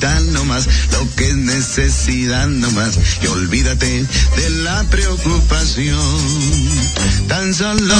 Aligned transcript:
vital 0.00 0.32
nomás, 0.32 0.66
lo 0.92 1.06
que 1.14 1.28
es 1.28 1.36
necesidad 1.36 2.48
nomás, 2.48 2.98
y 3.22 3.26
olvídate 3.26 4.06
de 4.36 4.50
la 4.62 4.82
preocupación. 4.84 5.98
Tan 7.28 7.52
solo 7.52 7.94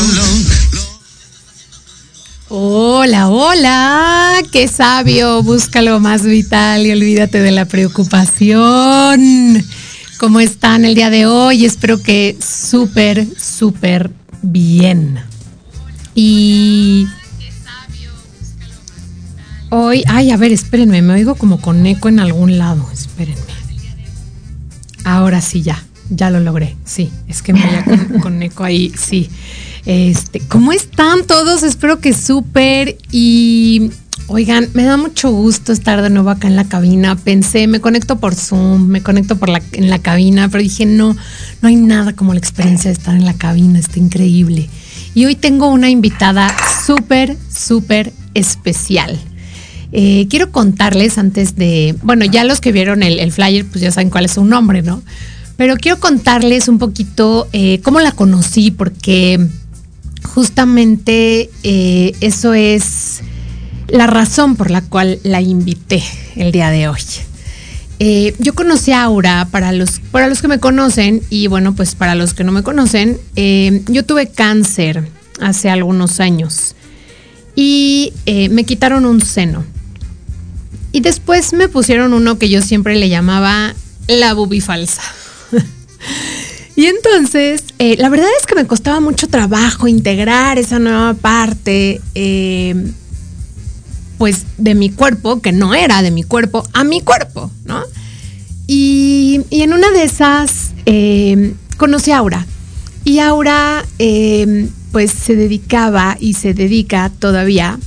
Hola, 2.48 3.28
hola, 3.28 4.42
qué 4.50 4.66
sabio, 4.66 5.42
busca 5.42 5.82
lo 5.82 6.00
más 6.00 6.22
vital 6.22 6.86
y 6.86 6.92
olvídate 6.92 7.40
de 7.40 7.50
la 7.50 7.66
preocupación. 7.66 9.62
¿Cómo 10.18 10.40
están 10.40 10.86
el 10.86 10.94
día 10.94 11.10
de 11.10 11.26
hoy? 11.26 11.66
Espero 11.66 12.02
que 12.02 12.38
súper, 12.40 13.26
súper 13.38 14.10
bien. 14.40 15.20
Y 16.14 17.06
hoy, 19.70 20.04
ay, 20.06 20.30
a 20.30 20.36
ver, 20.36 20.52
espérenme, 20.52 21.02
me 21.02 21.14
oigo 21.14 21.34
como 21.34 21.60
con 21.60 21.86
eco 21.86 22.08
en 22.08 22.20
algún 22.20 22.58
lado, 22.58 22.88
espérenme. 22.92 23.40
Ahora 25.04 25.40
sí, 25.40 25.62
ya, 25.62 25.82
ya 26.10 26.30
lo 26.30 26.40
logré, 26.40 26.76
sí, 26.84 27.10
es 27.26 27.42
que 27.42 27.52
me 27.52 27.64
oía 27.64 27.84
con, 27.84 28.20
con 28.20 28.42
eco 28.42 28.64
ahí, 28.64 28.92
sí. 28.96 29.30
Este, 29.86 30.40
¿cómo 30.40 30.72
están 30.72 31.24
todos? 31.26 31.62
Espero 31.62 32.00
que 32.00 32.12
súper 32.12 32.98
y 33.10 33.90
oigan, 34.26 34.68
me 34.74 34.84
da 34.84 34.96
mucho 34.96 35.30
gusto 35.30 35.72
estar 35.72 36.02
de 36.02 36.10
nuevo 36.10 36.30
acá 36.30 36.46
en 36.46 36.56
la 36.56 36.64
cabina. 36.64 37.16
Pensé, 37.16 37.66
me 37.66 37.80
conecto 37.80 38.20
por 38.20 38.34
Zoom, 38.34 38.86
me 38.88 39.02
conecto 39.02 39.36
por 39.36 39.48
la, 39.48 39.62
en 39.72 39.90
la 39.90 39.98
cabina, 39.98 40.48
pero 40.48 40.62
dije, 40.62 40.86
no, 40.86 41.16
no 41.62 41.68
hay 41.68 41.76
nada 41.76 42.12
como 42.14 42.32
la 42.32 42.38
experiencia 42.38 42.90
de 42.90 42.94
estar 42.94 43.14
en 43.14 43.24
la 43.24 43.34
cabina, 43.34 43.78
está 43.78 43.98
increíble. 43.98 44.68
Y 45.14 45.24
hoy 45.24 45.34
tengo 45.34 45.68
una 45.68 45.90
invitada 45.90 46.54
súper, 46.86 47.36
súper 47.52 48.12
especial. 48.34 49.18
Eh, 49.92 50.26
quiero 50.30 50.52
contarles 50.52 51.18
antes 51.18 51.56
de, 51.56 51.96
bueno, 52.02 52.24
ya 52.24 52.44
los 52.44 52.60
que 52.60 52.70
vieron 52.70 53.02
el, 53.02 53.32
flyer, 53.32 53.66
pues 53.66 53.80
ya 53.80 53.90
saben 53.90 54.10
cuál 54.10 54.26
es 54.26 54.32
su 54.32 54.44
nombre, 54.44 54.82
¿no? 54.82 55.02
Pero 55.56 55.76
quiero 55.76 55.98
contarles 55.98 56.68
un 56.68 56.78
poquito 56.78 57.48
eh, 57.52 57.80
cómo 57.82 58.00
la 58.00 58.12
conocí, 58.12 58.70
porque 58.70 59.48
justamente 60.22 61.50
eh, 61.64 62.12
eso 62.20 62.54
es 62.54 63.20
la 63.88 64.06
razón 64.06 64.54
por 64.54 64.70
la 64.70 64.80
cual 64.80 65.18
la 65.24 65.40
invité 65.40 66.02
el 66.36 66.52
día 66.52 66.70
de 66.70 66.88
hoy. 66.88 67.00
Yo 68.38 68.54
conocí 68.54 68.92
a 68.92 69.02
Aura, 69.02 69.48
para 69.50 69.72
los, 69.72 70.00
para 70.10 70.28
los 70.28 70.40
que 70.40 70.48
me 70.48 70.58
conocen, 70.58 71.20
y 71.28 71.48
bueno, 71.48 71.74
pues 71.74 71.94
para 71.94 72.14
los 72.14 72.32
que 72.32 72.44
no 72.44 72.52
me 72.52 72.62
conocen, 72.62 73.18
yo 73.36 74.06
tuve 74.06 74.28
cáncer 74.30 75.06
hace 75.38 75.68
algunos 75.68 76.18
años 76.20 76.76
y 77.54 78.14
me 78.24 78.64
quitaron 78.64 79.04
un 79.04 79.20
seno. 79.20 79.64
Y 80.92 81.00
después 81.00 81.52
me 81.52 81.68
pusieron 81.68 82.12
uno 82.12 82.38
que 82.38 82.48
yo 82.48 82.62
siempre 82.62 82.96
le 82.96 83.08
llamaba 83.08 83.74
la 84.08 84.34
bubi 84.34 84.60
falsa. 84.60 85.02
Y 86.80 86.86
entonces, 86.86 87.64
eh, 87.78 87.96
la 87.98 88.08
verdad 88.08 88.28
es 88.40 88.46
que 88.46 88.54
me 88.54 88.66
costaba 88.66 89.00
mucho 89.00 89.28
trabajo 89.28 89.86
integrar 89.86 90.58
esa 90.58 90.78
nueva 90.78 91.12
parte, 91.12 92.00
eh, 92.14 92.74
pues 94.16 94.46
de 94.56 94.74
mi 94.74 94.88
cuerpo, 94.88 95.42
que 95.42 95.52
no 95.52 95.74
era 95.74 96.00
de 96.00 96.10
mi 96.10 96.22
cuerpo, 96.22 96.66
a 96.72 96.82
mi 96.82 97.02
cuerpo, 97.02 97.50
¿no? 97.66 97.82
Y, 98.66 99.42
en 99.50 99.74
una 99.74 99.90
de 99.90 100.04
esas 100.04 100.70
eh, 100.86 101.52
conocí 101.76 102.12
a 102.12 102.18
Aura. 102.18 102.46
Y 103.04 103.18
Aura, 103.18 103.84
pues 104.90 105.10
se 105.10 105.36
dedicaba 105.36 106.16
y 106.18 106.32
se 106.32 106.54
dedica 106.54 107.10
todavía, 107.18 107.78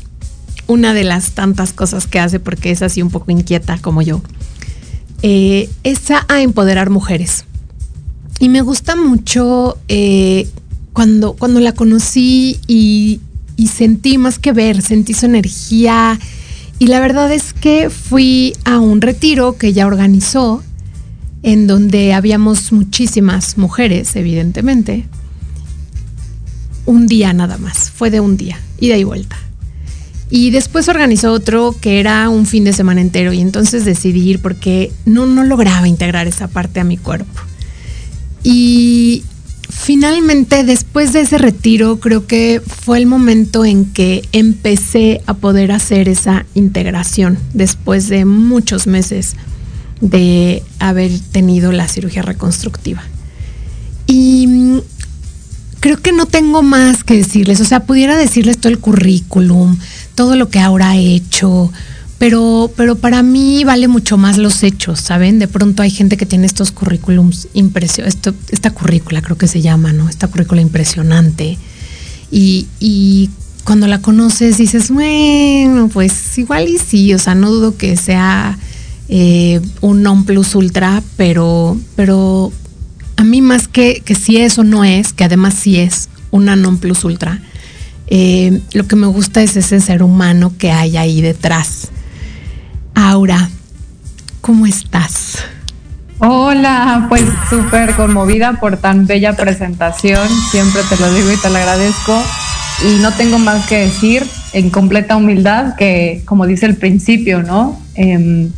una 0.68 0.94
de 0.94 1.04
las 1.04 1.31
tantas 1.31 1.74
cosas 1.74 2.07
que 2.07 2.19
hace, 2.19 2.39
porque 2.39 2.71
es 2.71 2.81
así 2.81 3.01
un 3.01 3.10
poco 3.10 3.31
inquieta 3.31 3.77
como 3.80 4.01
yo, 4.01 4.21
es 5.21 6.12
a 6.12 6.42
empoderar 6.42 6.89
mujeres. 6.89 7.45
Y 8.39 8.50
me 8.50 8.62
gusta 8.62 8.95
mucho 8.95 9.77
eh, 9.88 10.50
cuando, 10.92 11.33
cuando 11.33 11.60
la 11.60 11.71
conocí 11.71 12.60
y, 12.68 13.21
y, 13.56 13.68
sentí 13.68 14.18
más 14.18 14.39
que 14.39 14.51
ver, 14.51 14.81
sentí 14.81 15.13
su 15.13 15.27
energía. 15.27 16.19
Y 16.80 16.88
la 16.88 17.00
verdad 17.00 17.31
es 17.31 17.54
que 17.54 17.89
fui 17.89 18.54
a 18.65 18.80
un 18.80 19.01
retiro 19.01 19.57
que 19.57 19.68
ella 19.68 19.88
organizó, 19.88 20.62
en 21.44 21.68
donde 21.68 22.13
habíamos 22.13 22.71
muchísimas 22.71 23.57
mujeres, 23.57 24.15
evidentemente. 24.15 25.06
Un 26.86 27.07
día 27.07 27.31
nada 27.31 27.57
más, 27.57 27.92
fue 27.92 28.10
de 28.10 28.19
un 28.19 28.36
día, 28.36 28.60
ida 28.80 28.98
y 28.98 29.04
vuelta. 29.04 29.38
Y 30.35 30.50
después 30.50 30.89
organizó 30.89 31.31
otro 31.31 31.75
que 31.80 32.00
era 32.00 32.27
un 32.27 32.47
fin 32.47 32.63
de 32.63 32.74
semana 32.74 33.01
entero 33.01 33.33
y 33.33 33.39
entonces 33.39 33.85
decidí 33.85 34.31
ir 34.31 34.39
porque 34.39 34.91
no, 35.06 35.27
no 35.27 35.44
lograba 35.44 35.88
integrar 35.88 36.25
esa 36.25 36.47
parte 36.47 36.80
a 36.80 36.83
mi 36.83 36.97
cuerpo. 36.97 37.39
Y 38.41 39.25
finalmente, 39.69 40.63
después 40.63 41.13
de 41.13 41.21
ese 41.21 41.38
retiro, 41.38 42.00
creo 42.00 42.25
que 42.25 42.63
fue 42.65 42.97
el 42.97 43.06
momento 43.06 43.63
en 43.63 43.85
que 43.85 44.27
empecé 44.31 45.21
a 45.27 45.35
poder 45.35 45.71
hacer 45.71 46.09
esa 46.09 46.47
integración 46.56 47.38
después 47.53 48.09
de 48.09 48.25
muchos 48.25 48.88
meses 48.88 49.36
de 50.01 50.63
haber 50.79 51.12
tenido 51.31 51.71
la 51.71 51.88
cirugía 51.88 52.24
reconstructiva. 52.24 53.03
Y 54.07 54.81
creo 55.79 55.97
que 55.97 56.13
no 56.13 56.25
tengo 56.25 56.63
más 56.63 57.03
que 57.03 57.18
decirles, 57.18 57.59
o 57.59 57.65
sea, 57.65 57.81
pudiera 57.81 58.15
decirles 58.18 58.57
todo 58.57 58.71
el 58.71 58.79
currículum, 58.79 59.77
todo 60.15 60.36
lo 60.36 60.50
que 60.50 60.60
ahora 60.60 60.92
ha 60.92 60.98
hecho, 60.98 61.71
pero, 62.18 62.71
pero 62.75 62.95
para 62.95 63.24
mí 63.24 63.63
vale 63.63 63.88
mucho 63.88 64.18
más 64.18 64.38
los 64.38 64.63
hechos, 64.63 65.00
¿saben? 65.00 65.39
De 65.39 65.48
pronto 65.48 65.83
hay 65.83 65.89
gente 65.89 66.18
que 66.18 66.25
tiene 66.25 66.45
estos 66.45 66.71
currículums 66.71 67.48
impresionantes, 67.54 68.33
esta 68.50 68.71
currícula 68.71 69.21
creo 69.21 69.38
que 69.38 69.48
se 69.48 69.62
llama, 69.62 69.94
¿no? 69.94 70.10
Esta 70.10 70.27
currícula 70.27 70.62
impresionante. 70.62 71.57
y, 72.31 72.68
y 72.80 73.30
cuando 73.63 73.88
la 73.88 74.01
conoces 74.01 74.57
dices, 74.57 74.92
bueno, 74.92 75.88
pues 75.88 76.38
igual 76.38 76.68
y 76.68 76.77
sí, 76.77 77.13
o 77.13 77.19
sea, 77.19 77.36
no 77.36 77.50
dudo 77.50 77.77
que 77.77 77.95
sea 77.95 78.57
eh, 79.10 79.62
un 79.81 80.04
non 80.04 80.25
plus 80.25 80.56
ultra, 80.56 81.01
pero, 81.15 81.77
pero 81.95 82.51
a 83.15 83.24
mí 83.24 83.42
más 83.42 83.68
que, 83.68 84.01
que 84.04 84.15
si 84.15 84.38
es 84.38 84.57
o 84.57 84.63
no 84.63 84.83
es, 84.83 85.13
que 85.13 85.24
además 85.24 85.54
sí 85.54 85.77
es 85.77 86.10
una 86.31 86.56
non 86.56 86.77
plus 86.77 87.04
ultra, 87.06 87.42
eh, 88.07 88.61
lo 88.73 88.88
que 88.88 88.95
me 88.95 89.07
gusta 89.07 89.41
es 89.41 89.55
ese 89.55 89.79
ser 89.79 90.03
humano 90.03 90.53
que 90.57 90.71
hay 90.71 90.97
ahí 90.97 91.21
detrás. 91.21 91.89
Aura, 92.95 93.50
¿cómo 94.41 94.65
estás? 94.65 95.38
Hola, 96.19 97.07
pues 97.09 97.23
súper 97.50 97.95
conmovida 97.95 98.53
por 98.53 98.77
tan 98.77 99.07
bella 99.07 99.35
presentación. 99.35 100.27
Siempre 100.51 100.81
te 100.88 100.97
lo 100.97 101.13
digo 101.13 101.31
y 101.31 101.38
te 101.38 101.50
lo 101.50 101.57
agradezco. 101.57 102.21
Y 102.88 103.01
no 103.01 103.11
tengo 103.13 103.39
más 103.39 103.65
que 103.67 103.79
decir 103.79 104.25
en 104.53 104.69
completa 104.69 105.15
humildad 105.15 105.75
que, 105.75 106.21
como 106.25 106.45
dice 106.45 106.65
el 106.65 106.75
principio, 106.75 107.44
¿no? 107.44 107.79
Em, 107.95 108.51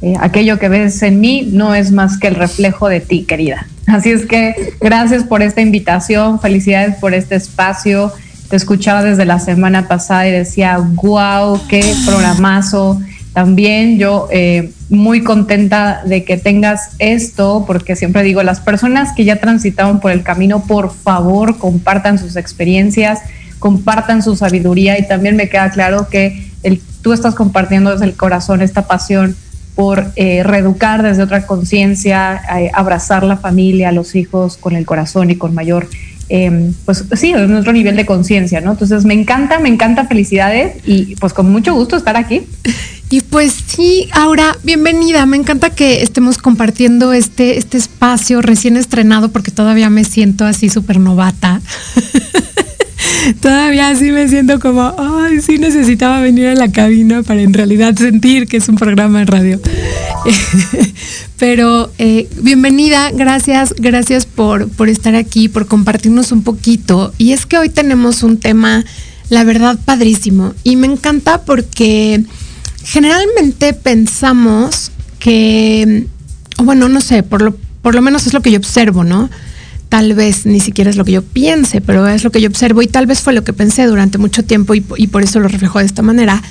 eh, 0.00 0.14
aquello 0.20 0.58
que 0.58 0.68
ves 0.68 1.02
en 1.02 1.20
mí 1.20 1.48
no 1.52 1.74
es 1.74 1.92
más 1.92 2.18
que 2.18 2.26
el 2.26 2.34
reflejo 2.34 2.88
de 2.88 3.00
ti, 3.00 3.24
querida. 3.24 3.66
Así 3.86 4.10
es 4.10 4.26
que 4.26 4.74
gracias 4.80 5.24
por 5.24 5.42
esta 5.42 5.60
invitación, 5.60 6.40
felicidades 6.40 6.96
por 6.96 7.14
este 7.14 7.36
espacio. 7.36 8.12
Te 8.52 8.56
escuchaba 8.56 9.02
desde 9.02 9.24
la 9.24 9.38
semana 9.38 9.88
pasada 9.88 10.28
y 10.28 10.30
decía, 10.30 10.76
wow, 10.76 11.58
qué 11.70 11.94
programazo. 12.04 13.00
También 13.32 13.98
yo 13.98 14.28
eh, 14.30 14.72
muy 14.90 15.22
contenta 15.22 16.02
de 16.04 16.24
que 16.24 16.36
tengas 16.36 16.90
esto, 16.98 17.64
porque 17.66 17.96
siempre 17.96 18.22
digo, 18.22 18.42
las 18.42 18.60
personas 18.60 19.14
que 19.16 19.24
ya 19.24 19.36
transitaron 19.36 20.00
por 20.00 20.12
el 20.12 20.22
camino, 20.22 20.64
por 20.64 20.92
favor, 20.92 21.56
compartan 21.56 22.18
sus 22.18 22.36
experiencias, 22.36 23.20
compartan 23.58 24.22
su 24.22 24.36
sabiduría 24.36 24.98
y 24.98 25.08
también 25.08 25.34
me 25.34 25.48
queda 25.48 25.70
claro 25.70 26.08
que 26.10 26.50
el, 26.62 26.78
tú 27.00 27.14
estás 27.14 27.34
compartiendo 27.34 27.92
desde 27.92 28.04
el 28.04 28.16
corazón 28.16 28.60
esta 28.60 28.86
pasión 28.86 29.34
por 29.74 30.12
eh, 30.16 30.42
reeducar 30.42 31.02
desde 31.02 31.22
otra 31.22 31.46
conciencia, 31.46 32.42
eh, 32.58 32.70
abrazar 32.74 33.22
la 33.24 33.38
familia, 33.38 33.92
los 33.92 34.14
hijos 34.14 34.58
con 34.58 34.74
el 34.74 34.84
corazón 34.84 35.30
y 35.30 35.36
con 35.36 35.54
mayor 35.54 35.88
Em, 36.34 36.72
pues 36.86 37.04
sí, 37.12 37.34
nuestro 37.34 37.74
nivel 37.74 37.94
de 37.94 38.06
conciencia, 38.06 38.62
¿no? 38.62 38.72
Entonces 38.72 39.04
me 39.04 39.12
encanta, 39.12 39.58
me 39.58 39.68
encanta, 39.68 40.06
felicidades 40.06 40.76
y 40.86 41.14
pues 41.16 41.34
con 41.34 41.52
mucho 41.52 41.74
gusto 41.74 41.94
estar 41.94 42.16
aquí. 42.16 42.46
Y 43.10 43.20
pues 43.20 43.54
sí, 43.66 44.08
Aura, 44.12 44.56
bienvenida. 44.64 45.26
Me 45.26 45.36
encanta 45.36 45.68
que 45.68 46.02
estemos 46.02 46.38
compartiendo 46.38 47.12
este, 47.12 47.58
este 47.58 47.76
espacio 47.76 48.40
recién 48.40 48.78
estrenado 48.78 49.28
porque 49.28 49.50
todavía 49.50 49.90
me 49.90 50.04
siento 50.04 50.46
así 50.46 50.70
súper 50.70 50.98
novata. 50.98 51.60
todavía 53.40 53.88
así 53.88 54.10
me 54.10 54.28
siento 54.28 54.60
como, 54.60 54.94
ay, 54.98 55.40
sí 55.40 55.58
necesitaba 55.58 56.20
venir 56.20 56.48
a 56.48 56.54
la 56.54 56.70
cabina 56.70 57.22
para 57.22 57.42
en 57.42 57.52
realidad 57.52 57.96
sentir 57.96 58.46
que 58.46 58.58
es 58.58 58.68
un 58.68 58.76
programa 58.76 59.20
de 59.20 59.24
radio. 59.26 59.60
Pero 61.38 61.90
eh, 61.98 62.28
bienvenida, 62.40 63.10
gracias, 63.10 63.74
gracias 63.76 64.26
por, 64.26 64.68
por 64.68 64.88
estar 64.88 65.14
aquí, 65.14 65.48
por 65.48 65.66
compartirnos 65.66 66.32
un 66.32 66.42
poquito. 66.42 67.12
Y 67.18 67.32
es 67.32 67.46
que 67.46 67.58
hoy 67.58 67.68
tenemos 67.68 68.22
un 68.22 68.38
tema, 68.38 68.84
la 69.28 69.44
verdad, 69.44 69.78
padrísimo. 69.84 70.54
Y 70.62 70.76
me 70.76 70.86
encanta 70.86 71.42
porque 71.42 72.22
generalmente 72.84 73.72
pensamos 73.72 74.92
que, 75.18 76.06
bueno, 76.58 76.88
no 76.88 77.00
sé, 77.00 77.22
por 77.22 77.42
lo, 77.42 77.56
por 77.82 77.94
lo 77.94 78.02
menos 78.02 78.26
es 78.26 78.34
lo 78.34 78.42
que 78.42 78.52
yo 78.52 78.58
observo, 78.58 79.04
¿no? 79.04 79.30
Tal 79.92 80.14
vez 80.14 80.46
ni 80.46 80.58
siquiera 80.58 80.88
es 80.88 80.96
lo 80.96 81.04
que 81.04 81.12
yo 81.12 81.20
piense, 81.20 81.82
pero 81.82 82.08
es 82.08 82.24
lo 82.24 82.32
que 82.32 82.40
yo 82.40 82.48
observo 82.48 82.80
y 82.80 82.86
tal 82.86 83.04
vez 83.04 83.20
fue 83.20 83.34
lo 83.34 83.44
que 83.44 83.52
pensé 83.52 83.84
durante 83.84 84.16
mucho 84.16 84.42
tiempo 84.42 84.74
y, 84.74 84.80
por 84.80 85.22
eso 85.22 85.38
lo 85.38 85.48
reflejo 85.48 85.80
de 85.80 85.84
esta 85.84 86.00
manera, 86.00 86.42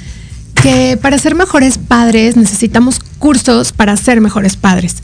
que 0.53 0.95
para 1.01 1.17
ser 1.17 1.33
mejores 1.33 1.79
padres 1.79 2.37
necesitamos 2.37 2.99
cursos 3.17 3.71
para 3.71 3.97
ser 3.97 4.21
mejores 4.21 4.57
padres. 4.57 4.97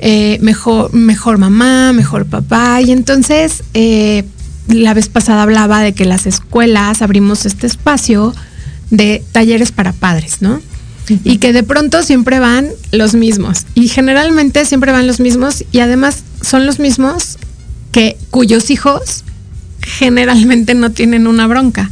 Eh, 0.00 0.40
mejor, 0.42 0.92
mejor 0.92 1.38
mamá, 1.38 1.92
mejor 1.92 2.26
papá. 2.26 2.82
Y 2.82 2.90
entonces, 2.90 3.62
eh, 3.74 4.24
la 4.66 4.92
vez 4.92 5.08
pasada 5.08 5.44
hablaba 5.44 5.80
de 5.80 5.92
que 5.92 6.04
las 6.04 6.26
escuelas 6.26 7.00
abrimos 7.00 7.46
este 7.46 7.68
espacio 7.68 8.34
de 8.90 9.22
talleres 9.30 9.70
para 9.70 9.92
padres, 9.92 10.38
¿no? 10.40 10.60
Y 11.22 11.38
que 11.38 11.52
de 11.52 11.62
pronto 11.62 12.02
siempre 12.02 12.40
van 12.40 12.70
los 12.90 13.14
mismos. 13.14 13.66
Y 13.76 13.86
generalmente 13.86 14.64
siempre 14.64 14.90
van 14.90 15.06
los 15.06 15.20
mismos 15.20 15.64
y 15.70 15.78
además 15.78 16.24
son 16.42 16.66
los 16.66 16.80
mismos 16.80 17.38
que 17.98 18.16
cuyos 18.30 18.70
hijos 18.70 19.24
generalmente 19.82 20.74
no 20.76 20.92
tienen 20.92 21.26
una 21.26 21.48
bronca. 21.48 21.90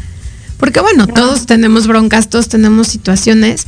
Porque 0.57 0.79
bueno, 0.79 1.09
todos 1.09 1.47
tenemos 1.47 1.89
broncas, 1.89 2.31
todos 2.31 2.49
tenemos 2.49 2.87
situaciones, 2.87 3.65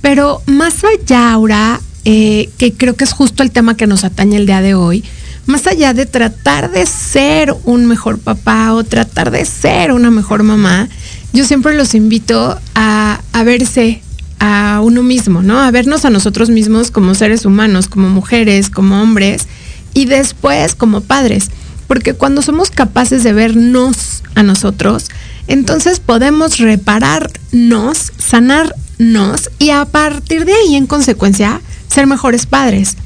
pero 0.00 0.42
más 0.46 0.84
allá, 0.84 1.32
Aura, 1.32 1.80
eh, 2.04 2.50
que 2.56 2.72
creo 2.72 2.94
que 2.94 3.02
es 3.02 3.12
justo 3.12 3.42
el 3.42 3.50
tema 3.50 3.76
que 3.76 3.88
nos 3.88 4.04
atañe 4.04 4.36
el 4.36 4.46
día 4.46 4.62
de 4.62 4.74
hoy, 4.74 5.02
más 5.46 5.66
allá 5.66 5.92
de 5.92 6.06
tratar 6.06 6.70
de 6.70 6.86
ser 6.86 7.52
un 7.64 7.86
mejor 7.86 8.20
papá 8.20 8.74
o 8.74 8.84
tratar 8.84 9.32
de 9.32 9.44
ser 9.44 9.90
una 9.90 10.12
mejor 10.12 10.44
mamá, 10.44 10.88
yo 11.32 11.44
siempre 11.44 11.74
los 11.74 11.96
invito 11.96 12.60
a, 12.76 13.20
a 13.32 13.42
verse 13.42 14.02
a 14.38 14.80
uno 14.84 15.02
mismo, 15.02 15.42
¿no? 15.42 15.60
A 15.60 15.72
vernos 15.72 16.04
a 16.04 16.10
nosotros 16.10 16.48
mismos 16.48 16.92
como 16.92 17.16
seres 17.16 17.44
humanos, 17.44 17.88
como 17.88 18.08
mujeres, 18.08 18.70
como 18.70 19.02
hombres 19.02 19.48
y 19.94 20.04
después 20.04 20.76
como 20.76 21.00
padres 21.00 21.50
porque 21.92 22.14
cuando 22.14 22.40
somos 22.40 22.70
capaces 22.70 23.22
de 23.22 23.34
vernos 23.34 24.22
a 24.34 24.42
nosotros, 24.42 25.10
entonces 25.46 26.00
podemos 26.00 26.58
repararnos, 26.58 28.12
sanarnos 28.16 29.50
y 29.58 29.68
a 29.68 29.84
partir 29.84 30.46
de 30.46 30.54
ahí, 30.54 30.74
en 30.74 30.86
consecuencia, 30.86 31.60
ser 31.88 32.06
mejores 32.06 32.46
padres. 32.46 32.96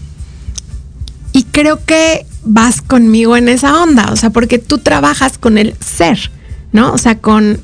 Y 1.33 1.43
creo 1.43 1.85
que 1.85 2.27
vas 2.45 2.81
conmigo 2.81 3.37
en 3.37 3.49
esa 3.49 3.83
onda, 3.83 4.13
o 4.13 4.15
sea, 4.15 4.31
porque 4.31 4.61
tú 4.61 4.79
trabajas 4.79 5.37
con 5.37 5.59
el 5.59 5.75
ser, 5.85 6.31
¿no? 6.71 6.93
O 6.93 6.99
sea, 6.99 7.19
con, 7.19 7.59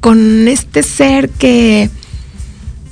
con 0.00 0.48
este 0.48 0.82
ser 0.82 1.30
que 1.30 1.88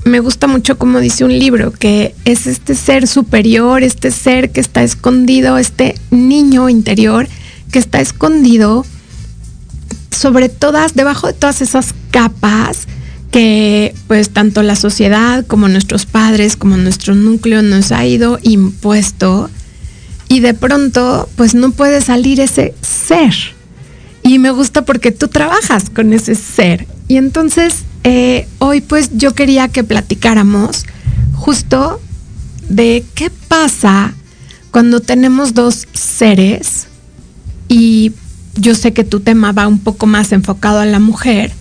me 0.05 0.21
gusta 0.21 0.47
mucho 0.47 0.79
como 0.79 1.01
dice 1.01 1.25
un 1.25 1.37
libro, 1.37 1.73
que 1.73 2.15
es 2.25 2.47
este 2.47 2.77
ser 2.77 3.09
superior, 3.09 3.83
este 3.83 4.13
ser 4.13 4.53
que 4.53 4.61
está 4.61 4.85
escondido, 4.85 5.59
este 5.59 5.97
niño 6.13 6.69
interior 6.69 7.27
que 7.71 7.79
está 7.79 8.01
escondido 8.01 8.85
sobre 10.11 10.49
todas, 10.49 10.95
debajo 10.95 11.27
de 11.27 11.35
todas 11.35 11.61
esas 11.61 11.95
capas 12.11 12.87
que 13.31 13.95
pues 14.07 14.31
tanto 14.31 14.63
la 14.63 14.77
sociedad 14.77 15.45
como 15.47 15.69
nuestros 15.69 16.07
padres, 16.07 16.57
como 16.57 16.77
nuestro 16.77 17.15
núcleo 17.15 17.63
nos 17.63 17.93
ha 17.93 18.07
ido 18.07 18.39
impuesto 18.43 19.51
y 20.29 20.41
de 20.41 20.55
pronto 20.55 21.29
pues 21.37 21.55
no 21.55 21.71
puede 21.73 22.01
salir 22.01 22.41
ese 22.41 22.75
ser. 22.81 23.35
Y 24.23 24.39
me 24.39 24.51
gusta 24.51 24.85
porque 24.85 25.13
tú 25.13 25.29
trabajas 25.29 25.89
con 25.89 26.13
ese 26.13 26.35
ser. 26.35 26.87
Y 27.07 27.17
entonces 27.17 27.85
eh, 28.05 28.49
hoy 28.59 28.81
pues 28.81 29.11
yo 29.13 29.35
quería 29.35 29.69
que 29.69 29.85
platicáramos 29.85 30.85
justo 31.35 32.01
de 32.69 33.05
qué 33.15 33.31
pasa 33.49 34.15
cuando 34.71 35.01
tenemos 35.01 35.55
dos 35.55 35.87
seres 35.93 36.87
y 37.69 38.13
yo 38.57 38.75
sé 38.75 38.93
que 38.93 39.05
tu 39.05 39.21
tema 39.21 39.53
va 39.53 39.67
un 39.67 39.79
poco 39.79 40.07
más 40.07 40.33
enfocado 40.33 40.81
a 40.81 40.87
la 40.87 40.99
mujer, 40.99 41.53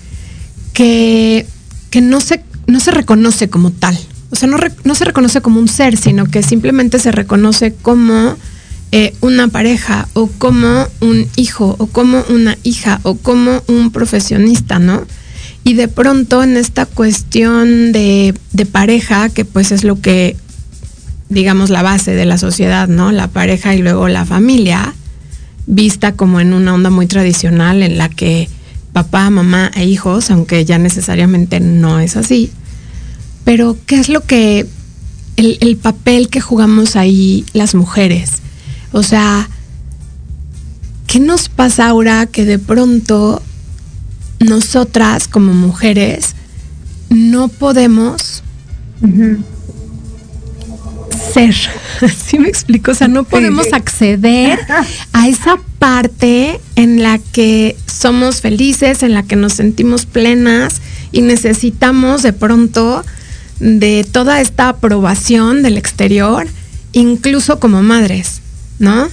que, 0.73 1.45
que 1.89 2.01
no, 2.01 2.21
se, 2.21 2.43
no 2.67 2.79
se 2.79 2.91
reconoce 2.91 3.49
como 3.49 3.71
tal. 3.71 3.97
O 4.31 4.35
sea, 4.35 4.49
no, 4.49 4.57
no, 4.83 4.95
se 4.95 5.05
reconoce 5.05 5.41
como 5.41 5.59
un 5.59 5.67
ser, 5.67 5.97
sino 5.97 6.25
que 6.25 6.43
simplemente 6.43 6.99
se 6.99 7.11
reconoce 7.11 7.73
como 7.73 8.35
eh, 8.91 9.13
una 9.21 9.47
pareja 9.47 10.07
o 10.13 10.27
como 10.27 10.87
un 10.99 11.27
hijo 11.35 11.75
o 11.79 11.87
como 11.87 12.23
una 12.29 12.57
hija 12.63 12.99
o 13.03 13.15
como 13.15 13.63
un 13.67 13.91
profesionista, 13.91 14.79
¿no? 14.79 15.05
Y 15.63 15.73
de 15.73 15.87
pronto 15.87 16.43
en 16.43 16.57
esta 16.57 16.85
cuestión 16.85 17.91
de, 17.91 18.33
de 18.51 18.65
pareja, 18.65 19.29
que 19.29 19.45
pues 19.45 19.71
es 19.71 19.83
lo 19.83 19.99
que, 19.99 20.37
digamos, 21.29 21.69
la 21.69 21.81
base 21.81 22.11
de 22.11 22.25
la 22.25 22.37
sociedad, 22.37 22.87
¿no? 22.87 23.11
La 23.11 23.27
pareja 23.27 23.73
y 23.73 23.81
luego 23.81 24.07
la 24.07 24.25
familia, 24.25 24.93
vista 25.67 26.13
como 26.13 26.39
en 26.39 26.53
una 26.53 26.73
onda 26.73 26.89
muy 26.89 27.07
tradicional 27.07 27.83
en 27.83 27.97
la 27.97 28.09
que 28.09 28.49
papá, 28.93 29.29
mamá 29.29 29.71
e 29.75 29.85
hijos, 29.85 30.31
aunque 30.31 30.63
ya 30.63 30.77
necesariamente 30.77 31.59
no 31.59 31.99
es 31.99 32.15
así. 32.15 32.51
Pero, 33.43 33.77
¿qué 33.85 33.99
es 33.99 34.09
lo 34.09 34.21
que, 34.21 34.65
el, 35.35 35.77
papel 35.77 36.29
que 36.29 36.39
jugamos 36.39 36.95
ahí 36.95 37.45
las 37.53 37.75
mujeres? 37.75 38.31
O 38.91 39.03
sea, 39.03 39.49
¿qué 41.07 41.19
nos 41.19 41.49
pasa 41.49 41.87
ahora 41.87 42.25
que 42.25 42.45
de 42.45 42.57
pronto 42.57 43.41
nosotras 44.39 45.27
como 45.27 45.53
mujeres 45.53 46.35
no 47.09 47.49
podemos 47.49 48.43
ser. 51.35 51.53
¿Sí 52.25 52.39
me 52.39 52.47
explico? 52.47 52.91
O 52.91 52.95
sea, 52.95 53.07
no 53.07 53.25
podemos 53.25 53.73
acceder 53.73 54.59
a 55.11 55.27
esa 55.27 55.57
parte 55.79 56.59
en 56.75 57.03
la 57.03 57.19
que 57.19 57.75
somos 57.85 58.41
felices, 58.41 59.03
en 59.03 59.13
la 59.13 59.23
que 59.23 59.35
nos 59.35 59.53
sentimos 59.53 60.05
plenas 60.05 60.81
y 61.11 61.21
necesitamos 61.21 62.23
de 62.23 62.33
pronto 62.33 63.03
de 63.59 64.05
toda 64.09 64.41
esta 64.41 64.69
aprobación 64.69 65.61
del 65.61 65.77
exterior, 65.77 66.47
incluso 66.93 67.59
como 67.59 67.83
madres, 67.83 68.41
¿no? 68.79 69.07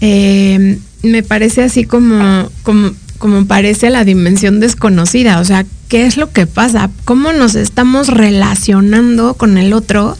Eh, 0.00 0.78
me 1.02 1.22
parece 1.22 1.62
así 1.64 1.84
como, 1.84 2.50
como, 2.62 2.92
como 3.18 3.46
parece 3.46 3.90
la 3.90 4.04
dimensión 4.04 4.60
desconocida, 4.60 5.40
o 5.40 5.44
sea, 5.44 5.64
¿qué 5.88 6.06
es 6.06 6.16
lo 6.16 6.30
que 6.32 6.46
pasa? 6.46 6.90
¿Cómo 7.04 7.32
nos 7.32 7.56
estamos 7.56 8.08
relacionando 8.08 9.34
con 9.34 9.58
el 9.58 9.72
otro? 9.72 10.16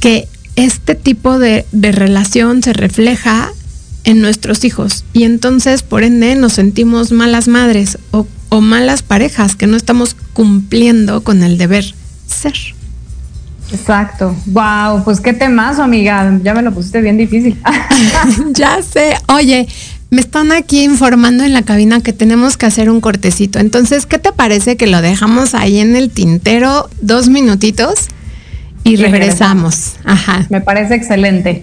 Que 0.00 0.28
este 0.56 0.94
tipo 0.94 1.38
de, 1.38 1.66
de 1.72 1.92
relación 1.92 2.62
se 2.62 2.72
refleja 2.72 3.50
en 4.04 4.20
nuestros 4.20 4.64
hijos 4.64 5.04
y 5.12 5.24
entonces 5.24 5.82
por 5.82 6.04
ende 6.04 6.36
nos 6.36 6.54
sentimos 6.54 7.10
malas 7.10 7.48
madres 7.48 7.98
o, 8.12 8.26
o 8.50 8.60
malas 8.60 9.02
parejas 9.02 9.56
que 9.56 9.66
no 9.66 9.76
estamos 9.76 10.16
cumpliendo 10.32 11.22
con 11.22 11.42
el 11.42 11.58
deber 11.58 11.92
ser. 12.26 12.54
Exacto. 13.72 14.36
Wow, 14.46 15.02
pues 15.04 15.20
qué 15.20 15.32
temazo, 15.32 15.82
amiga. 15.82 16.38
Ya 16.42 16.54
me 16.54 16.62
lo 16.62 16.72
pusiste 16.72 17.00
bien 17.00 17.16
difícil. 17.16 17.60
ya 18.52 18.80
sé. 18.80 19.16
Oye, 19.26 19.66
me 20.10 20.20
están 20.20 20.52
aquí 20.52 20.84
informando 20.84 21.42
en 21.42 21.52
la 21.52 21.62
cabina 21.62 22.00
que 22.00 22.12
tenemos 22.12 22.56
que 22.56 22.66
hacer 22.66 22.90
un 22.90 23.00
cortecito. 23.00 23.58
Entonces, 23.58 24.06
¿qué 24.06 24.18
te 24.18 24.32
parece 24.32 24.76
que 24.76 24.86
lo 24.86 25.02
dejamos 25.02 25.54
ahí 25.54 25.78
en 25.78 25.96
el 25.96 26.10
tintero 26.10 26.88
dos 27.00 27.28
minutitos 27.28 28.06
y, 28.90 28.96
regresamos? 28.96 29.96
Ajá. 30.04 30.46
Me 30.48 30.60
parece 30.60 30.94
excelente. 30.94 31.62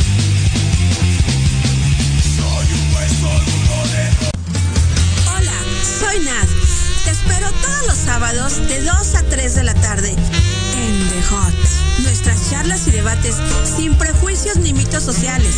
Sábados 8.21 8.67
de 8.67 8.79
2 8.83 9.15
a 9.15 9.23
3 9.23 9.55
de 9.55 9.63
la 9.63 9.73
tarde 9.73 10.11
en 10.11 11.09
The 11.09 11.23
Hot. 11.23 12.03
Nuestras 12.03 12.51
charlas 12.51 12.87
y 12.87 12.91
debates 12.91 13.37
sin 13.75 13.95
prejuicios 13.95 14.57
ni 14.57 14.73
mitos 14.73 15.01
sociales, 15.01 15.55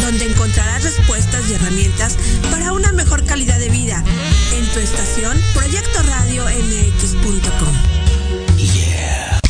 donde 0.00 0.26
encontrarás 0.26 0.84
respuestas 0.84 1.42
y 1.50 1.54
herramientas 1.54 2.16
para 2.52 2.72
una 2.72 2.92
mejor 2.92 3.24
calidad 3.24 3.58
de 3.58 3.68
vida 3.68 4.00
en 4.56 4.64
tu 4.66 4.78
estación 4.78 5.36
Proyecto 5.54 6.02
Radio 6.04 6.44
MX.com. 6.44 7.74
Yeah. 8.58 9.40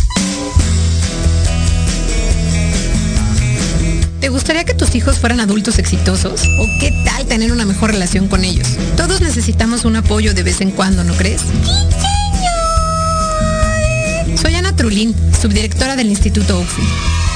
¿Te 4.21 4.31
gustaría 4.31 4.65
que 4.65 4.73
tus 4.73 4.95
hijos 4.95 5.19
fueran 5.19 5.41
adultos 5.41 5.79
exitosos? 5.79 6.49
¿O 6.59 6.67
qué 6.81 6.95
tal 7.05 7.27
tener 7.27 7.53
una 7.53 7.67
mejor 7.67 7.91
relación 7.91 8.27
con 8.27 8.43
ellos? 8.43 8.69
Todos 8.97 9.21
necesitamos 9.21 9.85
un 9.85 9.97
apoyo 9.97 10.33
de 10.33 10.43
vez 10.43 10.63
en 10.63 10.71
cuando, 10.71 11.05
¿no 11.05 11.13
crees? 11.13 11.43
Soy 14.45 14.57
Ana 14.57 14.77
Trulín, 14.77 15.15
subdirectora 15.41 15.97
del 15.97 16.09
Instituto 16.09 16.59
Oakfield. 16.59 16.91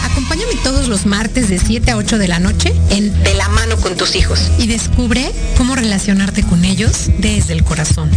Acompáñame 0.05 0.53
todos 0.63 0.89
los 0.89 1.07
martes 1.07 1.49
de 1.49 1.59
7 1.59 1.91
a 1.91 1.97
8 1.97 2.19
de 2.19 2.29
la 2.29 2.39
noche 2.39 2.75
en 2.91 3.11
De 3.23 3.33
la 3.33 3.49
mano 3.49 3.79
con 3.79 3.97
tus 3.97 4.15
hijos 4.15 4.51
y 4.59 4.67
descubre 4.67 5.33
cómo 5.57 5.75
relacionarte 5.75 6.43
con 6.43 6.67
ellos 6.67 7.09
desde 7.17 7.55
el 7.55 7.65
corazón. 7.65 8.11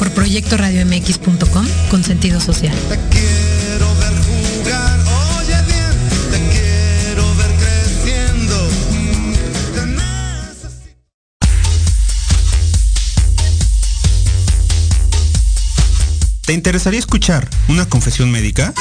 Por 0.00 0.10
proyectoradiomx.com 0.10 1.66
con 1.92 2.02
sentido 2.02 2.40
social. 2.40 2.74
¿Te 16.44 16.52
interesaría 16.52 16.98
escuchar 16.98 17.48
una 17.68 17.86
confesión 17.86 18.30
médica? 18.30 18.74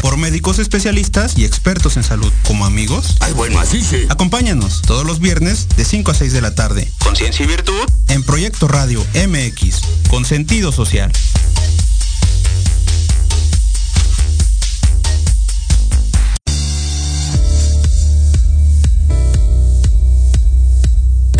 Por 0.00 0.16
médicos 0.16 0.58
especialistas 0.58 1.36
y 1.36 1.44
expertos 1.44 1.98
en 1.98 2.02
salud, 2.02 2.32
como 2.46 2.64
amigos. 2.64 3.16
Ay, 3.20 3.34
bueno, 3.34 3.60
así 3.60 3.82
sí. 3.82 4.06
Acompáñanos 4.08 4.80
todos 4.80 5.04
los 5.04 5.20
viernes 5.20 5.68
de 5.76 5.84
5 5.84 6.10
a 6.10 6.14
6 6.14 6.32
de 6.32 6.40
la 6.40 6.54
tarde. 6.54 6.90
Conciencia 7.00 7.44
y 7.44 7.48
virtud. 7.48 7.84
En 8.08 8.22
Proyecto 8.22 8.66
Radio 8.66 9.04
MX, 9.14 9.80
con 10.08 10.24
sentido 10.24 10.72
social. 10.72 11.12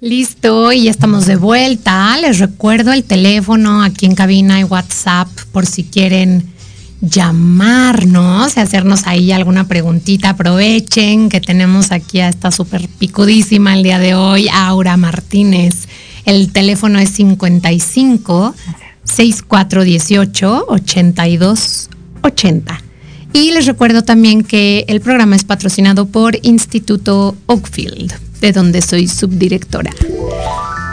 Listo, 0.00 0.72
y 0.72 0.84
ya 0.84 0.90
estamos 0.90 1.24
de 1.24 1.36
vuelta. 1.36 2.18
Les 2.18 2.38
recuerdo 2.38 2.92
el 2.92 3.02
teléfono 3.02 3.82
aquí 3.82 4.04
en 4.04 4.14
cabina 4.14 4.60
y 4.60 4.64
WhatsApp 4.64 5.28
por 5.52 5.64
si 5.64 5.84
quieren 5.84 6.44
llamarnos 7.00 8.56
y 8.56 8.60
hacernos 8.60 9.06
ahí 9.06 9.32
alguna 9.32 9.68
preguntita. 9.68 10.30
Aprovechen 10.30 11.30
que 11.30 11.40
tenemos 11.40 11.92
aquí 11.92 12.20
a 12.20 12.28
esta 12.28 12.50
súper 12.50 12.88
picudísima 12.88 13.72
el 13.74 13.84
día 13.84 13.98
de 13.98 14.14
hoy, 14.14 14.48
Aura 14.52 14.98
Martínez. 14.98 15.88
El 16.26 16.52
teléfono 16.52 16.98
es 16.98 17.10
55 17.10 18.54
6418 19.04 20.66
82 20.68 21.88
80. 22.22 22.82
Y 23.32 23.52
les 23.52 23.64
recuerdo 23.64 24.02
también 24.02 24.44
que 24.44 24.84
el 24.88 25.00
programa 25.00 25.36
es 25.36 25.44
patrocinado 25.44 26.06
por 26.06 26.38
Instituto 26.42 27.34
Oakfield, 27.46 28.12
de 28.40 28.52
donde 28.52 28.82
soy 28.82 29.08
subdirectora. 29.08 29.90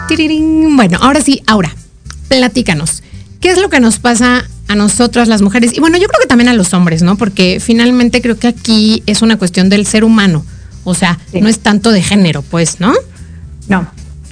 Tirirín. 0.08 0.76
Bueno, 0.76 0.98
ahora 1.02 1.22
sí, 1.22 1.42
ahora, 1.48 1.76
platícanos. 2.28 3.04
¿Qué 3.40 3.50
es 3.50 3.58
lo 3.60 3.70
que 3.70 3.80
nos 3.80 4.00
pasa 4.00 4.46
a 4.68 4.76
nosotras 4.76 5.28
las 5.28 5.42
mujeres? 5.42 5.72
Y 5.76 5.80
bueno, 5.80 5.98
yo 5.98 6.08
creo 6.08 6.22
que 6.22 6.28
también 6.28 6.50
a 6.50 6.54
los 6.54 6.74
hombres, 6.74 7.02
¿no? 7.04 7.18
Porque 7.18 7.60
finalmente 7.60 8.22
creo 8.22 8.38
que 8.38 8.48
aquí 8.48 9.04
es 9.06 9.22
una 9.22 9.38
cuestión 9.38 9.70
del 9.70 9.86
ser 9.86 10.04
humano. 10.04 10.46
O 10.84 10.94
sea, 10.94 11.20
Sí. 11.32 11.42
no 11.42 11.48
es 11.50 11.60
tanto 11.60 11.92
de 11.92 12.02
género, 12.02 12.42
pues, 12.42 12.80
¿no? 12.80 12.94
No, 13.68 13.88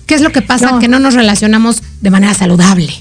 ¿Qué 0.06 0.15
es 0.15 0.22
lo 0.22 0.34
que 0.34 0.41
pasa? 0.41 0.72
No. 0.72 0.80
Que 0.80 0.89
no 0.89 1.00
nos 1.00 1.13
relacionamos 1.13 1.84
de 2.01 2.10
manera 2.10 2.34
saludable. 2.34 2.94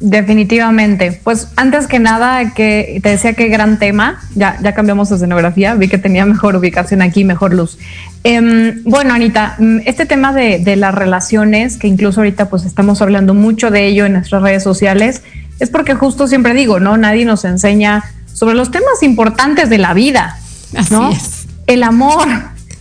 Definitivamente. 0.00 1.20
Pues 1.24 1.48
antes 1.56 1.86
que 1.86 1.98
nada, 1.98 2.54
que 2.54 3.00
te 3.02 3.10
decía 3.10 3.34
qué 3.34 3.48
gran 3.48 3.78
tema. 3.78 4.20
Ya, 4.34 4.58
ya 4.62 4.74
cambiamos 4.74 5.08
de 5.08 5.16
escenografía. 5.16 5.74
Vi 5.74 5.88
que 5.88 5.98
tenía 5.98 6.24
mejor 6.24 6.56
ubicación 6.56 7.02
aquí, 7.02 7.24
mejor 7.24 7.54
luz. 7.54 7.78
Em, 8.24 8.82
bueno, 8.84 9.14
Anita, 9.14 9.56
mm, 9.58 9.78
este 9.86 10.06
tema 10.06 10.32
de, 10.32 10.58
de 10.58 10.76
las 10.76 10.94
relaciones, 10.94 11.76
que 11.76 11.88
incluso 11.88 12.20
ahorita 12.20 12.48
pues 12.48 12.64
estamos 12.64 13.02
hablando 13.02 13.34
mucho 13.34 13.70
de 13.70 13.86
ello 13.86 14.06
en 14.06 14.14
nuestras 14.14 14.42
redes 14.42 14.62
sociales, 14.62 15.22
es 15.58 15.70
porque 15.70 15.94
justo 15.94 16.28
siempre 16.28 16.54
digo, 16.54 16.80
¿no? 16.80 16.96
Nadie 16.96 17.24
nos 17.24 17.44
enseña 17.44 18.04
sobre 18.32 18.54
los 18.54 18.70
temas 18.70 19.02
importantes 19.02 19.68
de 19.68 19.78
la 19.78 19.94
vida, 19.94 20.38
Así 20.76 20.94
¿no? 20.94 21.10
es. 21.10 21.46
El 21.66 21.82
amor, 21.82 22.28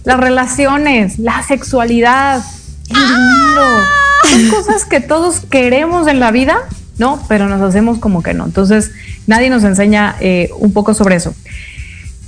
las 0.04 0.20
relaciones, 0.20 1.18
la 1.20 1.44
sexualidad, 1.44 2.44
el 2.90 2.96
dinero. 2.96 3.84
Son 4.30 4.50
cosas 4.50 4.86
que 4.86 5.00
todos 5.00 5.40
queremos 5.40 6.08
en 6.08 6.20
la 6.20 6.32
vida, 6.32 6.58
¿no? 6.98 7.24
Pero 7.28 7.48
nos 7.48 7.62
hacemos 7.62 8.00
como 8.00 8.24
que 8.24 8.34
no. 8.34 8.46
Entonces, 8.46 8.92
nadie 9.28 9.50
nos 9.50 9.64
enseña 9.64 10.16
eh, 10.20 10.50
un 10.60 10.74
poco 10.74 10.94
sobre 10.94 11.16
eso. 11.16 11.34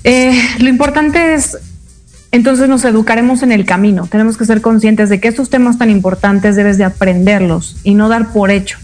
Eh, 0.04 0.40
lo 0.60 0.70
importante 0.70 1.34
es, 1.34 1.58
entonces 2.32 2.70
nos 2.70 2.86
educaremos 2.86 3.44
en 3.44 3.52
el 3.52 3.66
camino. 3.66 4.08
Tenemos 4.08 4.38
que 4.38 4.46
ser 4.46 4.62
conscientes 4.62 5.10
de 5.10 5.20
que 5.20 5.28
estos 5.28 5.50
temas 5.50 5.78
tan 5.78 5.90
importantes 5.90 6.56
debes 6.56 6.78
de 6.78 6.86
aprenderlos 6.86 7.78
y 7.84 7.96
no 7.96 8.10
dar 8.10 8.32
por 8.32 8.52
hecho. 8.52 8.78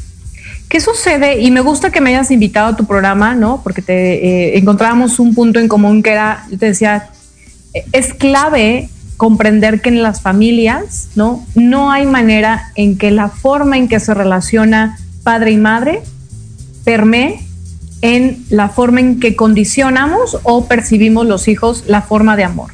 ¿Qué 0.67 0.81
sucede? 0.81 1.41
Y 1.41 1.51
me 1.51 1.61
gusta 1.61 1.91
que 1.91 2.01
me 2.01 2.09
hayas 2.09 2.31
invitado 2.31 2.69
a 2.69 2.75
tu 2.75 2.85
programa, 2.85 3.35
¿no? 3.35 3.61
Porque 3.63 3.83
te 3.83 3.93
eh, 4.25 4.57
encontrábamos 4.57 5.19
un 5.19 5.35
punto 5.35 5.59
en 5.59 5.67
común 5.67 6.01
que 6.01 6.11
era, 6.11 6.45
yo 6.49 6.57
te 6.57 6.65
decía, 6.65 7.09
es 7.91 8.13
clave 8.13 8.89
comprender 9.17 9.81
que 9.81 9.89
en 9.89 10.01
las 10.01 10.21
familias, 10.21 11.09
¿no? 11.15 11.45
No 11.55 11.91
hay 11.91 12.05
manera 12.05 12.71
en 12.75 12.97
que 12.97 13.11
la 13.11 13.29
forma 13.29 13.77
en 13.77 13.87
que 13.87 13.99
se 13.99 14.13
relaciona 14.13 14.97
padre 15.25 15.51
y 15.51 15.57
madre 15.57 16.03
permee 16.83 17.41
en 18.01 18.45
la 18.49 18.69
forma 18.69 18.99
en 18.99 19.19
que 19.19 19.35
condicionamos 19.35 20.37
o 20.43 20.65
percibimos 20.67 21.25
los 21.25 21.47
hijos 21.47 21.85
la 21.87 22.03
forma 22.03 22.37
de 22.37 22.43
amor. 22.43 22.71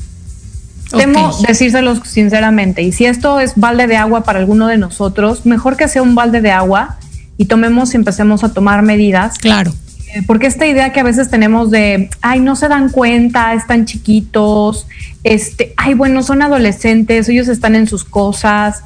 Temo 0.96 1.34
decírselos 1.48 2.02
sinceramente, 2.04 2.82
y 2.82 2.92
si 2.92 3.06
esto 3.06 3.40
es 3.40 3.54
balde 3.56 3.88
de 3.88 3.96
agua 3.96 4.26
para 4.26 4.40
alguno 4.40 4.68
de 4.68 4.78
nosotros, 4.78 5.46
mejor 5.46 5.78
que 5.78 5.88
sea 5.88 6.02
un 6.02 6.16
balde 6.16 6.42
de 6.42 6.52
agua 6.52 6.98
y 7.38 7.46
tomemos 7.46 7.94
y 7.94 7.98
empecemos 7.98 8.44
a 8.44 8.54
tomar 8.54 8.82
medidas. 8.82 9.38
Claro. 9.38 9.72
Eh, 10.14 10.22
Porque 10.28 10.48
esta 10.48 10.68
idea 10.68 10.92
que 10.92 11.00
a 11.00 11.04
veces 11.04 11.30
tenemos 11.30 11.72
de, 11.72 12.10
ay, 12.22 12.42
no 12.42 12.58
se 12.58 12.68
dan 12.68 12.90
cuenta, 12.90 13.54
están 13.54 13.86
chiquitos, 13.86 14.86
este, 15.24 15.74
ay, 15.78 15.94
bueno, 15.94 16.22
son 16.24 16.42
adolescentes, 16.42 17.30
ellos 17.30 17.48
están 17.48 17.76
en 17.76 17.88
sus 17.88 18.04
cosas. 18.04 18.84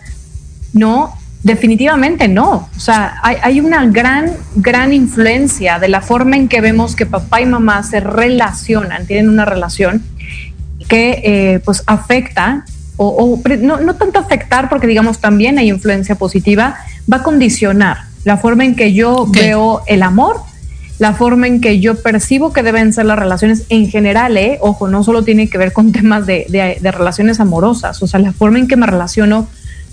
No, 0.73 1.11
definitivamente 1.45 2.27
no. 2.27 2.67
O 2.75 2.79
sea, 2.79 3.19
hay, 3.21 3.37
hay 3.43 3.59
una 3.61 3.85
gran, 3.85 4.31
gran 4.55 4.91
influencia 4.93 5.77
de 5.77 5.87
la 5.87 6.01
forma 6.01 6.35
en 6.35 6.47
que 6.47 6.59
vemos 6.59 6.95
que 6.95 7.05
papá 7.05 7.39
y 7.39 7.45
mamá 7.45 7.83
se 7.83 7.99
relacionan, 7.99 9.05
tienen 9.05 9.29
una 9.29 9.45
relación 9.45 10.01
que 10.89 11.21
eh, 11.23 11.59
pues 11.63 11.83
afecta, 11.85 12.65
o, 12.97 13.07
o 13.07 13.41
pre- 13.41 13.57
no, 13.57 13.79
no 13.79 13.93
tanto 13.93 14.17
afectar, 14.19 14.69
porque 14.69 14.87
digamos 14.87 15.19
también 15.19 15.59
hay 15.59 15.69
influencia 15.69 16.15
positiva, 16.15 16.77
va 17.11 17.17
a 17.17 17.23
condicionar 17.23 17.97
la 18.23 18.37
forma 18.37 18.65
en 18.65 18.75
que 18.75 18.93
yo 18.93 19.27
veo 19.29 19.83
el 19.85 20.01
amor, 20.01 20.37
la 20.97 21.13
forma 21.13 21.45
en 21.45 21.61
que 21.61 21.79
yo 21.79 22.01
percibo 22.01 22.53
que 22.53 22.63
deben 22.63 22.91
ser 22.91 23.05
las 23.05 23.19
relaciones 23.19 23.65
en 23.69 23.87
general, 23.87 24.35
¿eh? 24.37 24.57
ojo, 24.61 24.87
no 24.87 25.03
solo 25.03 25.23
tiene 25.23 25.47
que 25.47 25.59
ver 25.59 25.73
con 25.73 25.91
temas 25.91 26.25
de, 26.25 26.47
de- 26.49 26.77
de 26.81 26.91
relaciones 26.91 27.39
amorosas, 27.39 28.01
o 28.01 28.07
sea, 28.07 28.19
la 28.19 28.31
forma 28.33 28.57
en 28.57 28.67
que 28.67 28.77
me 28.77 28.87
relaciono 28.87 29.47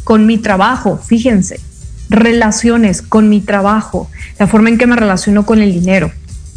con 0.04 0.26
mi 0.26 0.38
trabajo, 0.38 0.98
fíjense, 0.98 1.60
relaciones 2.08 3.02
con 3.02 3.28
mi 3.28 3.40
trabajo, 3.40 4.08
la 4.38 4.46
forma 4.46 4.68
en 4.68 4.78
que 4.78 4.86
me 4.86 4.96
relaciono 4.96 5.46
con 5.46 5.60
el 5.60 5.72
dinero, 5.72 6.12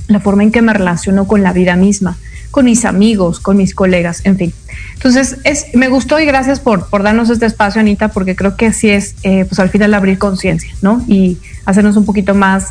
la 0.08 0.19
forma 0.19 0.43
en 0.43 0.51
que 0.51 0.62
me 0.62 0.73
relaciono 0.73 1.27
con 1.27 1.43
la 1.43 1.53
vida 1.53 1.75
misma, 1.75 2.17
con 2.51 2.65
mis 2.65 2.86
amigos, 2.86 3.39
con 3.39 3.58
mis 3.58 3.73
colegas, 3.73 4.21
en 4.25 4.38
fin. 4.38 4.53
Entonces, 4.93 5.38
es, 5.43 5.67
me 5.73 5.88
gustó 5.88 6.19
y 6.19 6.25
gracias 6.25 6.60
por, 6.60 6.88
por 6.89 7.03
darnos 7.03 7.29
este 7.29 7.45
espacio, 7.45 7.81
Anita, 7.81 8.10
porque 8.10 8.36
creo 8.36 8.55
que 8.55 8.71
sí 8.73 8.89
es, 8.89 9.15
eh, 9.23 9.45
pues 9.45 9.60
al 9.60 9.69
final 9.69 9.93
abrir 9.93 10.17
conciencia, 10.17 10.73
¿no? 10.81 11.03
Y 11.08 11.38
hacernos 11.65 11.97
un 11.97 12.05
poquito 12.05 12.34
más 12.36 12.67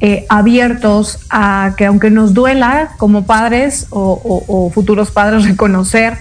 eh, 0.00 0.26
abiertos 0.28 1.20
a 1.30 1.74
que 1.76 1.86
aunque 1.86 2.10
nos 2.10 2.34
duela 2.34 2.90
como 2.98 3.24
padres 3.26 3.86
o- 3.90 4.44
o 4.46 4.70
futuros 4.70 5.10
padres 5.10 5.44
reconocer 5.48 6.18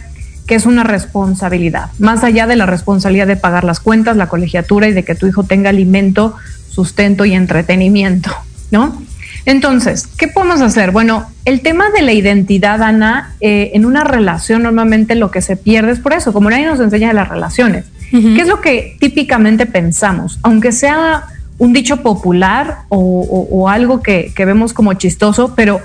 que 0.47 0.55
es 0.55 0.65
una 0.65 0.84
responsabilidad, 0.84 1.89
más 1.99 2.23
allá 2.23 2.45
de 2.47 2.55
la 2.55 2.65
responsabilidad 2.65 3.27
de 3.27 3.36
pagar 3.36 3.63
las 3.63 3.79
cuentas, 3.79 4.15
la 4.17 4.27
colegiatura 4.27 4.88
y 4.88 4.93
de 4.93 5.03
que 5.03 5.15
tu 5.15 5.25
hijo 5.27 5.43
tenga 5.43 5.69
alimento, 5.69 6.36
sustento 6.69 7.25
y 7.25 7.34
entretenimiento, 7.34 8.31
¿no? 8.71 9.01
Entonces, 9.45 10.08
¿qué 10.17 10.27
podemos 10.27 10.62
hacer? 10.62 10.91
Bueno, 10.91 11.27
el 11.45 11.62
tema 11.62 11.86
de 11.95 12.01
la 12.01 12.13
identidad, 12.13 12.81
Ana, 12.81 13.36
eh, 13.41 13.71
en 13.75 13.86
una 13.86 14.03
relación 14.03 14.63
normalmente 14.63 15.13
lo 15.15 15.29
que 15.29 15.41
se 15.41 15.55
pierde 15.55 15.91
es 15.91 15.99
por 15.99 16.13
eso, 16.13 16.34
como 16.34 16.49
nadie 16.49 16.65
nos 16.65 16.79
enseña 16.79 17.10
de 17.10 17.13
las 17.13 17.29
relaciones. 17.29 17.86
¿Qué 18.12 18.41
es 18.41 18.47
lo 18.47 18.62
que 18.62 18.95
típicamente 18.99 19.65
pensamos? 19.65 20.39
Aunque 20.41 20.71
sea 20.71 21.25
un 21.58 21.73
dicho 21.73 21.97
popular 22.01 22.79
o, 22.89 22.97
o- 22.97 23.47
o 23.62 23.69
algo 23.69 24.01
que, 24.01 24.31
que 24.36 24.45
vemos 24.45 24.73
como 24.73 24.93
chistoso, 24.93 25.53
pero 25.55 25.79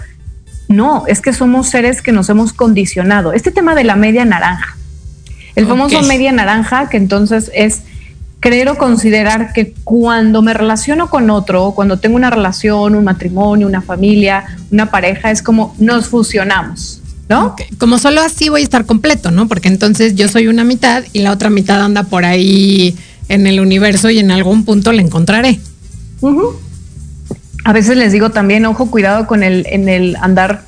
no, 0.70 1.02
es 1.08 1.20
que 1.20 1.32
somos 1.32 1.68
seres 1.68 2.00
que 2.00 2.12
nos 2.12 2.28
hemos 2.28 2.52
condicionado. 2.52 3.32
Este 3.32 3.50
tema 3.50 3.74
de 3.74 3.82
la 3.82 3.96
media 3.96 4.24
naranja, 4.24 4.76
el 5.56 5.66
famoso 5.66 6.00
media 6.02 6.30
naranja, 6.30 6.88
que 6.88 6.96
entonces 6.96 7.50
es 7.52 7.80
creer 8.38 8.68
o 8.68 8.78
considerar 8.78 9.52
que 9.52 9.74
cuando 9.82 10.42
me 10.42 10.54
relaciono 10.54 11.10
con 11.10 11.28
otro, 11.28 11.72
cuando 11.72 11.98
tengo 11.98 12.14
una 12.14 12.30
relación, 12.30 12.94
un 12.94 13.02
matrimonio, 13.02 13.66
una 13.66 13.82
familia, 13.82 14.44
una 14.70 14.92
pareja, 14.92 15.32
es 15.32 15.42
como 15.42 15.74
nos 15.78 16.06
fusionamos, 16.06 17.02
¿no? 17.28 17.56
Como 17.78 17.98
solo 17.98 18.20
así 18.20 18.48
voy 18.48 18.60
a 18.60 18.64
estar 18.64 18.86
completo, 18.86 19.32
¿no? 19.32 19.48
Porque 19.48 19.66
entonces 19.66 20.14
yo 20.14 20.28
soy 20.28 20.46
una 20.46 20.62
mitad 20.62 21.02
y 21.12 21.18
la 21.18 21.32
otra 21.32 21.50
mitad 21.50 21.82
anda 21.82 22.04
por 22.04 22.24
ahí 22.24 22.96
en 23.28 23.48
el 23.48 23.58
universo 23.58 24.08
y 24.08 24.20
en 24.20 24.30
algún 24.30 24.64
punto 24.64 24.92
la 24.92 25.02
encontraré. 25.02 25.58
Ujú. 26.20 26.54
A 27.70 27.72
veces 27.72 27.96
les 27.96 28.10
digo 28.10 28.30
también, 28.30 28.66
ojo, 28.66 28.90
cuidado 28.90 29.28
con 29.28 29.44
el, 29.44 29.64
en 29.70 29.88
el 29.88 30.16
andar 30.20 30.62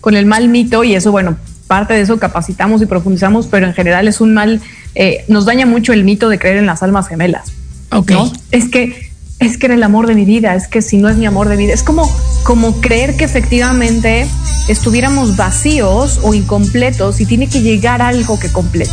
con 0.00 0.16
el 0.16 0.26
mal 0.26 0.48
mito 0.48 0.82
y 0.82 0.96
eso, 0.96 1.12
bueno, 1.12 1.36
parte 1.68 1.94
de 1.94 2.00
eso 2.00 2.18
capacitamos 2.18 2.82
y 2.82 2.86
profundizamos, 2.86 3.46
pero 3.46 3.64
en 3.68 3.74
general 3.74 4.08
es 4.08 4.20
un 4.20 4.34
mal, 4.34 4.60
eh, 4.96 5.24
nos 5.28 5.44
daña 5.44 5.66
mucho 5.66 5.92
el 5.92 6.02
mito 6.02 6.28
de 6.28 6.40
creer 6.40 6.56
en 6.56 6.66
las 6.66 6.82
almas 6.82 7.06
gemelas. 7.06 7.52
Ok. 7.92 8.10
¿no? 8.10 8.32
Es 8.50 8.68
que 8.68 9.08
es 9.38 9.56
que 9.56 9.66
era 9.66 9.76
el 9.76 9.84
amor 9.84 10.08
de 10.08 10.16
mi 10.16 10.24
vida, 10.24 10.56
es 10.56 10.66
que 10.66 10.82
si 10.82 10.96
no 10.96 11.08
es 11.08 11.16
mi 11.16 11.26
amor 11.26 11.48
de 11.48 11.54
vida, 11.54 11.72
es 11.72 11.84
como, 11.84 12.10
como 12.42 12.80
creer 12.80 13.16
que 13.16 13.22
efectivamente 13.22 14.26
estuviéramos 14.66 15.36
vacíos 15.36 16.18
o 16.24 16.34
incompletos 16.34 17.20
y 17.20 17.26
tiene 17.26 17.46
que 17.46 17.62
llegar 17.62 18.02
algo 18.02 18.36
que 18.40 18.50
complete. 18.50 18.90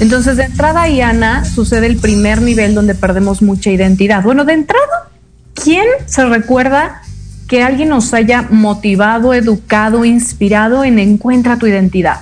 Entonces, 0.00 0.36
de 0.36 0.44
entrada, 0.44 0.86
y 0.90 1.00
Ana, 1.00 1.46
sucede 1.46 1.86
el 1.86 1.96
primer 1.96 2.42
nivel 2.42 2.74
donde 2.74 2.94
perdemos 2.94 3.40
mucha 3.40 3.70
identidad. 3.70 4.22
Bueno, 4.22 4.44
de 4.44 4.52
entrada, 4.52 5.08
¿quién 5.54 5.86
se 6.06 6.24
recuerda 6.26 7.02
que 7.48 7.62
alguien 7.62 7.88
nos 7.88 8.12
haya 8.14 8.42
motivado, 8.50 9.34
educado, 9.34 10.04
inspirado 10.04 10.84
en 10.84 10.98
encuentra 10.98 11.58
tu 11.58 11.66
identidad? 11.66 12.20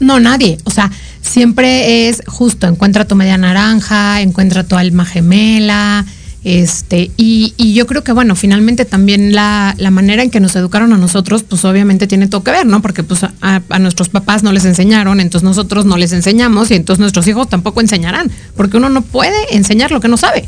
No, 0.00 0.20
nadie. 0.20 0.58
O 0.64 0.70
sea, 0.70 0.90
siempre 1.22 2.08
es 2.08 2.22
justo, 2.26 2.66
encuentra 2.66 3.06
tu 3.06 3.14
media 3.14 3.38
naranja, 3.38 4.20
encuentra 4.20 4.64
tu 4.64 4.76
alma 4.76 5.04
gemela, 5.04 6.04
este, 6.44 7.10
y, 7.16 7.54
y 7.56 7.72
yo 7.72 7.86
creo 7.86 8.04
que, 8.04 8.12
bueno, 8.12 8.36
finalmente 8.36 8.84
también 8.84 9.32
la, 9.32 9.74
la 9.78 9.90
manera 9.90 10.22
en 10.22 10.30
que 10.30 10.40
nos 10.40 10.54
educaron 10.54 10.92
a 10.92 10.98
nosotros, 10.98 11.42
pues 11.42 11.64
obviamente 11.64 12.06
tiene 12.06 12.28
todo 12.28 12.44
que 12.44 12.50
ver, 12.50 12.66
¿no? 12.66 12.82
Porque 12.82 13.02
pues 13.02 13.24
a, 13.24 13.32
a 13.40 13.78
nuestros 13.78 14.10
papás 14.10 14.42
no 14.42 14.52
les 14.52 14.66
enseñaron, 14.66 15.20
entonces 15.20 15.42
nosotros 15.42 15.86
no 15.86 15.96
les 15.96 16.12
enseñamos 16.12 16.70
y 16.70 16.74
entonces 16.74 17.00
nuestros 17.00 17.26
hijos 17.28 17.48
tampoco 17.48 17.80
enseñarán, 17.80 18.30
porque 18.56 18.76
uno 18.76 18.90
no 18.90 19.00
puede 19.00 19.56
enseñar 19.56 19.90
lo 19.90 20.00
que 20.00 20.08
no 20.08 20.18
sabe. 20.18 20.46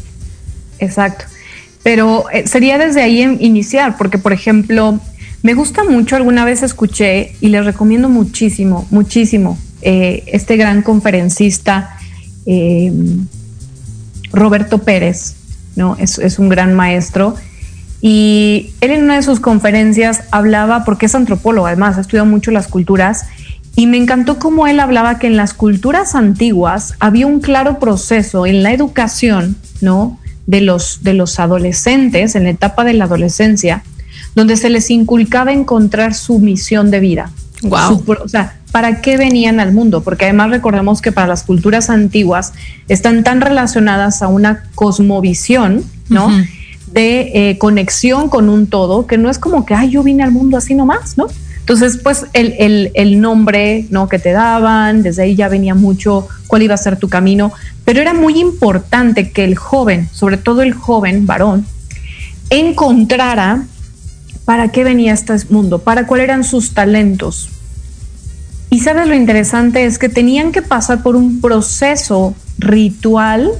Exacto. 0.79 1.25
Pero 1.87 2.29
eh, 2.33 2.49
sería 2.49 2.79
desde 2.79 3.01
ahí 3.01 3.22
iniciar, 3.38 3.96
porque 3.96 4.18
por 4.18 4.33
ejemplo, 4.33 4.99
me 5.44 5.55
gusta 5.55 5.85
mucho, 5.85 6.16
alguna 6.16 6.44
vez 6.44 6.64
escuché 6.64 7.37
y 7.40 7.51
les 7.51 7.64
recomiendo 7.64 8.09
muchísimo, 8.09 8.88
muchísimo, 8.90 9.57
eh, 9.83 10.25
este 10.27 10.57
gran 10.57 10.83
conferencista 10.83 11.96
eh, 12.44 12.92
Roberto 14.33 14.79
Pérez, 14.79 15.37
¿no? 15.77 15.94
Es, 16.01 16.18
es 16.18 16.40
un 16.40 16.49
gran 16.49 16.75
maestro. 16.75 17.37
Y 18.01 18.72
él 18.81 18.90
en 18.90 19.05
una 19.05 19.14
de 19.14 19.22
sus 19.22 19.38
conferencias 19.38 20.25
hablaba, 20.33 20.85
porque 20.85 21.07
es 21.07 21.14
antropólogo 21.14 21.68
además, 21.68 21.99
ha 21.99 22.01
estudiado 22.01 22.27
mucho 22.27 22.51
las 22.51 22.66
culturas, 22.66 23.27
y 23.77 23.87
me 23.87 23.96
encantó 23.96 24.40
cómo 24.40 24.66
él 24.66 24.81
hablaba 24.81 25.20
que 25.20 25.29
en 25.29 25.37
las 25.37 25.55
culturas 25.55 26.16
antiguas 26.16 26.94
había 26.99 27.29
un 27.29 27.38
claro 27.38 27.79
proceso 27.79 28.44
en 28.44 28.64
la 28.64 28.72
educación, 28.72 29.57
¿no? 29.81 30.18
De 30.46 30.61
los, 30.61 31.02
de 31.02 31.12
los 31.14 31.40
adolescentes, 31.40 32.35
en 32.37 32.44
la 32.44 32.50
etapa 32.50 32.85
de 32.85 32.92
la 32.92 33.04
adolescencia, 33.04 33.82
donde 34.35 34.56
se 34.56 34.70
les 34.70 34.90
inculcaba 34.90 35.52
encontrar 35.52 36.14
su 36.14 36.38
misión 36.38 36.90
de 36.90 37.00
vida. 37.00 37.30
Su- 37.88 38.12
o 38.22 38.28
sea, 38.28 38.59
¿para 38.70 39.00
qué 39.00 39.16
venían 39.16 39.59
al 39.61 39.72
mundo? 39.72 40.02
Porque 40.02 40.26
además 40.26 40.50
recordemos 40.50 41.00
que 41.02 41.11
para 41.11 41.26
las 41.26 41.42
culturas 41.42 41.90
antiguas 41.90 42.52
están 42.88 43.24
tan 43.24 43.40
relacionadas 43.40 44.22
a 44.22 44.28
una 44.28 44.64
cosmovisión, 44.74 45.85
¿no? 46.09 46.30
De 46.92 47.50
eh, 47.50 47.59
conexión 47.59 48.28
con 48.28 48.48
un 48.48 48.66
todo, 48.68 49.06
que 49.06 49.18
no 49.18 49.28
es 49.30 49.38
como 49.38 49.66
que, 49.66 49.74
ay, 49.74 49.90
yo 49.90 50.02
vine 50.02 50.22
al 50.22 50.30
mundo 50.32 50.56
así 50.56 50.74
nomás, 50.74 51.16
¿no? 51.18 51.26
Entonces, 51.61 51.98
pues 52.02 52.26
el, 52.32 52.54
el- 52.59 52.90
el 52.94 53.20
nombre 53.20 53.87
¿no? 53.90 54.09
que 54.09 54.20
te 54.20 54.30
daban, 54.32 55.02
desde 55.02 55.22
ahí 55.22 55.35
ya 55.35 55.48
venía 55.48 55.74
mucho 55.74 56.28
cuál 56.46 56.62
iba 56.62 56.74
a 56.74 56.78
ser 56.78 56.96
tu 56.96 57.09
camino, 57.09 57.52
pero 57.87 58.03
era 58.03 58.12
muy 58.12 58.40
importante 58.40 59.31
que 59.31 59.44
el 59.44 59.57
joven, 59.57 60.09
sobre 60.12 60.37
todo 60.37 60.62
el 60.62 60.75
joven 60.75 61.25
varón, 61.25 61.64
encontrara 62.51 63.64
para 64.44 64.68
qué 64.68 64.83
venía 64.83 65.14
este 65.14 65.35
mundo, 65.51 65.79
para 65.79 66.07
cuáles 66.07 66.25
eran 66.25 66.42
sus 66.42 66.75
talentos. 66.75 67.49
Y 68.70 68.81
sabes 68.81 69.07
lo 69.07 69.14
interesante 69.14 69.87
es 69.87 69.99
que 69.99 70.09
tenían 70.09 70.51
que 70.51 70.62
pasar 70.62 71.05
por 71.05 71.14
un 71.14 71.40
proceso 71.40 72.35
ritual, 72.59 73.53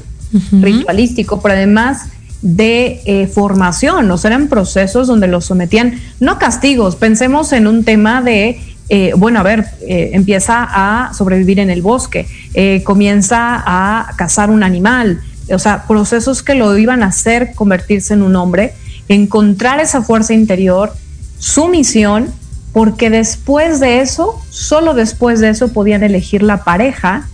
ritualístico, 0.51 1.41
pero 1.41 1.55
además 1.55 2.09
de 2.43 3.03
eh, 3.07 3.29
formación, 3.29 4.11
o 4.11 4.19
sea, 4.19 4.31
eran 4.31 4.49
procesos 4.49 5.07
donde 5.07 5.29
los 5.29 5.45
sometían, 5.45 6.01
no 6.19 6.39
castigos, 6.41 6.97
pensemos 6.97 7.53
en 7.53 7.69
un 7.69 7.85
tema 7.85 8.23
de, 8.23 8.61
eh, 8.88 9.12
bueno, 9.16 9.40
a 9.40 9.42
ver, 9.42 9.66
eh, 9.83 10.11
empieza 10.12 10.66
a 10.68 11.12
sobrevivir 11.12 11.59
en 11.59 11.70
el 11.70 11.83
bosque, 11.83 12.27
eh, 12.55 12.83
comienza 12.85 13.62
a 13.66 14.14
cazar 14.16 14.51
un 14.51 14.62
animal, 14.62 15.20
o 15.51 15.59
sea, 15.59 15.87
procesos 15.87 16.42
que 16.42 16.55
lo 16.55 16.77
iban 16.79 17.03
a 17.03 17.07
hacer 17.07 17.53
convertirse 17.55 18.14
en 18.14 18.22
un 18.22 18.37
hombre, 18.37 18.75
encontrar 19.09 19.81
esa 19.81 20.03
fuerza 20.03 20.35
interior, 20.35 20.92
su 21.38 21.68
misión, 21.68 22.29
porque 22.72 23.11
después 23.11 23.81
de 23.81 24.01
eso, 24.01 24.40
solo 24.51 24.94
después 24.94 25.40
de 25.40 25.49
eso 25.51 25.72
podían 25.72 26.03
elegir 26.03 26.42
la 26.42 26.62
pareja 26.62 27.29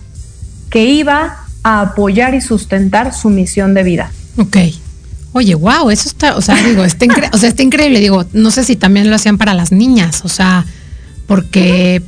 que 0.69 0.85
iba 0.85 1.45
a 1.63 1.81
apoyar 1.81 2.33
y 2.33 2.41
sustentar 2.41 3.13
su 3.13 3.29
misión 3.29 3.73
de 3.73 3.83
vida. 3.83 4.11
Ok. 4.37 4.57
Oye, 5.33 5.55
wow, 5.55 5.89
eso 5.89 6.07
está, 6.07 6.35
o 6.35 6.41
sea, 6.41 6.55
digo, 6.63 6.83
está, 6.83 7.05
o 7.31 7.37
sea, 7.37 7.49
está 7.49 7.63
increíble. 7.63 7.99
Digo, 7.99 8.25
no 8.33 8.51
sé 8.51 8.63
si 8.63 8.75
también 8.75 9.09
lo 9.09 9.15
hacían 9.15 9.37
para 9.37 9.53
las 9.53 9.71
niñas, 9.71 10.21
o 10.23 10.29
sea, 10.29 10.65
porque, 11.27 12.01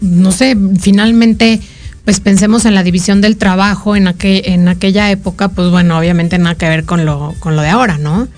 no 0.00 0.32
sé, 0.32 0.56
finalmente, 0.80 1.60
pues 2.04 2.20
pensemos 2.20 2.64
en 2.64 2.74
la 2.74 2.82
división 2.82 3.20
del 3.20 3.36
trabajo 3.36 3.96
en, 3.96 4.08
aquel, 4.08 4.42
en 4.44 4.68
aquella 4.68 5.10
época, 5.10 5.48
pues 5.48 5.70
bueno, 5.70 5.98
obviamente 5.98 6.38
nada 6.38 6.54
que 6.54 6.68
ver 6.68 6.84
con 6.84 7.04
lo, 7.04 7.34
con 7.38 7.56
lo 7.56 7.62
de 7.62 7.68
ahora, 7.68 7.98
¿no? 7.98 8.28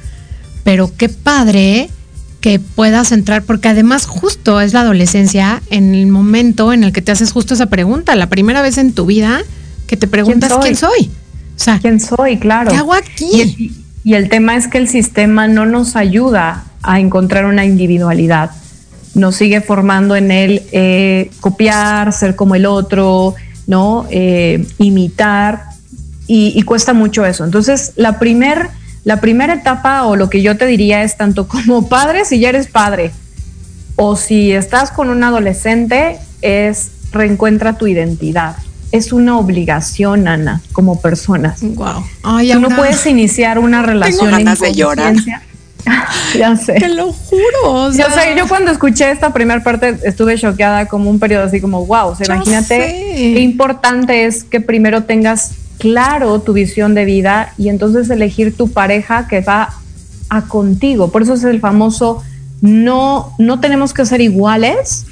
Pero 0.63 0.93
qué 0.97 1.09
padre 1.09 1.91
que 2.41 2.59
puedas 2.59 3.11
entrar, 3.13 3.43
porque 3.43 3.69
además 3.69 4.07
justo 4.07 4.61
es 4.61 4.75
la 4.75 4.81
adolescencia 4.81 5.63
en 5.71 5.95
el 5.95 6.07
momento 6.07 6.73
en 6.75 6.85
el 6.85 6.93
que 6.93 7.01
te 7.01 7.11
haces 7.11 7.33
justo 7.33 7.55
esa 7.55 7.67
pregunta, 7.67 8.15
la 8.17 8.29
primera 8.29 8.61
vez 8.61 8.77
en 8.77 8.93
tu 8.93 9.07
vida 9.07 9.41
que 9.87 9.97
te 9.97 10.07
preguntas 10.07 10.53
quién 10.61 10.77
soy. 10.77 11.11
O 11.57 11.59
sea, 11.59 11.79
¿quién 11.79 12.01
soy? 12.01 12.39
Claro. 12.39 12.71
¿Qué 12.71 12.77
hago 12.77 12.93
aquí? 12.93 13.31
Y, 13.33 13.73
y 14.05 14.15
el 14.15 14.29
tema 14.29 14.57
es 14.57 14.69
que 14.69 14.77
el 14.77 14.89
sistema 14.89 15.49
no 15.49 15.65
nos 15.65 15.97
ayuda 15.97 16.65
a 16.83 17.01
encontrar 17.01 17.47
una 17.47 17.65
individualidad. 17.65 18.51
Nos 19.15 19.37
sigue 19.37 19.61
formando 19.61 20.17
en 20.17 20.31
él 20.31 20.63
eh, 20.73 21.31
copiar, 21.41 22.13
ser 22.13 22.35
como 22.37 22.55
el 22.55 22.67
otro, 22.67 23.35
¿no? 23.67 24.07
Eh, 24.11 24.67
imitar. 24.79 25.65
Y, 26.27 26.53
y 26.57 26.63
cuesta 26.63 26.95
mucho 26.95 27.25
eso. 27.25 27.45
Entonces, 27.45 27.93
la 27.97 28.19
primer, 28.19 28.69
la 29.05 29.21
primera 29.21 29.55
etapa, 29.55 30.05
o 30.05 30.17
lo 30.17 30.31
que 30.31 30.43
yo 30.43 30.57
te 30.57 30.67
diría, 30.67 31.03
es 31.03 31.17
tanto 31.17 31.47
como 31.49 31.89
padre, 31.89 32.25
si 32.25 32.41
ya 32.41 32.49
eres 32.49 32.67
padre, 32.67 33.13
o 33.97 34.17
si 34.17 34.53
estás 34.53 34.91
con 34.91 35.11
un 35.11 35.23
adolescente, 35.23 36.19
es 36.43 36.91
reencuentra 37.13 37.79
tu 37.79 37.87
identidad. 37.87 38.57
Es 38.93 39.13
una 39.13 39.39
obligación, 39.39 40.29
Ana, 40.29 40.61
como 40.73 41.01
personas. 41.01 41.63
Wow. 41.63 42.05
Tú 42.53 42.61
no 42.61 42.69
puedes 42.77 43.05
iniciar 43.07 43.59
una 43.59 43.83
relación 43.83 44.29
en 44.29 44.45
ganas 44.45 44.61
de 44.61 44.73
llorar. 44.73 45.15
ya 46.39 46.57
sé. 46.57 46.75
Te 46.75 46.89
lo 46.89 47.13
juro. 47.13 47.43
o 47.65 47.87
Yo 47.89 47.93
sea, 47.93 48.11
sé, 48.11 48.35
yo 48.37 48.49
cuando 48.49 48.71
escuché 48.71 49.11
esta 49.11 49.33
primera 49.33 49.63
parte 49.63 49.99
estuve 50.05 50.37
choqueada 50.39 50.87
como 50.87 51.11
un 51.11 51.19
periodo 51.19 51.45
así 51.45 51.61
como, 51.61 51.85
wow, 51.87 52.09
o 52.09 52.17
sea, 52.17 52.27
imagínate 52.27 52.67
sé. 52.67 53.15
qué 53.35 53.41
importante 53.41 54.25
es 54.25 54.45
que 54.45 54.61
primero 54.61 55.05
tengas 55.05 55.53
claro 55.79 56.41
tu 56.41 56.53
visión 56.53 56.95
de 56.95 57.05
vida 57.05 57.53
y 57.59 57.69
entonces 57.69 58.09
elegir 58.11 58.57
tu 58.57 58.71
pareja 58.71 59.29
que 59.29 59.41
va 59.41 59.75
a 60.29 60.43
contigo. 60.43 61.11
Por 61.11 61.23
eso 61.23 61.35
es 61.35 61.45
el 61.45 61.61
famoso, 61.61 62.23
no, 62.61 63.35
no 63.39 63.61
tenemos 63.61 63.93
que 63.93 64.07
ser 64.07 64.21
iguales, 64.21 65.07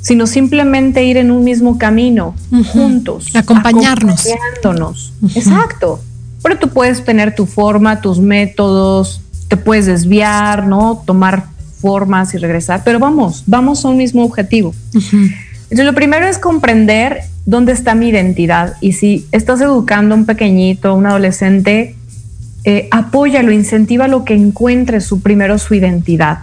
sino 0.00 0.26
simplemente 0.26 1.04
ir 1.04 1.16
en 1.16 1.30
un 1.30 1.44
mismo 1.44 1.76
camino, 1.76 2.34
juntos. 2.72 3.26
Acompañarnos. 3.34 4.26
Acompañándonos. 4.26 5.12
Exacto. 5.34 6.00
Pero 6.42 6.58
tú 6.58 6.68
puedes 6.68 7.04
tener 7.04 7.34
tu 7.34 7.46
forma, 7.46 8.00
tus 8.00 8.18
métodos, 8.18 9.20
te 9.48 9.56
puedes 9.56 9.86
desviar, 9.86 10.66
¿no? 10.66 11.02
Tomar 11.06 11.46
formas 11.80 12.34
y 12.34 12.38
regresar, 12.38 12.82
pero 12.84 12.98
vamos, 12.98 13.44
vamos 13.46 13.84
a 13.84 13.88
un 13.88 13.96
mismo 13.96 14.24
objetivo. 14.24 14.74
Entonces, 14.94 15.86
lo 15.86 15.94
primero 15.94 16.26
es 16.26 16.38
comprender 16.38 17.20
dónde 17.46 17.72
está 17.72 17.94
mi 17.94 18.08
identidad 18.08 18.74
y 18.80 18.92
si 18.92 19.26
estás 19.32 19.60
educando 19.60 20.14
a 20.14 20.18
un 20.18 20.26
pequeñito, 20.26 20.90
a 20.90 20.92
un 20.92 21.06
adolescente, 21.06 21.96
eh, 22.64 22.88
apóyalo, 22.90 23.52
incentiva 23.52 24.08
lo 24.08 24.24
que 24.24 24.34
encuentre 24.34 25.00
su 25.00 25.20
primero 25.20 25.58
su 25.58 25.74
identidad. 25.74 26.40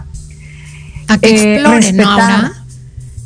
a 1.08 1.18
que 1.18 1.28
Eh, 1.28 1.54
explore, 1.54 1.92
¿no. 1.92 2.10
Aura? 2.10 2.52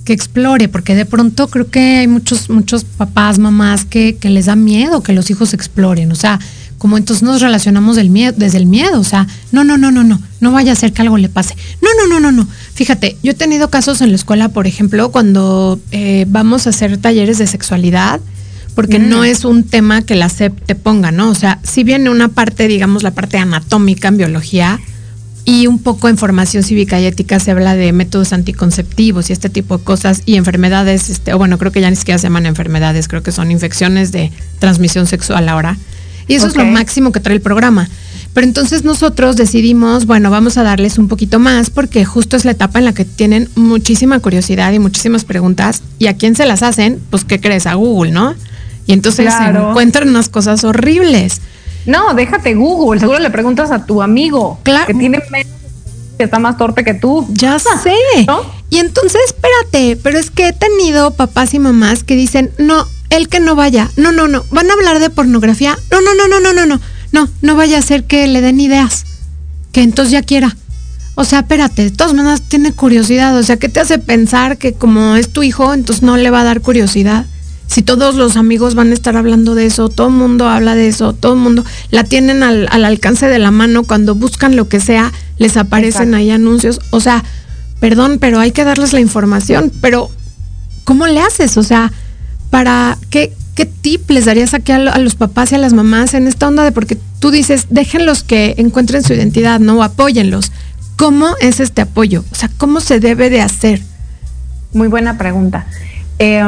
Que 0.05 0.13
explore, 0.13 0.69
porque 0.69 0.95
de 0.95 1.07
pronto 1.07 1.49
creo 1.49 1.71
que 1.71 1.99
hay 1.99 2.09
muchos, 2.09 2.51
muchos 2.51 2.85
papás, 2.85 3.39
mamás 3.39 3.85
que, 3.85 4.17
que 4.17 4.29
les 4.29 4.47
da 4.47 4.57
miedo 4.57 5.03
que 5.03 5.13
los 5.13 5.31
hijos 5.31 5.55
exploren. 5.55 6.11
O 6.13 6.17
sea, 6.17 6.39
como 6.81 6.97
entonces 6.97 7.23
nos 7.23 7.43
relacionamos 7.43 7.95
del 7.97 8.09
miedo, 8.09 8.33
desde 8.35 8.57
el 8.57 8.65
miedo. 8.65 8.99
O 8.99 9.05
sea, 9.05 9.27
no, 9.53 9.65
no, 9.65 9.77
no, 9.77 9.93
no, 9.93 10.03
no, 10.03 10.19
no 10.41 10.51
vaya 10.51 10.73
a 10.73 10.75
ser 10.75 10.95
que 10.95 11.03
algo 11.03 11.19
le 11.19 11.29
pase. 11.29 11.55
No, 11.83 11.91
no, 11.99 12.09
no, 12.09 12.21
no, 12.21 12.33
no. 12.33 12.49
Fíjate, 12.73 13.19
yo 13.23 13.33
he 13.33 13.35
tenido 13.35 13.69
casos 13.69 14.01
en 14.01 14.09
la 14.09 14.17
escuela, 14.17 14.49
por 14.49 14.67
ejemplo, 14.67 15.13
cuando 15.13 15.79
eh, 15.91 16.25
vamos 16.29 16.67
a 16.67 16.71
hacer 16.71 16.97
talleres 16.97 17.37
de 17.37 17.47
sexualidad, 17.47 18.19
porque 18.75 18.99
Mm. 18.99 19.11
no 19.11 19.25
es 19.25 19.45
un 19.45 19.65
tema 19.65 20.01
que 20.01 20.15
la 20.15 20.31
SEP 20.31 20.59
te 20.65 20.75
ponga, 20.75 21.11
¿no? 21.13 21.29
O 21.29 21.35
sea, 21.35 21.59
si 21.63 21.85
viene 21.85 22.09
una 22.09 22.29
parte, 22.29 22.67
digamos, 22.67 23.03
la 23.03 23.11
parte 23.11 23.37
anatómica 23.37 24.09
en 24.09 24.17
biología, 24.17 24.81
y 25.45 25.67
un 25.67 25.79
poco 25.79 26.09
en 26.09 26.17
formación 26.17 26.63
cívica 26.63 27.01
y 27.01 27.07
ética 27.07 27.41
se 27.41 27.51
habla 27.51 27.75
de 27.75 27.93
métodos 27.93 28.33
anticonceptivos 28.33 29.29
y 29.29 29.33
este 29.33 29.49
tipo 29.49 29.79
de 29.79 29.85
cosas 29.85 30.23
y 30.27 30.37
enfermedades, 30.37 31.11
este, 31.11 31.35
o 31.35 31.39
bueno, 31.39 31.59
creo 31.59 31.73
que 31.73 31.81
ya 31.81 31.91
ni 31.91 31.97
siquiera 31.97 32.19
se 32.19 32.25
llaman 32.25 32.47
enfermedades, 32.47 33.09
creo 33.09 33.23
que 33.23 33.33
son 33.33 33.51
infecciones 33.51 34.13
de 34.13 34.31
transmisión 34.59 35.07
sexual 35.07 35.49
ahora. 35.49 35.77
Y 36.31 36.37
eso 36.37 36.47
es 36.47 36.57
lo 36.57 36.65
máximo 36.65 37.13
que 37.13 37.21
trae 37.21 37.35
el 37.37 37.43
programa. 37.43 37.89
Pero 38.33 38.47
entonces 38.47 38.85
nosotros 38.85 39.37
decidimos, 39.37 40.07
bueno, 40.07 40.31
vamos 40.31 40.57
a 40.57 40.63
darles 40.63 40.99
un 40.99 41.09
poquito 41.09 41.41
más 41.41 41.69
porque 41.71 42.05
justo 42.05 42.37
es 42.37 42.45
la 42.45 42.53
etapa 42.53 42.79
en 42.79 42.85
la 42.85 42.93
que 42.95 43.05
tienen 43.05 43.49
muchísima 43.57 44.21
curiosidad 44.21 44.73
y 44.73 44.79
muchísimas 44.79 45.25
preguntas. 45.25 45.83
¿Y 45.99 46.07
a 46.07 46.17
quién 46.17 46.37
se 46.37 46.47
las 46.47 46.63
hacen? 46.63 47.01
Pues, 47.11 47.25
¿qué 47.25 47.41
crees? 47.41 47.67
A 47.67 47.75
Google, 47.75 48.13
¿no? 48.13 48.35
Y 48.87 48.93
entonces 48.93 49.27
Claro. 49.27 49.61
se 49.65 49.69
encuentran 49.71 50.09
unas 50.09 50.29
cosas 50.29 50.63
horribles. 50.63 51.41
No, 51.87 52.15
déjate 52.15 52.55
Google, 52.55 53.01
seguro 53.01 53.19
le 53.19 53.31
preguntas 53.31 53.71
a 53.73 53.85
tu 53.85 54.01
amigo 54.03 54.61
Claro. 54.63 54.87
que 54.87 54.95
tiene 54.95 55.21
menos 55.31 55.53
que 56.19 56.25
está 56.25 56.39
más 56.39 56.57
torpe 56.59 56.85
que 56.85 56.95
tú. 56.95 57.27
Ya 57.33 57.59
sé. 57.59 57.67
¿no? 58.27 58.43
Y 58.69 58.77
entonces, 58.79 59.21
espérate, 59.27 59.99
pero 60.03 60.19
es 60.19 60.31
que 60.31 60.49
he 60.49 60.53
tenido 60.53 61.13
papás 61.13 61.55
y 61.55 61.59
mamás 61.59 62.05
que 62.05 62.15
dicen, 62.15 62.51
no, 62.59 62.87
el 63.11 63.29
que 63.29 63.41
no 63.41 63.55
vaya. 63.55 63.91
No, 63.97 64.13
no, 64.13 64.29
no. 64.29 64.45
¿Van 64.51 64.71
a 64.71 64.73
hablar 64.73 64.99
de 65.01 65.11
pornografía? 65.11 65.77
No, 65.91 66.01
no, 66.01 66.15
no, 66.15 66.29
no, 66.29 66.41
no, 66.41 66.53
no, 66.53 66.67
no. 66.67 66.81
No, 67.13 67.29
no 67.43 67.57
vaya 67.57 67.79
a 67.79 67.83
ser 67.83 68.05
que 68.05 68.27
le 68.27 68.41
den 68.41 68.61
ideas. 68.61 69.05
Que 69.73 69.83
entonces 69.83 70.13
ya 70.13 70.23
quiera. 70.23 70.57
O 71.17 71.25
sea, 71.25 71.41
espérate, 71.41 71.83
de 71.85 71.91
todas 71.91 72.15
maneras 72.15 72.43
tiene 72.43 72.73
curiosidad. 72.73 73.37
O 73.37 73.43
sea, 73.43 73.57
¿qué 73.57 73.69
te 73.69 73.81
hace 73.81 73.99
pensar 73.99 74.59
que 74.59 74.73
como 74.73 75.17
es 75.17 75.33
tu 75.33 75.43
hijo, 75.43 75.75
entonces 75.75 76.03
no 76.03 76.17
le 76.17 76.31
va 76.31 76.41
a 76.41 76.45
dar 76.45 76.61
curiosidad? 76.61 77.27
Si 77.67 77.83
todos 77.83 78.15
los 78.15 78.37
amigos 78.37 78.75
van 78.75 78.91
a 78.91 78.95
estar 78.95 79.17
hablando 79.17 79.55
de 79.55 79.67
eso, 79.67 79.89
todo 79.89 80.09
el 80.09 80.15
mundo 80.15 80.49
habla 80.49 80.75
de 80.75 80.89
eso, 80.89 81.13
todo 81.13 81.35
el 81.35 81.39
mundo 81.39 81.65
la 81.91 82.03
tienen 82.05 82.43
al, 82.43 82.69
alcance 82.85 83.29
de 83.29 83.39
la 83.39 83.53
mano, 83.53 83.85
cuando 83.85 84.15
buscan 84.17 84.57
lo 84.57 84.69
que 84.69 84.81
sea, 84.81 85.13
les 85.39 85.57
aparecen 85.57 86.09
Exacto. 86.09 86.17
ahí 86.17 86.31
anuncios. 86.31 86.81
O 86.91 87.01
sea, 87.01 87.23
perdón, 87.79 88.19
pero 88.21 88.41
hay 88.41 88.51
que 88.51 88.65
darles 88.65 88.93
la 88.93 89.01
información, 89.01 89.71
pero 89.81 90.11
¿cómo 90.85 91.07
le 91.07 91.21
haces? 91.21 91.57
O 91.59 91.63
sea, 91.63 91.93
para 92.51 92.99
qué, 93.11 93.33
qué 93.55 93.65
tip 93.67 94.11
les 94.11 94.25
darías 94.27 94.55
aquí 94.55 94.73
a, 94.73 94.79
lo- 94.79 94.93
a 94.93 94.99
los 94.99 95.15
papás 95.15 95.53
y 95.53 95.55
a 95.55 95.59
las 95.59 95.73
mamás 95.73 96.15
en 96.15 96.27
esta 96.27 96.47
onda 96.49 96.65
de 96.65 96.73
porque 96.73 96.99
tú 97.21 97.31
dices, 97.31 97.67
déjenlos 97.71 98.23
que 98.25 98.55
encuentren 98.59 99.03
su 99.03 99.13
identidad, 99.15 99.61
¿no? 99.61 99.79
O 99.79 99.83
apóyenlos. 99.83 100.53
¿Cómo 100.97 101.35
es 101.41 101.61
este 101.61 101.81
apoyo? 101.83 102.25
O 102.31 102.35
sea, 102.35 102.51
¿cómo 102.59 102.81
se 102.81 103.01
debe 103.01 103.31
de 103.31 103.41
hacer? 103.41 103.81
Muy 104.75 104.89
buena 104.89 105.17
pregunta. 105.17 105.67
Eh, 106.19 106.43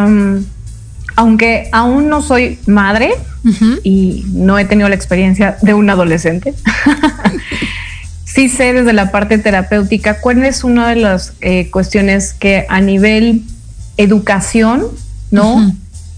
aunque 1.17 1.69
aún 1.73 2.09
no 2.09 2.23
soy 2.23 2.59
madre 2.67 3.11
y 3.83 4.25
no 4.33 4.59
he 4.59 4.65
tenido 4.65 4.89
la 4.89 4.95
experiencia 4.95 5.57
de 5.63 5.75
un 5.75 5.91
adolescente, 5.91 6.55
sí 8.25 8.49
sé 8.49 8.73
desde 8.73 8.93
la 8.93 9.11
parte 9.11 9.39
terapéutica 9.39 10.21
cuál 10.21 10.45
es 10.45 10.65
una 10.65 10.89
de 10.89 10.97
las 10.97 11.33
eh, 11.41 11.69
cuestiones 11.71 12.33
que 12.35 12.67
a 12.69 12.81
nivel 12.81 13.43
educación, 13.97 14.87
¿no? 15.31 15.75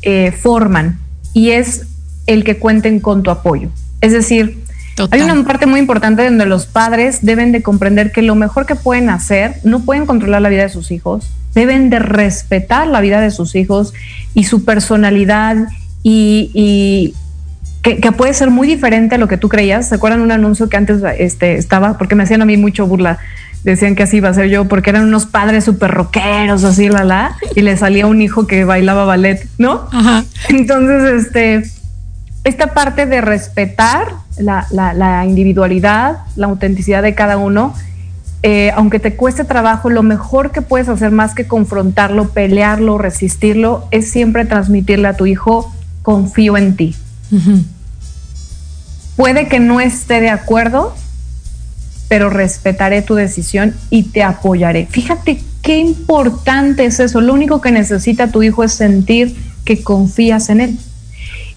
Eh, 0.06 0.32
forman 0.32 0.98
y 1.32 1.52
es 1.52 1.86
el 2.26 2.44
que 2.44 2.58
cuenten 2.58 3.00
con 3.00 3.22
tu 3.22 3.30
apoyo. 3.30 3.70
Es 4.02 4.12
decir, 4.12 4.62
Total. 4.96 5.18
hay 5.18 5.30
una 5.30 5.42
parte 5.46 5.64
muy 5.64 5.80
importante 5.80 6.22
donde 6.22 6.44
los 6.44 6.66
padres 6.66 7.20
deben 7.22 7.52
de 7.52 7.62
comprender 7.62 8.12
que 8.12 8.20
lo 8.20 8.34
mejor 8.34 8.66
que 8.66 8.74
pueden 8.74 9.08
hacer, 9.08 9.54
no 9.64 9.80
pueden 9.80 10.04
controlar 10.04 10.42
la 10.42 10.50
vida 10.50 10.62
de 10.62 10.68
sus 10.68 10.90
hijos, 10.90 11.30
deben 11.54 11.88
de 11.88 12.00
respetar 12.00 12.86
la 12.86 13.00
vida 13.00 13.22
de 13.22 13.30
sus 13.30 13.54
hijos 13.54 13.94
y 14.34 14.44
su 14.44 14.66
personalidad 14.66 15.56
y, 16.02 16.50
y 16.52 17.14
que, 17.80 17.98
que 17.98 18.12
puede 18.12 18.34
ser 18.34 18.50
muy 18.50 18.68
diferente 18.68 19.14
a 19.14 19.18
lo 19.18 19.26
que 19.26 19.38
tú 19.38 19.48
creías. 19.48 19.88
¿Se 19.88 19.94
acuerdan 19.94 20.20
un 20.20 20.32
anuncio 20.32 20.68
que 20.68 20.76
antes 20.76 21.02
este, 21.18 21.54
estaba, 21.54 21.96
porque 21.96 22.14
me 22.14 22.24
hacían 22.24 22.42
a 22.42 22.44
mí 22.44 22.58
mucho 22.58 22.86
burla? 22.86 23.18
Decían 23.64 23.94
que 23.94 24.02
así 24.04 24.18
iba 24.18 24.28
a 24.28 24.34
ser 24.34 24.48
yo 24.48 24.66
porque 24.66 24.90
eran 24.90 25.04
unos 25.04 25.26
padres 25.26 25.64
súper 25.64 25.90
rockeros, 25.90 26.64
así, 26.64 26.88
la, 26.88 27.02
la, 27.04 27.36
y 27.56 27.62
le 27.62 27.76
salía 27.76 28.06
un 28.06 28.20
hijo 28.22 28.46
que 28.46 28.64
bailaba 28.64 29.04
ballet, 29.04 29.46
¿no? 29.58 29.88
Ajá. 29.90 30.24
Entonces, 30.50 31.24
este, 31.26 31.64
esta 32.44 32.68
parte 32.74 33.06
de 33.06 33.20
respetar 33.22 34.08
la, 34.38 34.66
la- 34.70 34.92
la 34.92 35.24
individualidad, 35.24 36.18
la 36.36 36.46
autenticidad 36.46 37.02
de 37.02 37.14
cada 37.14 37.38
uno, 37.38 37.74
eh, 38.42 38.70
aunque 38.76 38.98
te 38.98 39.14
cueste 39.16 39.44
trabajo, 39.44 39.88
lo 39.88 40.02
mejor 40.02 40.50
que 40.50 40.60
puedes 40.60 40.90
hacer 40.90 41.10
más 41.10 41.34
que 41.34 41.46
confrontarlo, 41.46 42.28
pelearlo, 42.28 42.98
resistirlo, 42.98 43.88
es 43.90 44.10
siempre 44.10 44.44
transmitirle 44.44 45.08
a 45.08 45.16
tu 45.16 45.24
hijo, 45.24 45.72
confío 46.02 46.58
en 46.58 46.76
ti. 46.76 46.94
Puede 49.16 49.48
que 49.48 49.60
no 49.60 49.80
esté 49.80 50.20
de 50.20 50.28
acuerdo, 50.28 50.94
pero 52.08 52.30
respetaré 52.30 53.02
tu 53.02 53.14
decisión 53.14 53.74
y 53.90 54.04
te 54.04 54.22
apoyaré. 54.22 54.86
Fíjate 54.90 55.40
qué 55.62 55.78
importante 55.78 56.84
es 56.84 57.00
eso. 57.00 57.20
Lo 57.20 57.32
único 57.32 57.60
que 57.60 57.72
necesita 57.72 58.30
tu 58.30 58.42
hijo 58.42 58.62
es 58.64 58.72
sentir 58.72 59.34
que 59.64 59.82
confías 59.82 60.48
en 60.50 60.60
él. 60.60 60.78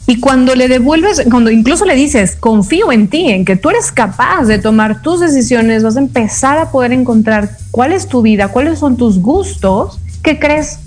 Y 0.10 0.22
cuando 0.22 0.56
le 0.56 0.70
devuelves, 0.70 1.22
cuando 1.30 1.52
incluso 1.52 1.84
le 1.84 1.94
dices, 1.94 2.38
confío 2.38 2.94
en 2.94 3.10
ti, 3.10 3.30
en 3.30 3.44
que 3.44 3.58
tú 3.58 3.70
eres 3.70 3.92
capaz 3.92 4.46
de 4.46 4.58
tomar 4.58 5.02
tus 5.02 5.20
decisiones, 5.20 5.84
vas 5.84 5.98
a 5.98 6.00
empezar 6.00 6.58
a 6.58 6.72
poder 6.72 6.94
encontrar 6.94 7.58
cuál 7.72 7.92
es 7.92 8.08
tu 8.08 8.22
vida, 8.22 8.48
cuáles 8.48 8.80
son 8.80 8.96
tus 8.96 9.20
gustos, 9.20 10.00
¿qué 10.24 10.40
crees? 10.40 10.80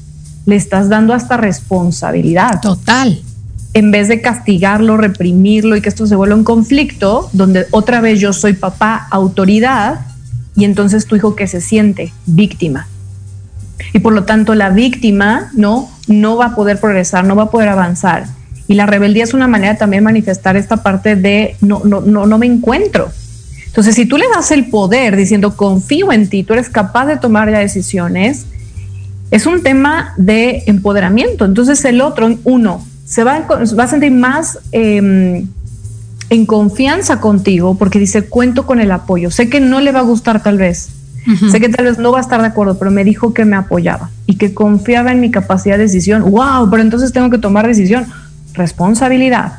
Le 0.47 0.57
estás 0.57 0.89
dando 0.89 1.13
hasta 1.13 1.37
responsabilidad. 1.37 2.63
Total. 2.63 3.21
En 3.73 3.91
vez 3.91 4.09
de 4.09 4.21
castigarlo, 4.21 4.97
reprimirlo 4.97 5.77
y 5.77 5.81
que 5.81 5.89
esto 5.89 6.07
se 6.07 6.17
vuelva 6.17 6.35
un 6.35 6.45
conflicto, 6.45 7.31
donde 7.33 7.67
otra 7.71 8.01
vez 8.01 8.19
yo 8.21 8.33
soy 8.33 8.55
papá, 8.55 9.07
autoridad, 9.11 10.07
y 10.57 10.65
entonces 10.65 11.07
tu 11.07 11.17
hijo 11.17 11.37
que 11.37 11.47
se 11.47 11.61
siente 11.61 12.13
víctima. 12.27 12.89
Y 13.93 14.01
por 14.01 14.13
lo 14.13 14.25
tanto 14.25 14.55
la 14.55 14.71
víctima 14.71 15.51
no, 15.55 15.89
no 16.07 16.37
va 16.37 16.47
a 16.47 16.55
poder 16.55 16.81
progresar, 16.81 17.25
no 17.25 17.37
va 17.37 17.45
a 17.45 17.51
poder 17.51 17.69
avanzar. 17.69 18.27
Y 18.67 18.75
la 18.75 18.87
rebeldía 18.87 19.25
es 19.25 19.35
una 19.35 19.49
manera 19.49 19.77
también 19.77 20.03
de 20.03 20.07
manifestar 20.07 20.57
esta 20.57 20.83
parte 20.83 21.17
de 21.17 21.57
no, 21.61 21.83
no, 21.85 22.01
no, 22.01 22.27
no 22.27 22.39
me 22.39 22.47
encuentro. 22.47 23.11
Entonces, 23.67 23.95
si 23.95 24.05
tú 24.05 24.17
le 24.17 24.25
das 24.35 24.51
el 24.51 24.69
poder 24.69 25.17
diciendo 25.17 25.57
confío 25.57 26.13
en 26.13 26.29
ti, 26.29 26.43
tú 26.43 26.53
eres 26.53 26.69
capaz 26.69 27.07
de 27.07 27.17
tomar 27.17 27.51
ya 27.51 27.59
decisiones, 27.59 28.47
es 29.31 29.47
un 29.47 29.63
tema 29.63 30.13
de 30.17 30.65
empoderamiento. 30.67 31.45
Entonces, 31.45 31.85
el 31.85 32.01
otro, 32.01 32.37
uno, 32.45 32.85
se 33.11 33.25
va, 33.25 33.35
a- 33.37 33.47
va 33.77 33.85
a 33.85 33.89
sentir 33.89 34.13
más 34.13 34.59
eh, 34.71 35.45
en 36.31 36.47
confianza 36.47 37.21
contigo 37.21 37.75
porque 37.77 37.99
dice 37.99 38.23
cuento 38.23 38.65
con 38.65 38.79
el 38.81 38.93
apoyo. 38.93 39.31
Sé 39.33 39.49
que 39.51 39.59
no 39.59 39.81
le 39.81 39.91
va 39.91 39.99
a 39.99 40.03
gustar 40.05 40.43
tal 40.43 40.59
vez. 40.59 40.89
Sé 41.51 41.61
que 41.61 41.69
tal 41.69 41.85
vez 41.85 41.99
no 41.99 42.13
va 42.13 42.19
a 42.19 42.23
estar 42.23 42.41
de 42.41 42.47
acuerdo, 42.47 42.79
pero 42.79 42.91
me 42.91 43.05
dijo 43.05 43.35
que 43.35 43.45
me 43.45 43.55
apoyaba 43.57 44.11
y 44.27 44.37
que 44.37 44.55
confiaba 44.55 45.13
en 45.13 45.21
mi 45.21 45.31
capacidad 45.31 45.77
de 45.77 45.83
decisión. 45.83 46.23
¡Wow! 46.23 46.71
Pero 46.71 46.83
entonces 46.83 47.13
tengo 47.13 47.29
que 47.31 47.39
tomar 47.39 47.67
decisión. 47.67 48.07
Responsabilidad. 48.55 49.55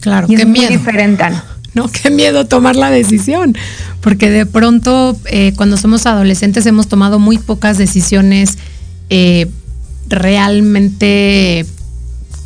Claro, 0.00 0.26
Y 0.28 0.34
es 0.34 0.40
qué 0.40 0.46
muy 0.46 0.58
miedo. 0.60 0.70
diferente, 0.72 1.22
Ana. 1.22 1.44
No, 1.74 1.86
qué 1.88 2.10
miedo 2.10 2.46
tomar 2.46 2.74
la 2.74 2.90
decisión, 2.90 3.54
porque 4.00 4.30
de 4.30 4.46
pronto 4.46 5.16
eh, 5.26 5.52
cuando 5.56 5.76
somos 5.76 6.06
adolescentes 6.06 6.64
hemos 6.66 6.88
tomado 6.88 7.18
muy 7.20 7.38
pocas 7.38 7.76
decisiones 7.78 8.56
eh, 9.10 9.46
realmente 10.08 11.66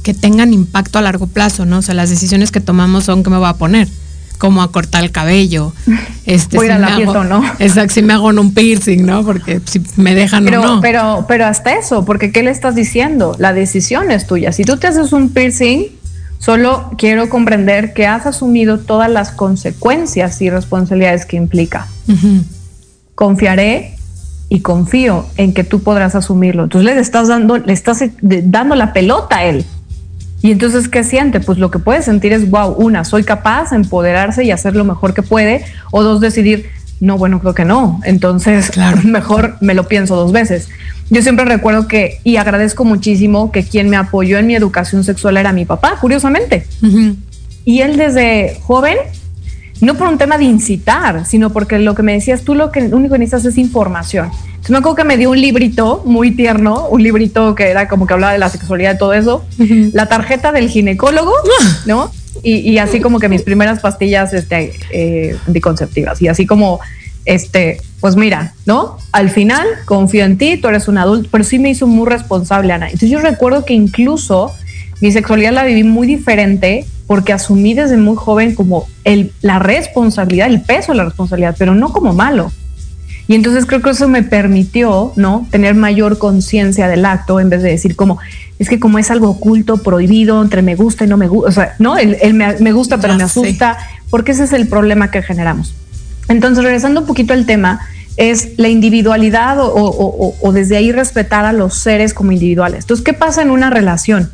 que 0.02 0.14
tengan 0.14 0.52
impacto 0.52 0.98
a 0.98 1.02
largo 1.02 1.26
plazo, 1.26 1.64
¿no? 1.64 1.78
O 1.78 1.82
sea, 1.82 1.94
las 1.94 2.10
decisiones 2.10 2.50
que 2.50 2.60
tomamos 2.60 3.04
son 3.04 3.22
qué 3.22 3.30
me 3.30 3.38
voy 3.38 3.48
a 3.48 3.54
poner, 3.54 3.88
cómo 4.38 4.62
a 4.62 4.72
cortar 4.72 5.04
el 5.04 5.10
cabello, 5.12 5.72
este, 6.26 6.56
Voy 6.56 6.66
ir 6.66 6.72
a 6.72 6.78
la 6.78 6.96
hago- 6.96 7.24
no. 7.24 7.42
Exacto, 7.58 7.94
si 7.94 8.02
me 8.02 8.12
hago 8.12 8.28
un 8.28 8.52
piercing, 8.54 9.06
¿no? 9.06 9.24
Porque 9.24 9.60
si 9.64 9.80
me 9.96 10.14
dejan 10.14 10.44
Pero, 10.44 10.60
o 10.62 10.66
no. 10.66 10.80
pero, 10.80 11.24
pero 11.28 11.46
hasta 11.46 11.76
eso, 11.78 12.04
porque 12.04 12.32
¿qué 12.32 12.42
le 12.42 12.50
estás 12.50 12.74
diciendo? 12.74 13.34
La 13.38 13.52
decisión 13.52 14.10
es 14.10 14.26
tuya. 14.26 14.52
Si 14.52 14.64
tú 14.64 14.76
te 14.76 14.88
haces 14.88 15.12
un 15.12 15.30
piercing, 15.30 15.86
solo 16.38 16.90
quiero 16.98 17.28
comprender 17.28 17.92
que 17.94 18.06
has 18.08 18.26
asumido 18.26 18.78
todas 18.80 19.08
las 19.10 19.30
consecuencias 19.30 20.42
y 20.42 20.50
responsabilidades 20.50 21.24
que 21.26 21.36
implica. 21.36 21.86
Ujú. 22.08 22.42
Confiaré 23.14 23.96
y 24.48 24.60
confío 24.60 25.26
en 25.36 25.54
que 25.54 25.64
tú 25.64 25.82
podrás 25.82 26.14
asumirlo. 26.14 26.64
Entonces 26.64 26.94
le 26.94 27.00
estás 27.00 27.28
dando, 27.28 27.58
le 27.58 27.72
estás 27.72 28.02
eh, 28.02 28.12
dando 28.20 28.74
la 28.74 28.92
pelota 28.92 29.38
a 29.38 29.44
él. 29.44 29.64
Y 30.42 30.50
entonces, 30.50 30.88
¿qué 30.88 31.04
siente? 31.04 31.38
Pues 31.40 31.58
lo 31.58 31.70
que 31.70 31.78
puede 31.78 32.02
sentir 32.02 32.32
es, 32.32 32.50
wow, 32.50 32.72
una, 32.72 33.04
soy 33.04 33.22
capaz 33.22 33.70
de 33.70 33.76
empoderarse 33.76 34.42
y 34.44 34.50
hacer 34.50 34.74
lo 34.74 34.84
mejor 34.84 35.14
que 35.14 35.22
puede. 35.22 35.64
O 35.92 36.02
dos, 36.02 36.20
decidir, 36.20 36.68
no, 36.98 37.16
bueno, 37.16 37.40
creo 37.40 37.54
que 37.54 37.64
no. 37.64 38.00
Entonces, 38.04 38.72
mejor 39.04 39.56
me 39.60 39.74
lo 39.74 39.86
pienso 39.86 40.16
dos 40.16 40.32
veces. 40.32 40.68
Yo 41.10 41.22
siempre 41.22 41.44
recuerdo 41.44 41.86
que, 41.86 42.18
y 42.24 42.36
agradezco 42.36 42.84
muchísimo 42.84 43.52
que 43.52 43.64
quien 43.64 43.88
me 43.88 43.96
apoyó 43.96 44.38
en 44.38 44.46
mi 44.46 44.56
educación 44.56 45.04
sexual 45.04 45.36
era 45.36 45.52
mi 45.52 45.64
papá, 45.64 45.96
curiosamente. 46.00 46.66
Y 47.64 47.80
él 47.80 47.96
desde 47.96 48.58
joven, 48.62 48.96
no 49.84 49.96
por 49.96 50.08
un 50.08 50.18
tema 50.18 50.38
de 50.38 50.44
incitar, 50.44 51.26
sino 51.26 51.50
porque 51.52 51.78
lo 51.78 51.94
que 51.94 52.02
me 52.02 52.12
decías 52.12 52.42
tú, 52.42 52.54
lo 52.54 52.70
que 52.70 52.80
único 52.80 53.14
que 53.14 53.18
necesitas 53.18 53.44
es 53.46 53.58
información. 53.58 54.30
Entonces 54.46 54.70
me 54.70 54.78
acuerdo 54.78 54.96
que 54.96 55.04
me 55.04 55.16
dio 55.16 55.30
un 55.30 55.40
librito 55.40 56.02
muy 56.04 56.30
tierno, 56.30 56.86
un 56.88 57.02
librito 57.02 57.56
que 57.56 57.68
era 57.68 57.88
como 57.88 58.06
que 58.06 58.14
hablaba 58.14 58.32
de 58.32 58.38
la 58.38 58.48
sexualidad 58.48 58.94
y 58.94 58.98
todo 58.98 59.12
eso, 59.12 59.44
la 59.92 60.06
tarjeta 60.06 60.52
del 60.52 60.68
ginecólogo, 60.68 61.32
¿no? 61.86 62.12
Y, 62.44 62.58
y 62.58 62.78
así 62.78 63.00
como 63.00 63.18
que 63.18 63.28
mis 63.28 63.42
primeras 63.42 63.80
pastillas 63.80 64.32
este, 64.32 64.72
eh, 64.92 65.36
anticonceptivas. 65.48 66.22
Y 66.22 66.28
así 66.28 66.46
como, 66.46 66.78
este, 67.24 67.80
pues 68.00 68.14
mira, 68.14 68.54
¿no? 68.66 68.98
Al 69.10 69.30
final 69.30 69.66
confío 69.84 70.24
en 70.24 70.38
ti, 70.38 70.58
tú 70.58 70.68
eres 70.68 70.86
un 70.86 70.98
adulto, 70.98 71.28
pero 71.30 71.42
sí 71.42 71.58
me 71.58 71.70
hizo 71.70 71.88
muy 71.88 72.08
responsable, 72.08 72.72
Ana. 72.72 72.86
Entonces 72.86 73.10
yo 73.10 73.18
recuerdo 73.18 73.64
que 73.64 73.74
incluso 73.74 74.52
mi 75.02 75.12
sexualidad 75.12 75.52
la 75.52 75.64
viví 75.64 75.84
muy 75.84 76.06
diferente 76.06 76.86
porque 77.06 77.34
asumí 77.34 77.74
desde 77.74 77.98
muy 77.98 78.16
joven 78.16 78.54
como 78.54 78.86
el, 79.04 79.32
la 79.42 79.58
responsabilidad, 79.58 80.46
el 80.48 80.62
peso 80.62 80.92
de 80.92 80.98
la 80.98 81.04
responsabilidad, 81.04 81.54
pero 81.58 81.74
no 81.74 81.92
como 81.92 82.14
malo. 82.14 82.50
Y 83.28 83.34
entonces 83.34 83.66
creo 83.66 83.80
que 83.82 83.90
eso 83.90 84.08
me 84.08 84.22
permitió, 84.22 85.12
¿no? 85.16 85.46
Tener 85.50 85.74
mayor 85.74 86.18
conciencia 86.18 86.88
del 86.88 87.04
acto 87.04 87.38
en 87.40 87.50
vez 87.50 87.62
de 87.62 87.70
decir 87.70 87.94
como, 87.96 88.18
es 88.58 88.68
que 88.68 88.80
como 88.80 88.98
es 88.98 89.10
algo 89.10 89.28
oculto, 89.30 89.78
prohibido, 89.78 90.42
entre 90.42 90.62
me 90.62 90.74
gusta 90.74 91.04
y 91.04 91.08
no 91.08 91.16
me 91.16 91.28
gusta, 91.28 91.48
o 91.48 91.52
sea, 91.52 91.74
¿no? 91.78 91.98
El, 91.98 92.16
el 92.20 92.34
me, 92.34 92.56
me 92.58 92.72
gusta 92.72 92.98
pero 92.98 93.12
Ya 93.14 93.18
me 93.18 93.24
asusta, 93.24 93.78
porque 94.10 94.32
ese 94.32 94.44
es 94.44 94.52
el 94.52 94.66
problema 94.66 95.10
que 95.10 95.22
generamos. 95.22 95.74
Entonces, 96.28 96.64
regresando 96.64 97.00
un 97.02 97.06
poquito 97.06 97.32
al 97.32 97.46
tema, 97.46 97.80
es 98.16 98.50
la 98.58 98.68
individualidad 98.68 99.58
o, 99.60 99.66
o- 99.72 100.26
o- 100.28 100.34
o 100.40 100.52
desde 100.52 100.76
ahí 100.76 100.92
respetar 100.92 101.44
a 101.44 101.52
los 101.52 101.74
seres 101.78 102.14
como 102.14 102.32
individuales. 102.32 102.84
Entonces, 102.84 103.04
¿qué 103.04 103.12
pasa 103.14 103.42
en 103.42 103.50
una 103.50 103.70
relación? 103.70 104.30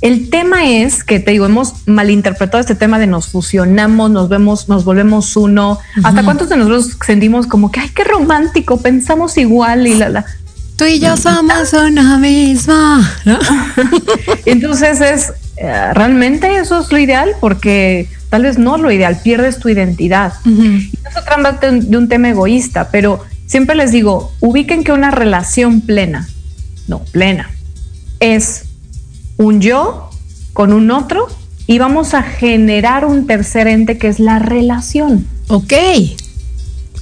El 0.00 0.28
tema 0.30 0.70
es 0.70 1.04
que 1.04 1.20
te 1.20 1.30
digo, 1.30 1.46
hemos 1.46 1.86
malinterpretado 1.86 2.60
este 2.60 2.74
tema 2.74 2.98
de 2.98 3.06
nos 3.06 3.28
fusionamos, 3.28 4.10
nos 4.10 4.28
vemos, 4.28 4.68
nos 4.68 4.84
volvemos 4.84 5.36
uno. 5.36 5.78
¿Hasta 6.02 6.22
cuántos 6.22 6.48
de 6.48 6.56
nosotros 6.56 6.98
sentimos 7.04 7.46
como 7.46 7.70
que 7.70 7.80
ay, 7.80 7.90
qué 7.94 8.04
romántico, 8.04 8.80
pensamos 8.80 9.38
igual 9.38 9.86
y 9.86 9.94
la 9.94 10.08
la? 10.08 10.26
Tú 10.76 10.84
y 10.84 11.00
yo 11.00 11.16
somos 11.16 11.72
una 11.72 12.18
misma, 12.18 13.10
¿no? 13.24 13.38
Entonces 14.44 15.00
es 15.00 15.32
eh, 15.56 15.94
realmente 15.94 16.58
eso 16.58 16.80
es 16.80 16.92
lo 16.92 16.98
ideal 16.98 17.30
porque 17.40 18.08
tal 18.28 18.42
vez 18.42 18.58
no 18.58 18.76
es 18.76 18.82
lo 18.82 18.90
ideal, 18.90 19.18
pierdes 19.22 19.58
tu 19.58 19.70
identidad. 19.70 20.34
Y 20.44 20.50
no 20.50 21.10
se 21.10 21.22
trata 21.22 21.52
de 21.52 21.68
un, 21.70 21.90
de 21.90 21.96
un 21.96 22.08
tema 22.08 22.28
egoísta, 22.28 22.90
pero 22.90 23.24
siempre 23.46 23.74
les 23.74 23.90
digo, 23.90 24.32
ubiquen 24.40 24.84
que 24.84 24.92
una 24.92 25.10
relación 25.10 25.80
plena, 25.80 26.28
no, 26.88 26.98
plena, 26.98 27.50
es 28.20 28.65
un 29.36 29.60
yo 29.60 30.10
con 30.52 30.72
un 30.72 30.90
otro 30.90 31.26
y 31.66 31.78
vamos 31.78 32.14
a 32.14 32.22
generar 32.22 33.04
un 33.04 33.26
tercer 33.26 33.66
ente 33.66 33.98
que 33.98 34.08
es 34.08 34.20
la 34.20 34.38
relación. 34.38 35.26
Ok. 35.48 35.72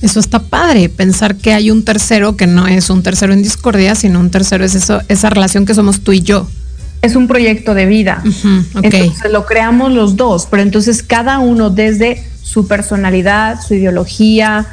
Eso 0.02 0.20
está 0.20 0.40
padre, 0.40 0.88
pensar 0.88 1.36
que 1.36 1.54
hay 1.54 1.70
un 1.70 1.84
tercero 1.84 2.36
que 2.36 2.46
no 2.46 2.66
es 2.66 2.90
un 2.90 3.02
tercero 3.02 3.32
en 3.32 3.42
discordia, 3.42 3.94
sino 3.94 4.20
un 4.20 4.30
tercero 4.30 4.64
es 4.64 4.74
eso, 4.74 5.00
esa 5.08 5.30
relación 5.30 5.64
que 5.64 5.74
somos 5.74 6.00
tú 6.00 6.12
y 6.12 6.20
yo. 6.20 6.46
Es 7.00 7.16
un 7.16 7.26
proyecto 7.26 7.74
de 7.74 7.86
vida. 7.86 8.22
Ujú, 8.24 8.78
ok. 8.78 8.84
Entonces 8.84 9.32
lo 9.32 9.46
creamos 9.46 9.92
los 9.92 10.16
dos, 10.16 10.46
pero 10.50 10.62
entonces 10.62 11.02
cada 11.02 11.38
uno 11.38 11.70
desde 11.70 12.22
su 12.42 12.66
personalidad, 12.66 13.60
su 13.60 13.74
ideología, 13.74 14.66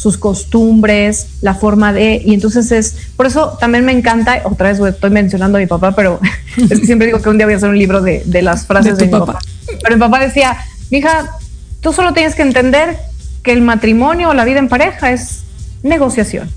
sus 0.00 0.16
costumbres, 0.16 1.26
la 1.42 1.54
forma 1.54 1.92
de, 1.92 2.22
y 2.24 2.32
entonces 2.32 2.72
es, 2.72 2.96
por 3.16 3.26
eso 3.26 3.58
también 3.60 3.84
me 3.84 3.92
encanta, 3.92 4.40
otra 4.44 4.70
vez 4.70 4.80
estoy 4.80 5.10
mencionando 5.10 5.58
a 5.58 5.60
mi 5.60 5.66
papá, 5.66 5.94
pero 5.94 6.18
es 6.56 6.80
que 6.80 6.86
siempre 6.86 7.08
digo 7.08 7.20
que 7.20 7.28
un 7.28 7.36
día 7.36 7.44
voy 7.44 7.52
a 7.52 7.58
hacer 7.58 7.68
un 7.68 7.78
libro 7.78 8.00
de, 8.00 8.22
de 8.24 8.40
las 8.40 8.66
frases 8.66 8.96
De 8.96 9.04
mi 9.04 9.12
papá. 9.12 9.26
papá. 9.26 9.40
Pero 9.82 9.96
mi 9.96 10.00
papá 10.00 10.20
decía, 10.20 10.56
hija, 10.90 11.36
tú 11.82 11.92
solo 11.92 12.14
tienes 12.14 12.34
que 12.34 12.40
entender 12.40 12.96
que 13.42 13.52
el 13.52 13.60
matrimonio 13.60 14.30
o 14.30 14.32
la 14.32 14.46
vida 14.46 14.58
en 14.58 14.70
pareja 14.70 15.12
es 15.12 15.40
negociación. 15.82 16.48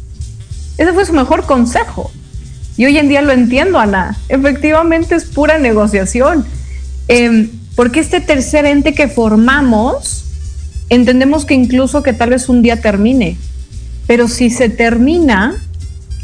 Ese 0.78 0.94
fue 0.94 1.04
su 1.06 1.12
mejor 1.12 1.46
consejo. 1.46 2.12
Y 2.78 2.86
hoy 2.86 2.98
en 2.98 3.10
día 3.10 3.22
lo 3.22 3.34
entiendo, 3.34 3.78
Ana. 3.78 4.18
Efectivamente 4.30 5.16
es 5.16 5.26
pura 5.26 5.58
negociación. 5.58 6.46
Em, 7.10 7.50
porque 7.76 8.00
este 8.00 8.22
tercer 8.22 8.66
ente 8.66 8.94
que 8.94 9.10
formamos, 9.10 10.23
entendemos 10.96 11.46
que 11.46 11.54
incluso 11.54 12.04
que 12.04 12.14
tal 12.14 12.30
vez 12.32 12.50
un 12.50 12.62
día 12.62 12.82
termine. 12.82 13.38
Pero 14.08 14.28
si 14.28 14.50
se 14.50 14.70
termina 14.70 15.56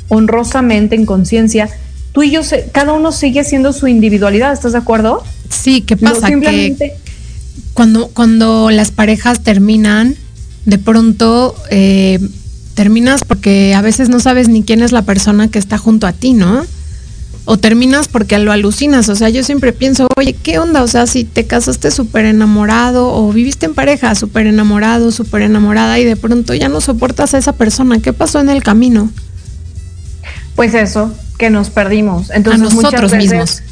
honrosamente, 0.10 0.96
en 0.96 1.06
conciencia, 1.06 1.70
tú 2.12 2.24
y 2.24 2.32
yo, 2.32 2.44
se- 2.44 2.70
cada 2.72 2.94
uno 2.94 3.12
sigue 3.12 3.44
siendo 3.44 3.74
su 3.74 3.88
individualidad, 3.88 4.52
¿estás 4.54 4.72
de 4.74 4.80
acuerdo? 4.80 5.24
Sí, 5.50 5.82
¿qué 5.82 5.96
pasa? 5.98 6.28
simplemente- 6.28 6.94
que 7.04 7.10
cuando, 7.74 8.08
cuando 8.08 8.70
las 8.72 8.92
parejas 8.92 9.42
terminan, 9.44 10.16
de 10.66 10.78
pronto 10.78 11.56
eh, 11.72 12.20
terminas 12.74 13.24
porque 13.24 13.74
a 13.74 13.82
veces 13.82 14.10
no 14.10 14.20
sabes 14.20 14.50
ni 14.50 14.64
quién 14.64 14.82
es 14.82 14.92
la 14.92 15.04
persona 15.04 15.48
que 15.50 15.60
está 15.60 15.78
junto 15.78 16.06
a 16.08 16.12
ti, 16.14 16.34
¿no? 16.34 16.66
O 17.52 17.58
terminas 17.58 18.08
porque 18.08 18.38
lo 18.38 18.52
alucinas. 18.52 19.10
O 19.10 19.16
sea, 19.16 19.30
yo 19.30 19.44
siempre 19.44 19.74
pienso, 19.74 20.08
oye, 20.16 20.34
¿qué 20.34 20.60
onda? 20.60 20.84
O 20.84 20.88
sea, 20.88 21.08
si 21.08 21.24
te 21.24 21.48
casaste 21.48 21.90
súper 21.90 22.26
enamorado 22.26 23.12
o 23.12 23.34
viviste 23.34 23.66
en 23.66 23.74
pareja 23.74 24.14
súper 24.14 24.46
enamorado, 24.46 25.12
súper 25.12 25.42
enamorada 25.42 25.98
y 25.98 26.06
de 26.06 26.16
pronto 26.16 26.54
ya 26.54 26.70
no 26.70 26.80
soportas 26.80 27.34
a 27.34 27.40
esa 27.40 27.54
persona, 27.54 27.98
¿qué 28.04 28.14
pasó 28.14 28.40
en 28.40 28.50
el 28.50 28.62
camino? 28.62 29.10
Pues 30.56 30.76
eso, 30.76 31.12
que 31.40 31.50
nos 31.50 31.72
perdimos. 31.72 32.30
Entonces, 32.30 32.62
a 32.62 32.76
nosotros 32.76 33.12
veces- 33.14 33.64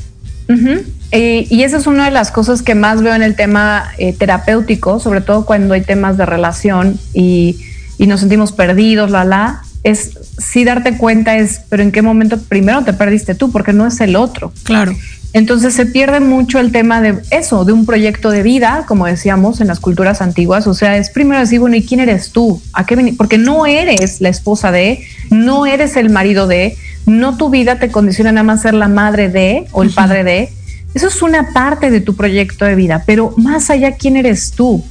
mismos. 0.49 0.87
Eh, 1.11 1.45
y 1.51 1.61
esa 1.61 1.77
es 1.77 1.85
una 1.85 2.05
de 2.05 2.11
las 2.11 2.31
cosas 2.31 2.63
que 2.63 2.73
más 2.73 3.03
veo 3.03 3.13
en 3.13 3.21
el 3.21 3.35
tema 3.35 3.91
eh, 3.99 4.11
terapéutico, 4.11 4.99
sobre 4.99 5.21
todo 5.21 5.45
cuando 5.45 5.75
hay 5.75 5.81
temas 5.81 6.17
de 6.17 6.25
relación 6.25 6.99
y, 7.13 7.57
y 7.99 8.07
nos 8.07 8.21
sentimos 8.21 8.53
perdidos, 8.53 9.11
la 9.11 9.23
la, 9.23 9.61
es 9.83 10.11
sí 10.37 10.63
darte 10.63 10.97
cuenta 10.97 11.37
es, 11.37 11.61
pero 11.69 11.83
en 11.83 11.91
qué 11.91 12.01
momento 12.01 12.37
primero 12.37 12.83
te 12.83 12.93
perdiste 12.93 13.35
tú, 13.35 13.51
porque 13.51 13.73
no 13.73 13.87
es 13.87 13.99
el 14.01 14.15
otro. 14.15 14.51
Claro. 14.63 14.93
Entonces 15.33 15.73
se 15.73 15.85
pierde 15.85 16.19
mucho 16.19 16.59
el 16.59 16.71
tema 16.71 17.01
de 17.01 17.19
eso, 17.31 17.65
de 17.65 17.73
un 17.73 17.85
proyecto 17.85 18.31
de 18.31 18.43
vida, 18.43 18.85
como 18.87 19.05
decíamos 19.05 19.61
en 19.61 19.67
las 19.67 19.79
culturas 19.79 20.21
antiguas. 20.21 20.67
O 20.67 20.73
sea, 20.73 20.97
es 20.97 21.09
primero 21.09 21.39
decir, 21.39 21.59
bueno, 21.59 21.75
¿y 21.75 21.83
quién 21.83 21.99
eres 21.99 22.31
tú? 22.31 22.61
¿A 22.73 22.85
qué 22.85 22.95
veni-? 22.95 23.11
Porque 23.11 23.37
no 23.37 23.65
eres 23.65 24.21
la 24.21 24.29
esposa 24.29 24.71
de, 24.71 25.03
no 25.29 25.65
eres 25.65 25.95
el 25.95 26.09
marido 26.09 26.47
de, 26.47 26.77
no 27.05 27.37
tu 27.37 27.49
vida 27.49 27.77
te 27.77 27.89
condiciona 27.89 28.31
nada 28.31 28.43
más 28.43 28.61
ser 28.61 28.73
la 28.73 28.87
madre 28.87 29.29
de 29.29 29.67
o 29.71 29.83
el 29.83 29.91
padre 29.91 30.23
de. 30.23 30.49
Eso 30.93 31.07
es 31.07 31.21
una 31.21 31.53
parte 31.53 31.91
de 31.91 32.01
tu 32.01 32.15
proyecto 32.15 32.65
de 32.65 32.75
vida, 32.75 33.03
pero 33.05 33.33
más 33.37 33.69
allá, 33.69 33.91
¿quién 33.91 34.15
eres 34.15 34.51
tú? 34.51 34.83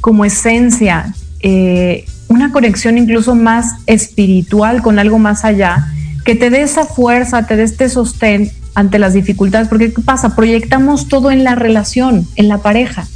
Como 0.00 0.24
esencia, 0.24 1.14
eh, 1.40 2.06
una 2.28 2.52
conexión 2.52 2.98
incluso 2.98 3.34
más 3.34 3.74
espiritual 3.86 4.82
con 4.82 4.98
algo 4.98 5.18
más 5.18 5.44
allá, 5.44 5.86
que 6.24 6.34
te 6.34 6.50
dé 6.50 6.62
esa 6.62 6.84
fuerza, 6.84 7.46
te 7.46 7.56
dé 7.56 7.62
este 7.62 7.88
sostén 7.88 8.50
ante 8.74 8.98
las 8.98 9.14
dificultades, 9.14 9.68
porque 9.68 9.92
¿qué 9.92 10.02
pasa? 10.02 10.36
Proyectamos 10.36 11.08
todo 11.08 11.30
en 11.30 11.44
la 11.44 11.54
relación, 11.54 12.26
en 12.36 12.48
la 12.48 12.58
pareja. 12.58 13.06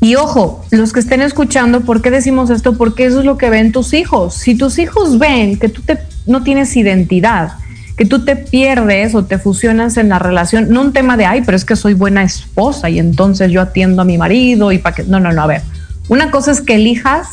Y 0.00 0.14
ojo, 0.14 0.64
los 0.70 0.94
que 0.94 1.00
estén 1.00 1.20
escuchando, 1.20 1.82
¿por 1.82 2.00
qué 2.00 2.10
decimos 2.10 2.48
esto? 2.48 2.78
Porque 2.78 3.04
eso 3.04 3.18
es 3.18 3.26
lo 3.26 3.36
que 3.36 3.50
ven 3.50 3.70
tus 3.70 3.92
hijos. 3.92 4.34
Si 4.34 4.54
tus 4.54 4.78
hijos 4.78 5.18
ven 5.18 5.58
que 5.58 5.68
tú 5.68 5.82
te, 5.82 5.98
no 6.26 6.42
tienes 6.42 6.74
identidad, 6.74 7.52
que 7.98 8.06
tú 8.06 8.24
te 8.24 8.34
pierdes 8.34 9.14
o 9.14 9.26
te 9.26 9.38
fusionas 9.38 9.98
en 9.98 10.08
la 10.08 10.18
relación, 10.18 10.70
no 10.70 10.80
un 10.80 10.94
tema 10.94 11.18
de, 11.18 11.26
ay, 11.26 11.42
pero 11.44 11.54
es 11.54 11.66
que 11.66 11.76
soy 11.76 11.92
buena 11.92 12.22
esposa 12.22 12.88
y 12.88 12.98
entonces 12.98 13.50
yo 13.50 13.60
atiendo 13.60 14.00
a 14.00 14.06
mi 14.06 14.16
marido 14.16 14.72
y 14.72 14.78
para 14.78 14.96
que... 14.96 15.02
No, 15.02 15.20
no, 15.20 15.32
no, 15.32 15.42
a 15.42 15.46
ver. 15.46 15.60
Una 16.08 16.30
cosa 16.30 16.50
es 16.50 16.62
que 16.62 16.76
elijas, 16.76 17.28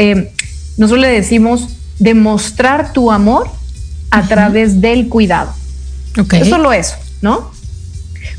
eh, 0.00 0.32
nosotros 0.76 1.00
le 1.02 1.08
decimos, 1.08 1.68
demostrar 1.98 2.92
tu 2.92 3.10
amor 3.12 3.48
a 4.10 4.22
través 4.26 4.80
del 4.80 5.08
cuidado. 5.08 5.52
Ok. 6.18 6.32
Es 6.34 6.48
solo 6.48 6.72
eso, 6.72 6.94
¿no? 7.22 7.50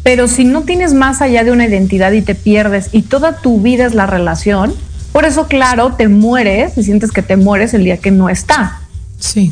Pero 0.04 0.28
si 0.28 0.44
no 0.44 0.62
tienes 0.64 0.94
más 0.94 1.22
allá 1.22 1.44
de 1.44 1.52
una 1.52 1.66
identidad 1.68 2.12
y 2.12 2.22
te 2.22 2.36
pierdes 2.36 2.90
y 2.92 3.04
toda 3.04 3.38
tu 3.42 3.62
vida 3.62 3.86
es 3.86 3.94
la 3.94 4.08
relación, 4.08 4.74
por 5.12 5.26
eso, 5.26 5.48
claro, 5.48 5.94
te 5.98 6.08
mueres 6.08 6.78
y 6.78 6.84
sientes 6.84 7.12
que 7.12 7.22
te 7.22 7.38
mueres 7.38 7.74
el 7.74 7.84
día 7.84 7.98
que 7.98 8.12
no 8.12 8.30
está. 8.30 8.80
Sí. 9.20 9.52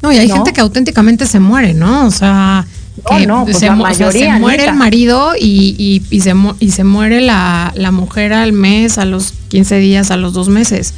No, 0.00 0.10
y 0.12 0.16
hay 0.18 0.28
¿No? 0.28 0.36
gente 0.36 0.52
que 0.52 0.60
auténticamente 0.60 1.26
se 1.26 1.38
muere, 1.40 1.74
¿no? 1.74 2.06
O 2.06 2.10
sea, 2.10 2.66
No, 3.10 3.16
que 3.18 3.26
no, 3.26 3.44
pues 3.44 3.58
se, 3.58 3.66
la 3.66 3.74
mu- 3.76 3.84
o 3.84 3.86
sea, 3.94 4.06
mayoría, 4.06 4.34
se 4.34 4.40
muere 4.40 4.58
neta. 4.58 4.70
el 4.72 4.76
marido 4.78 5.32
y, 5.38 5.76
y- 5.78 6.02
y 6.16 6.20
se, 6.20 6.34
y 6.60 6.70
se 6.70 6.84
muere 6.84 7.20
la, 7.20 7.72
la 7.76 7.90
mujer 7.90 8.32
al 8.32 8.52
mes, 8.52 8.98
a 8.98 9.04
los 9.04 9.32
15 9.48 9.76
días, 9.78 10.10
a 10.10 10.16
los 10.16 10.32
dos 10.32 10.48
meses. 10.48 10.94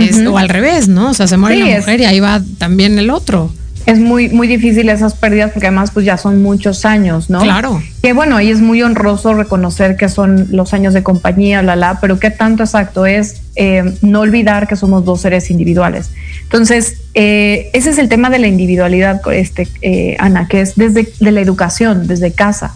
Es- 0.00 0.16
Ujú. 0.18 0.34
o 0.34 0.38
al 0.38 0.48
revés, 0.48 0.88
¿no? 0.88 1.10
O 1.10 1.14
sea, 1.14 1.26
se 1.26 1.36
muere 1.36 1.56
Sí, 1.56 1.62
la 1.62 1.70
es- 1.76 1.78
mujer 1.80 2.00
y 2.00 2.04
ahí 2.04 2.20
va 2.20 2.40
también 2.58 2.98
el 2.98 3.10
otro. 3.10 3.52
Es 3.86 4.00
muy, 4.00 4.28
muy 4.30 4.48
difícil 4.48 4.88
esas 4.88 5.14
pérdidas 5.14 5.52
porque 5.52 5.68
además 5.68 5.92
pues 5.92 6.04
ya 6.04 6.16
son 6.16 6.42
muchos 6.42 6.84
años, 6.84 7.30
¿no? 7.30 7.38
Claro. 7.40 7.80
Que 8.02 8.12
bueno, 8.14 8.40
y 8.40 8.50
es 8.50 8.60
muy 8.60 8.82
honroso 8.82 9.32
reconocer 9.34 9.96
que 9.96 10.08
son 10.08 10.48
los 10.50 10.74
años 10.74 10.92
de 10.92 11.04
compañía, 11.04 11.62
la, 11.62 11.76
la, 11.76 12.00
pero 12.00 12.18
qué 12.18 12.30
tanto 12.32 12.64
exacto 12.64 13.06
es 13.06 13.42
eh, 13.54 13.84
no 14.02 14.20
olvidar 14.22 14.66
que 14.66 14.74
somos 14.74 15.04
dos 15.04 15.20
seres 15.20 15.50
individuales. 15.52 16.10
Entonces, 16.42 16.96
eh, 17.14 17.70
ese 17.74 17.90
es 17.90 17.98
el 17.98 18.08
tema 18.08 18.28
de 18.28 18.40
la 18.40 18.48
individualidad, 18.48 19.20
este, 19.32 19.68
eh, 19.82 20.16
Ana, 20.18 20.48
que 20.48 20.62
es 20.62 20.74
desde 20.74 21.08
de 21.20 21.30
la 21.30 21.40
educación, 21.40 22.08
desde 22.08 22.32
casa. 22.32 22.74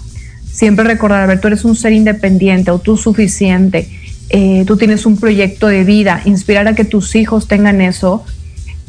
Siempre 0.52 0.84
recordar, 0.84 1.22
a 1.22 1.26
ver, 1.26 1.40
tú 1.40 1.48
eres 1.48 1.64
un 1.64 1.74
ser 1.74 1.92
independiente, 1.92 2.70
autosuficiente, 2.70 3.88
eh, 4.30 4.64
tú 4.66 4.76
tienes 4.76 5.06
un 5.06 5.16
proyecto 5.16 5.66
de 5.66 5.84
vida, 5.84 6.22
inspirar 6.24 6.66
a 6.68 6.74
que 6.74 6.84
tus 6.84 7.14
hijos 7.14 7.46
tengan 7.48 7.80
eso. 7.80 8.24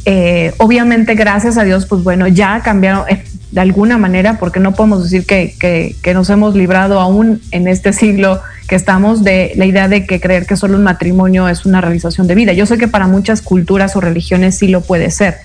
Eh, 0.06 0.54
obviamente, 0.58 1.14
gracias 1.16 1.58
a 1.58 1.64
Dios, 1.64 1.86
pues 1.86 2.04
bueno, 2.04 2.28
ya 2.28 2.62
cambiaron 2.62 3.06
eh, 3.10 3.24
de 3.52 3.62
alguna 3.62 3.98
manera, 3.98 4.40
porque 4.40 4.60
no 4.60 4.74
podemos 4.74 5.04
decir 5.04 5.26
que, 5.26 5.54
que- 5.60 5.96
que 6.02 6.14
nos 6.14 6.30
hemos 6.30 6.56
librado 6.56 7.00
aún 7.00 7.42
en 7.52 7.68
este 7.68 7.92
siglo 7.94 8.40
que 8.68 8.76
estamos 8.76 9.24
de 9.24 9.52
la 9.58 9.66
idea 9.66 9.88
de 9.90 10.06
que 10.08 10.22
creer 10.22 10.46
que 10.46 10.56
solo 10.56 10.78
un 10.78 10.84
matrimonio 10.84 11.50
es 11.50 11.66
una 11.66 11.82
realización 11.82 12.28
de 12.28 12.36
vida. 12.36 12.54
Yo 12.54 12.66
sé 12.66 12.78
que 12.78 12.88
para 12.88 13.08
muchas 13.08 13.42
culturas 13.42 13.96
o 13.96 14.02
religiones 14.02 14.58
sí 14.58 14.70
lo 14.70 14.82
puede 14.82 15.12
ser, 15.12 15.36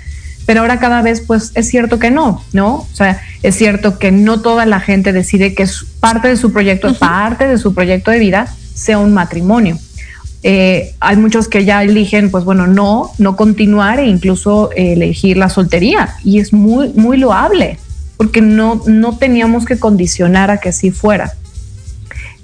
pero 0.47 0.61
ahora 0.61 0.79
cada 0.79 1.03
vez 1.03 1.21
pues 1.21 1.51
es 1.55 1.69
cierto 1.69 1.99
que 1.99 2.11
no, 2.13 2.45
¿no? 2.53 2.77
O 2.77 2.89
sea, 2.93 3.21
es 3.43 3.57
cierto 3.57 3.99
que 3.99 4.13
no 4.13 4.41
toda 4.41 4.65
la 4.65 4.79
gente 4.79 5.13
decide 5.13 5.55
que 5.55 5.67
parte 5.99 6.29
de 6.29 6.37
su 6.37 6.53
proyecto, 6.53 6.95
parte 6.95 7.49
de 7.49 7.59
su 7.59 7.75
proyecto 7.75 8.13
de 8.13 8.21
vida 8.21 8.47
sea 8.75 8.99
un 8.99 9.13
matrimonio. 9.13 9.79
Eh, 10.49 10.95
hay 11.01 11.17
muchos 11.17 11.49
que 11.49 11.65
ya 11.65 11.83
eligen, 11.83 12.31
pues 12.31 12.45
bueno, 12.45 12.69
no, 12.69 13.11
no 13.19 13.35
continuar 13.35 13.99
e 13.99 14.07
incluso 14.07 14.71
eh, 14.77 14.93
elegir 14.93 15.37
la 15.37 15.49
soltería. 15.49 16.15
Y 16.23 16.39
es 16.39 16.53
muy, 16.53 16.91
muy 16.95 17.17
loable, 17.17 17.81
porque 18.17 18.41
no, 18.43 18.81
no 18.87 19.19
teníamos 19.19 19.65
que 19.65 19.77
condicionar 19.77 20.53
a 20.53 20.59
que 20.59 20.71
sí 20.71 20.93
fuera. 20.93 21.33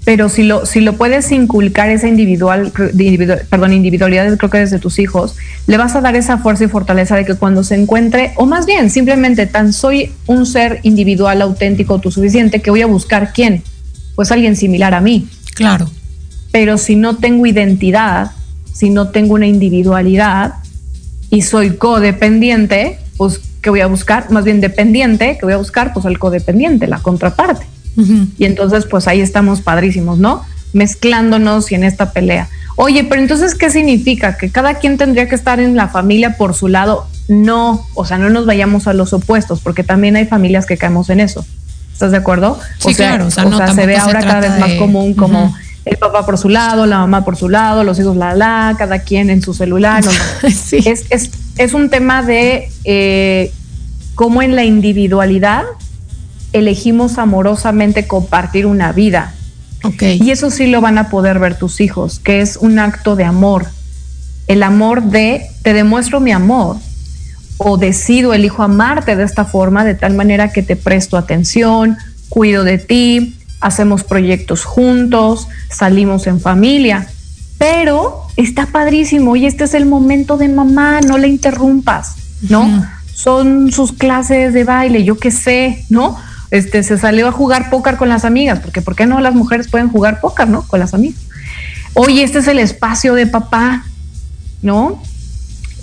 Pero 0.03 0.27
si 0.27 0.43
lo, 0.43 0.65
si 0.65 0.81
lo 0.81 0.97
puedes 0.97 1.31
inculcar 1.31 1.89
esa 1.89 2.09
individual, 2.09 2.73
de 2.91 3.03
individu- 3.05 3.45
perdón, 3.47 3.71
individualidad, 3.71 4.35
creo 4.35 4.49
que 4.49 4.57
desde 4.57 4.79
tus 4.79 4.99
hijos, 4.99 5.37
le 5.65 5.77
vas 5.77 5.95
a 5.95 6.01
dar 6.01 6.17
esa 6.17 6.39
fuerza 6.39 6.65
y 6.65 6.67
fortaleza 6.67 7.15
de 7.15 7.23
que 7.23 7.35
cuando 7.35 7.63
se 7.63 7.75
encuentre, 7.75 8.33
o 8.35 8.45
más 8.45 8.65
bien, 8.65 8.89
simplemente 8.89 9.45
tan 9.47 9.71
soy 9.71 10.11
un 10.27 10.45
ser 10.45 10.81
individual, 10.83 11.41
auténtico, 11.41 11.93
autosuficiente, 11.93 12.61
que 12.61 12.69
voy 12.69 12.81
a 12.81 12.85
buscar 12.87 13.31
quién. 13.33 13.63
Pues 14.15 14.29
alguien 14.29 14.57
similar 14.57 14.93
a 14.93 14.99
mí. 14.99 15.25
Claro. 15.53 15.89
Pero 16.53 16.77
si 16.77 16.95
no 16.95 17.17
tengo 17.17 17.45
identidad, 17.47 18.31
si 18.71 18.89
no 18.91 19.09
tengo 19.09 19.33
una 19.33 19.47
individualidad 19.47 20.53
y 21.31 21.41
soy 21.41 21.75
codependiente, 21.77 22.99
pues 23.17 23.41
¿qué 23.61 23.71
voy 23.71 23.81
a 23.81 23.87
buscar? 23.87 24.29
Más 24.31 24.45
bien 24.45 24.61
dependiente, 24.61 25.35
¿qué 25.39 25.45
voy 25.45 25.53
a 25.53 25.57
buscar? 25.57 25.93
Pues 25.93 26.05
al 26.05 26.19
codependiente, 26.19 26.85
la 26.87 26.99
contraparte. 26.99 27.65
Y 28.37 28.45
entonces, 28.45 28.85
pues 28.85 29.07
ahí 29.07 29.19
estamos 29.19 29.61
padrísimos, 29.61 30.19
¿no? 30.19 30.43
Mezclándonos 30.73 31.71
y 31.71 31.75
en 31.75 31.83
esta 31.83 32.11
pelea. 32.11 32.49
Oye, 32.75 33.03
pero 33.03 33.19
entonces, 33.21 33.55
¿qué 33.55 33.69
significa? 33.71 34.37
¿Que 34.37 34.49
cada 34.49 34.75
quien 34.75 34.97
tendría 34.97 35.27
que 35.27 35.35
estar 35.35 35.59
en 35.59 35.75
la 35.75 35.87
familia 35.87 36.37
por 36.37 36.53
su 36.53 36.67
lado? 36.67 37.07
No, 37.27 37.85
o 37.95 38.05
sea, 38.05 38.17
no 38.19 38.29
nos 38.29 38.45
vayamos 38.45 38.87
a 38.87 38.93
los 38.93 39.11
opuestos, 39.13 39.59
porque 39.59 39.83
también 39.83 40.15
hay 40.17 40.25
familias 40.25 40.65
que 40.67 40.77
caemos 40.77 41.09
en 41.09 41.19
eso. 41.19 41.45
¿Estás 41.91 42.11
de 42.11 42.17
acuerdo? 42.17 42.59
Sí, 42.79 42.93
claro, 42.93 43.27
o 43.27 43.31
sea, 43.31 43.45
no, 43.45 43.57
se 43.73 43.85
ve 43.85 43.95
se 43.95 43.99
ahora 44.01 44.19
cada 44.21 44.39
vez 44.39 44.59
más 44.59 44.69
de- 44.69 44.77
común 44.77 45.13
como. 45.15 45.55
El 45.85 45.97
papá 45.97 46.25
por 46.25 46.37
su 46.37 46.49
lado, 46.49 46.85
la 46.85 46.99
mamá 46.99 47.25
por 47.25 47.35
su 47.35 47.49
lado, 47.49 47.83
los 47.83 47.99
hijos 47.99 48.15
la 48.15 48.33
la, 48.35 48.75
cada 48.77 48.99
quien 48.99 49.29
en 49.29 49.41
su 49.41 49.53
celular. 49.53 50.03
no, 50.03 50.11
no. 50.43 50.49
es, 50.49 50.73
es, 51.09 51.31
es 51.57 51.73
un 51.73 51.89
tema 51.89 52.23
de 52.23 52.69
eh, 52.83 53.51
cómo 54.15 54.41
en 54.41 54.55
la 54.55 54.63
individualidad 54.63 55.63
elegimos 56.53 57.17
amorosamente 57.17 58.07
compartir 58.07 58.65
una 58.65 58.91
vida. 58.91 59.33
Y 59.99 60.31
eso 60.31 60.49
sí 60.49 60.67
lo 60.67 60.79
van 60.79 60.97
a 60.97 61.09
poder 61.09 61.39
ver 61.39 61.57
tus 61.57 61.81
hijos, 61.81 62.19
que 62.19 62.39
es 62.39 62.55
un 62.55 62.79
acto 62.79 63.17
de 63.17 63.25
amor. 63.25 63.65
El 64.47 64.63
amor 64.63 65.03
de 65.03 65.45
te 65.61 65.73
demuestro 65.73 66.21
mi 66.21 66.31
amor 66.31 66.77
o 67.57 67.77
decido, 67.77 68.33
elijo 68.33 68.63
amarte 68.63 69.17
de 69.17 69.23
esta 69.23 69.43
forma, 69.43 69.83
de 69.83 69.95
tal 69.95 70.13
manera 70.13 70.53
que 70.53 70.63
te 70.63 70.77
presto 70.77 71.17
atención, 71.17 71.97
cuido 72.29 72.63
de 72.63 72.77
ti, 72.77 73.35
hacemos 73.63 74.03
proyectos 74.03 74.65
juntos, 74.65 75.47
salimos 75.69 76.27
en 76.27 76.39
familia. 76.39 77.07
Pero 77.57 78.23
está 78.35 78.65
padrísimo 78.67 79.35
y 79.35 79.45
este 79.45 79.63
es 79.63 79.73
el 79.73 79.85
momento 79.85 80.37
de 80.37 80.49
mamá, 80.49 81.01
no 81.01 81.17
le 81.17 81.29
interrumpas, 81.29 82.15
¿no? 82.49 82.85
Son 83.13 83.71
sus 83.71 83.93
clases 83.93 84.53
de 84.53 84.65
baile, 84.65 85.03
yo 85.03 85.17
qué 85.17 85.31
sé, 85.31 85.85
¿no? 85.89 86.17
Este, 86.51 86.83
se 86.83 86.97
salió 86.97 87.27
a 87.27 87.31
jugar 87.31 87.69
póker 87.69 87.95
con 87.95 88.09
las 88.09 88.25
amigas, 88.25 88.59
porque 88.59 88.81
¿por 88.81 88.95
qué 88.95 89.05
no 89.05 89.21
las 89.21 89.33
mujeres 89.33 89.69
pueden 89.69 89.89
jugar 89.89 90.19
póker, 90.19 90.49
¿no? 90.49 90.67
Con 90.67 90.79
las 90.79 90.93
amigas. 90.93 91.21
Oye, 91.93 92.23
este 92.23 92.39
es 92.39 92.47
el 92.47 92.59
espacio 92.59 93.13
de 93.13 93.27
papá, 93.27 93.85
¿no? 94.61 95.01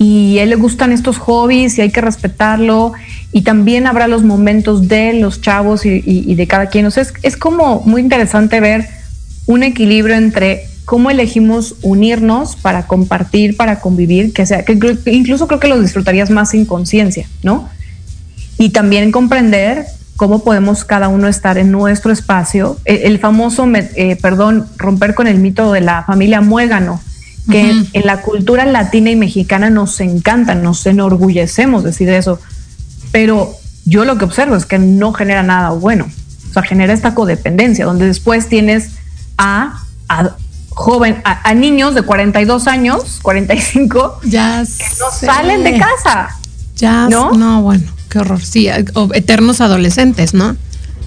y 0.01 0.39
a 0.39 0.45
él 0.45 0.49
le 0.49 0.57
gustan 0.57 0.93
estos 0.93 1.19
hobbies 1.19 1.77
y 1.77 1.83
hay 1.83 1.91
que 1.91 2.01
respetarlo 2.01 2.95
y 3.33 3.43
también 3.43 3.87
habrá 3.87 4.09
los 4.09 4.23
momentos 4.25 4.89
de 4.89 5.13
los 5.15 5.41
chavos 5.41 5.87
y, 5.87 6.03
y- 6.05 6.25
y 6.27 6.35
de 6.35 6.47
cada 6.47 6.67
quien. 6.67 6.87
O 6.87 6.91
sea, 6.91 7.03
es, 7.05 7.13
es 7.23 7.37
como 7.37 7.81
muy 7.87 8.01
interesante 8.03 8.61
ver 8.61 8.89
un 9.47 9.63
equilibrio 9.63 10.17
entre 10.17 10.65
cómo 10.85 11.11
elegimos 11.11 11.77
unirnos 11.83 12.57
para 12.57 12.87
compartir, 12.89 13.57
para 13.57 13.79
convivir, 13.81 14.33
que 14.33 14.47
sea, 14.47 14.65
que 14.65 14.73
incluso 15.07 15.47
creo 15.47 15.61
que 15.61 15.69
lo 15.69 15.81
disfrutarías 15.81 16.31
más 16.31 16.51
sin 16.51 16.65
conciencia, 16.65 17.29
¿no? 17.45 17.69
Y 18.59 18.71
también 18.71 19.13
comprender 19.13 19.87
cómo 20.17 20.43
podemos 20.45 20.85
cada 20.85 21.09
uno 21.09 21.29
estar 21.29 21.57
en 21.57 21.71
nuestro 21.71 22.13
espacio. 22.13 22.77
El, 22.85 22.97
el 23.03 23.19
famoso, 23.21 23.67
me- 23.67 23.89
eh, 23.95 24.17
perdón, 24.21 24.67
romper 24.77 25.15
con 25.15 25.27
el 25.29 25.39
mito 25.39 25.73
de 25.73 25.81
la 25.81 26.03
familia 26.03 26.41
muégano, 26.41 27.01
que 27.51 27.71
Ujú. 27.71 27.87
en 27.95 28.07
la 28.07 28.21
cultura 28.21 28.67
latina 28.67 29.11
y 29.11 29.17
mexicana 29.17 29.71
nos 29.71 29.99
encanta, 30.01 30.55
nos 30.55 30.85
enorgullecemos 30.87 31.85
decir 31.85 32.09
eso, 32.11 32.39
pero 33.13 33.55
yo 33.85 34.05
lo 34.05 34.19
que 34.19 34.25
observo 34.25 34.57
es 34.57 34.67
que 34.67 34.79
no 34.79 35.13
genera 35.13 35.43
nada 35.43 35.71
bueno. 35.71 36.09
O 36.51 36.53
sea, 36.53 36.63
genera 36.63 36.93
esta 36.93 37.15
codependencia, 37.15 37.85
donde 37.85 38.07
después 38.07 38.49
tienes 38.49 38.93
a, 39.39 39.83
a 40.09 40.37
joven, 40.71 41.21
a, 41.25 41.49
a 41.49 41.55
niños 41.55 41.95
de 41.95 42.03
42 42.03 42.67
años, 42.67 43.21
45, 43.23 44.21
Ya 44.25 44.65
que 44.65 44.85
no 44.99 45.11
salen 45.13 45.63
de 45.63 45.79
casa. 45.79 46.37
Ya, 46.77 47.09
¿No? 47.09 47.33
¿no? 47.33 47.63
bueno, 47.63 47.85
qué 48.09 48.21
horror. 48.21 48.41
Sí, 48.41 48.69
o 48.95 49.11
eternos 49.13 49.61
adolescentes, 49.61 50.35
¿no? 50.35 50.57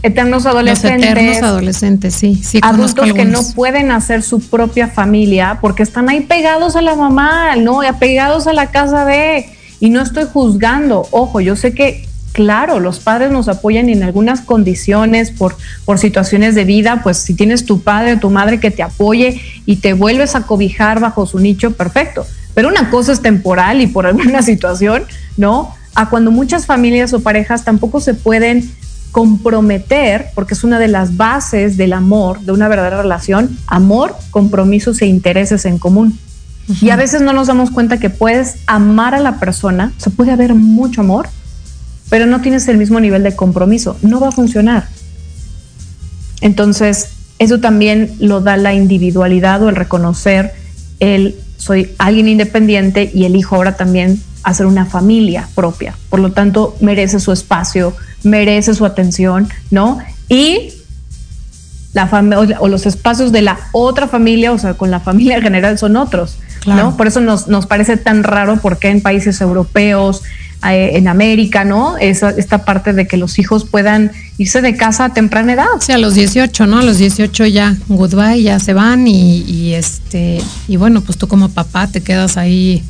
Eternos 0.04 0.45
adolescentes. 0.45 1.10
Los 1.10 1.20
eternos 1.20 1.43
adolescentes, 1.43 2.14
sí, 2.14 2.36
sí. 2.43 2.60
adultos 2.62 3.14
que 3.14 3.26
no 3.26 3.41
pueden 3.56 3.89
hacer 3.89 4.22
su 4.22 4.41
propia 4.41 4.89
familia 4.89 5.60
porque 5.62 5.82
están 5.82 6.10
ahí 6.10 6.20
pegados 6.22 6.76
a 6.76 6.82
la 6.82 6.95
mamá, 6.95 7.56
¿no? 7.56 7.84
Y 7.84 7.88
apegados 7.88 8.45
a 8.47 8.54
la 8.54 8.70
casa 8.70 9.06
de. 9.06 9.49
Y 9.84 9.89
no 9.89 10.01
estoy 10.01 10.23
juzgando. 10.31 11.09
Ojo, 11.11 11.41
yo 11.41 11.57
sé 11.57 11.73
que, 11.73 12.07
claro, 12.31 12.79
los 12.79 12.99
padres 12.99 13.31
nos 13.31 13.49
apoyan 13.49 13.89
en 13.89 14.01
algunas 14.01 14.39
condiciones 14.39 15.29
por, 15.29 15.57
por 15.84 15.99
situaciones 15.99 16.55
de 16.55 16.63
vida. 16.63 17.01
Pues 17.03 17.17
si 17.17 17.34
tienes 17.34 17.65
tu 17.65 17.81
padre 17.81 18.13
o 18.13 18.17
tu 18.17 18.29
madre 18.29 18.61
que 18.61 18.71
te 18.71 18.81
apoye 18.81 19.41
y 19.65 19.75
te 19.75 19.91
vuelves 19.91 20.36
a 20.36 20.43
cobijar 20.43 21.01
bajo 21.01 21.25
su 21.25 21.38
nicho, 21.39 21.71
perfecto. 21.71 22.25
Pero 22.53 22.69
una 22.69 22.89
cosa 22.89 23.11
es 23.11 23.21
temporal 23.21 23.81
y 23.81 23.88
por 23.88 24.05
alguna 24.07 24.41
situación, 24.41 25.03
¿no? 25.36 25.75
A 25.95 26.09
cuando 26.09 26.31
muchas 26.31 26.65
familias 26.65 27.11
o 27.11 27.19
parejas 27.19 27.65
tampoco 27.65 27.99
se 27.99 28.13
pueden 28.13 28.71
comprometer, 29.11 30.27
porque 30.34 30.53
es 30.53 30.63
una 30.63 30.79
de 30.79 30.88
las 30.88 31.17
bases 31.17 31.75
del 31.75 31.91
amor, 31.91 32.39
de 32.39 32.53
una 32.53 32.69
verdadera 32.69 33.01
relación, 33.01 33.59
amor, 33.67 34.15
compromisos 34.31 35.01
e 35.01 35.07
intereses 35.07 35.65
en 35.65 35.77
común. 35.77 36.17
Y 36.82 36.89
a 36.89 36.95
veces 36.95 37.22
no 37.22 37.34
nos 37.34 37.47
damos 37.47 37.72
cuenta 37.72 37.99
que 37.99 38.09
puedes 38.09 38.57
amar 38.68 39.16
a 39.16 39.20
la 39.20 39.39
persona, 39.39 39.91
se 39.97 40.09
puede 40.09 40.32
haber 40.32 40.55
mucho 40.55 41.01
amor, 41.01 41.28
pero 42.09 42.26
no 42.26 42.41
tienes 42.41 42.68
el 42.68 42.78
mismo 42.78 42.99
nivel 42.99 43.24
de 43.24 43.36
compromiso, 43.36 43.97
no 44.01 44.20
va 44.20 44.30
a 44.30 44.32
funcionar. 44.32 44.88
Entonces, 46.41 47.09
eso 47.39 47.59
también 47.59 48.16
lo 48.20 48.41
da 48.41 48.57
la 48.57 48.74
individualidad 48.74 49.61
o 49.64 49.70
el 49.70 49.76
reconocer 49.76 50.53
el 50.99 51.36
soy 51.57 51.93
alguien 51.97 52.28
independiente 52.28 53.09
y 53.14 53.24
elijo 53.24 53.55
ahora 53.55 53.78
también 53.78 54.22
hacer 54.43 54.66
una 54.66 54.86
familia 54.86 55.47
propia. 55.55 55.95
Por 56.09 56.20
lo 56.20 56.32
tanto, 56.34 56.76
merece 56.82 57.20
su 57.20 57.32
espacio, 57.32 57.95
merece 58.24 58.74
su 58.74 58.86
atención, 58.86 59.47
¿no? 59.72 59.99
Y 60.28 60.74
la 61.93 62.05
o 62.05 62.64
o 62.64 62.68
los 62.68 62.86
espacios 62.86 63.32
de 63.32 63.41
la 63.41 63.57
otra 63.72 64.07
familia, 64.07 64.51
o 64.51 64.57
sea, 64.57 64.74
con 64.74 64.91
la 64.91 64.99
familia 64.99 65.38
en 65.38 65.43
general 65.43 65.78
son 65.78 65.95
otros, 65.95 66.38
Claro. 66.64 66.84
¿no? 66.84 66.97
Por 66.97 67.07
eso 67.07 67.20
nos, 67.20 67.47
nos 67.47 67.66
parece 67.66 67.97
tan 67.97 68.24
raro 68.24 68.59
porque 68.61 68.89
en 68.89 69.01
países 69.01 69.41
europeos, 69.41 70.24
eh, 70.66 70.91
en 70.93 71.09
América, 71.09 71.66
¿no? 71.66 71.97
Esa, 71.97 72.30
esta 72.30 72.64
parte 72.64 72.93
de 72.93 73.05
que 73.05 73.18
los 73.18 73.38
hijos 73.38 73.66
puedan 73.66 74.14
irse 74.38 74.61
de 74.61 74.78
casa 74.78 75.05
a 75.05 75.14
temprana 75.14 75.53
edad. 75.53 75.66
Sí, 75.82 75.91
a 75.91 75.97
los 75.97 76.14
18, 76.16 76.68
¿no? 76.68 76.80
A 76.80 76.84
los 76.84 76.99
18 76.99 77.47
ya, 77.47 77.76
goodbye, 77.89 78.41
ya 78.41 78.59
se 78.59 78.74
van 78.74 79.05
y, 79.05 79.41
y 79.41 79.74
este, 79.74 80.41
y 80.70 80.78
bueno, 80.78 81.01
pues 81.01 81.18
tú 81.18 81.28
como 81.28 81.49
papá 81.49 81.88
te 81.88 81.99
quedas 81.99 82.38
ahí 82.38 82.82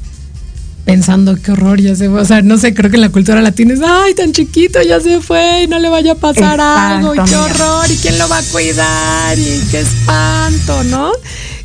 pensando 0.86 1.36
qué 1.41 1.51
horror, 1.51 1.82
ya 1.82 1.95
se 1.95 2.09
fue. 2.09 2.21
O 2.21 2.26
sea, 2.26 2.41
no 2.41 2.57
sé, 2.57 2.74
creo 2.74 2.89
que 2.89 2.97
en 2.97 3.01
la 3.01 3.09
cultura 3.09 3.41
latina 3.41 3.74
es, 3.74 3.82
ay, 3.84 4.13
tan 4.13 4.34
chiquito, 4.34 4.82
ya 4.82 4.99
se 4.99 5.21
fue 5.21 5.63
y 5.63 5.67
no 5.67 5.80
le 5.80 5.89
vaya 5.89 6.13
a 6.13 6.15
pasar 6.15 6.59
algo, 6.59 7.15
y 7.15 7.19
qué 7.28 7.36
horror, 7.36 7.89
y 7.89 7.95
quién 7.97 8.19
lo 8.19 8.28
va 8.30 8.38
a 8.38 8.43
cuidar, 8.43 9.39
y 9.39 9.61
qué 9.71 9.80
espanto, 9.80 10.84
¿no? 10.84 11.11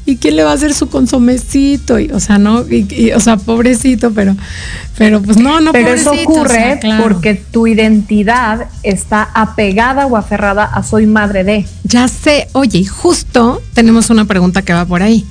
¿Y 0.09 0.17
quién 0.17 0.37
le 0.37 0.43
va 0.43 0.53
a 0.53 0.55
hacer 0.55 0.73
su 0.73 0.89
consomecito? 0.89 1.99
Y, 1.99 2.11
o 2.13 2.19
sea, 2.19 2.39
no, 2.39 2.67
y, 2.67 2.87
y, 2.89 3.13
o 3.13 3.21
sea, 3.21 3.37
pobrecito, 3.37 4.11
pero, 4.13 4.35
pero 4.97 5.21
pues 5.21 5.37
no, 5.37 5.61
no, 5.61 5.71
Pero 5.71 5.93
eso 5.93 6.13
o 6.13 6.23
ocurre 6.23 6.55
sea, 6.55 6.81
claro. 6.81 7.03
porque 7.03 7.35
tu 7.35 7.67
identidad 7.67 8.69
está 8.83 9.29
apegada 9.35 10.07
o 10.07 10.17
aferrada 10.17 10.65
a 10.65 10.83
soy 10.83 11.05
madre 11.05 11.45
de. 11.45 11.67
Ya 11.85 12.09
sé, 12.09 12.49
oye, 12.53 12.87
justo 12.87 13.61
tenemos 13.75 14.09
una 14.09 14.25
pregunta 14.25 14.63
que 14.63 14.73
va 14.73 14.87
por 14.87 15.03
ahí. 15.03 15.27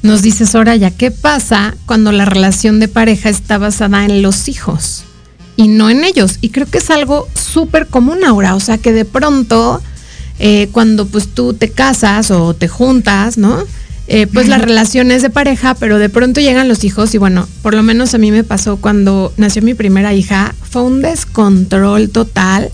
Nos 0.00 0.22
dice 0.22 0.46
Soraya, 0.46 0.90
¿qué 0.90 1.10
pasa 1.10 1.74
cuando 1.84 2.10
la 2.10 2.24
relación 2.24 2.80
de 2.80 2.88
pareja 2.88 3.28
está 3.28 3.58
basada 3.58 4.06
en 4.06 4.22
los 4.22 4.48
hijos 4.48 5.04
y 5.56 5.68
no 5.68 5.90
en 5.90 6.04
ellos? 6.04 6.38
Y 6.40 6.48
creo 6.48 6.66
que 6.66 6.78
es 6.78 6.88
algo 6.88 7.28
súper 7.34 7.86
común 7.86 8.24
ahora, 8.24 8.54
o 8.54 8.60
sea 8.60 8.78
que 8.78 8.94
de 8.94 9.04
pronto, 9.04 9.82
eh, 10.38 10.70
cuando 10.72 11.04
pues 11.04 11.28
tú 11.34 11.52
te 11.52 11.68
casas 11.68 12.30
o 12.30 12.54
te 12.54 12.66
juntas, 12.66 13.36
¿no? 13.36 13.62
Eh, 14.14 14.26
pues 14.26 14.46
la 14.46 14.58
relación 14.58 15.10
es 15.10 15.22
de 15.22 15.30
pareja, 15.30 15.72
pero 15.72 15.98
de 15.98 16.10
pronto 16.10 16.42
llegan 16.42 16.68
los 16.68 16.84
hijos 16.84 17.14
y 17.14 17.18
bueno, 17.18 17.48
por 17.62 17.72
lo 17.72 17.82
menos 17.82 18.12
a 18.12 18.18
mí 18.18 18.30
me 18.30 18.44
pasó 18.44 18.76
cuando 18.76 19.32
nació 19.38 19.62
mi 19.62 19.72
primera 19.72 20.12
hija, 20.12 20.54
fue 20.68 20.82
un 20.82 21.00
descontrol 21.00 22.10
total 22.10 22.68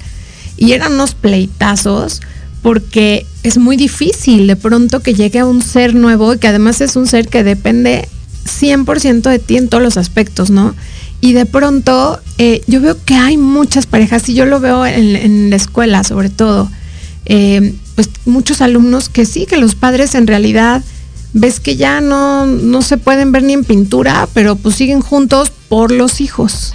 y 0.57 0.73
eran 0.73 0.95
unos 0.95 1.15
pleitazos 1.15 2.23
porque 2.61 3.25
es 3.45 3.57
muy 3.57 3.77
difícil 3.77 4.49
de 4.49 4.57
pronto 4.57 4.99
que 4.99 5.15
llegue 5.15 5.39
a 5.39 5.45
un 5.45 5.63
ser 5.63 5.95
nuevo 5.95 6.35
y 6.35 6.39
que 6.39 6.49
además 6.49 6.81
es 6.81 6.97
un 6.97 7.07
ser 7.07 7.29
que 7.29 7.45
depende 7.45 8.09
100% 8.45 9.31
de 9.31 9.39
ti 9.39 9.59
en 9.59 9.69
todos 9.69 9.85
los 9.85 9.97
aspectos, 9.97 10.51
¿no? 10.51 10.75
Y 11.21 11.35
de 11.35 11.47
pronto 11.47 12.19
eh, 12.39 12.63
yo 12.67 12.81
veo 12.81 12.97
que 13.05 13.15
hay 13.15 13.37
muchas 13.37 13.87
parejas 13.87 14.29
y 14.29 14.35
yo 14.35 14.45
lo 14.45 14.59
veo 14.59 14.85
en, 14.85 15.15
en 15.15 15.51
la 15.51 15.57
escuela 15.57 16.03
sobre 16.03 16.31
todo, 16.31 16.69
eh, 17.27 17.75
pues 17.95 18.11
muchos 18.25 18.61
alumnos 18.61 19.09
que 19.09 19.25
sí, 19.25 19.47
que 19.47 19.57
los 19.57 19.77
padres 19.77 20.17
en 20.17 20.27
realidad 20.27 20.83
ves 21.33 21.61
que 21.61 21.77
ya 21.77 22.01
no, 22.01 22.47
no 22.47 22.83
se 22.83 22.97
pueden 22.97 23.33
ver 23.33 23.43
ni 23.43 23.53
en 23.53 23.65
pintura, 23.65 24.29
pero 24.35 24.57
pues 24.57 24.77
siguen 24.77 25.01
juntos 25.01 25.51
por 25.69 25.91
los 25.93 26.21
hijos. 26.21 26.75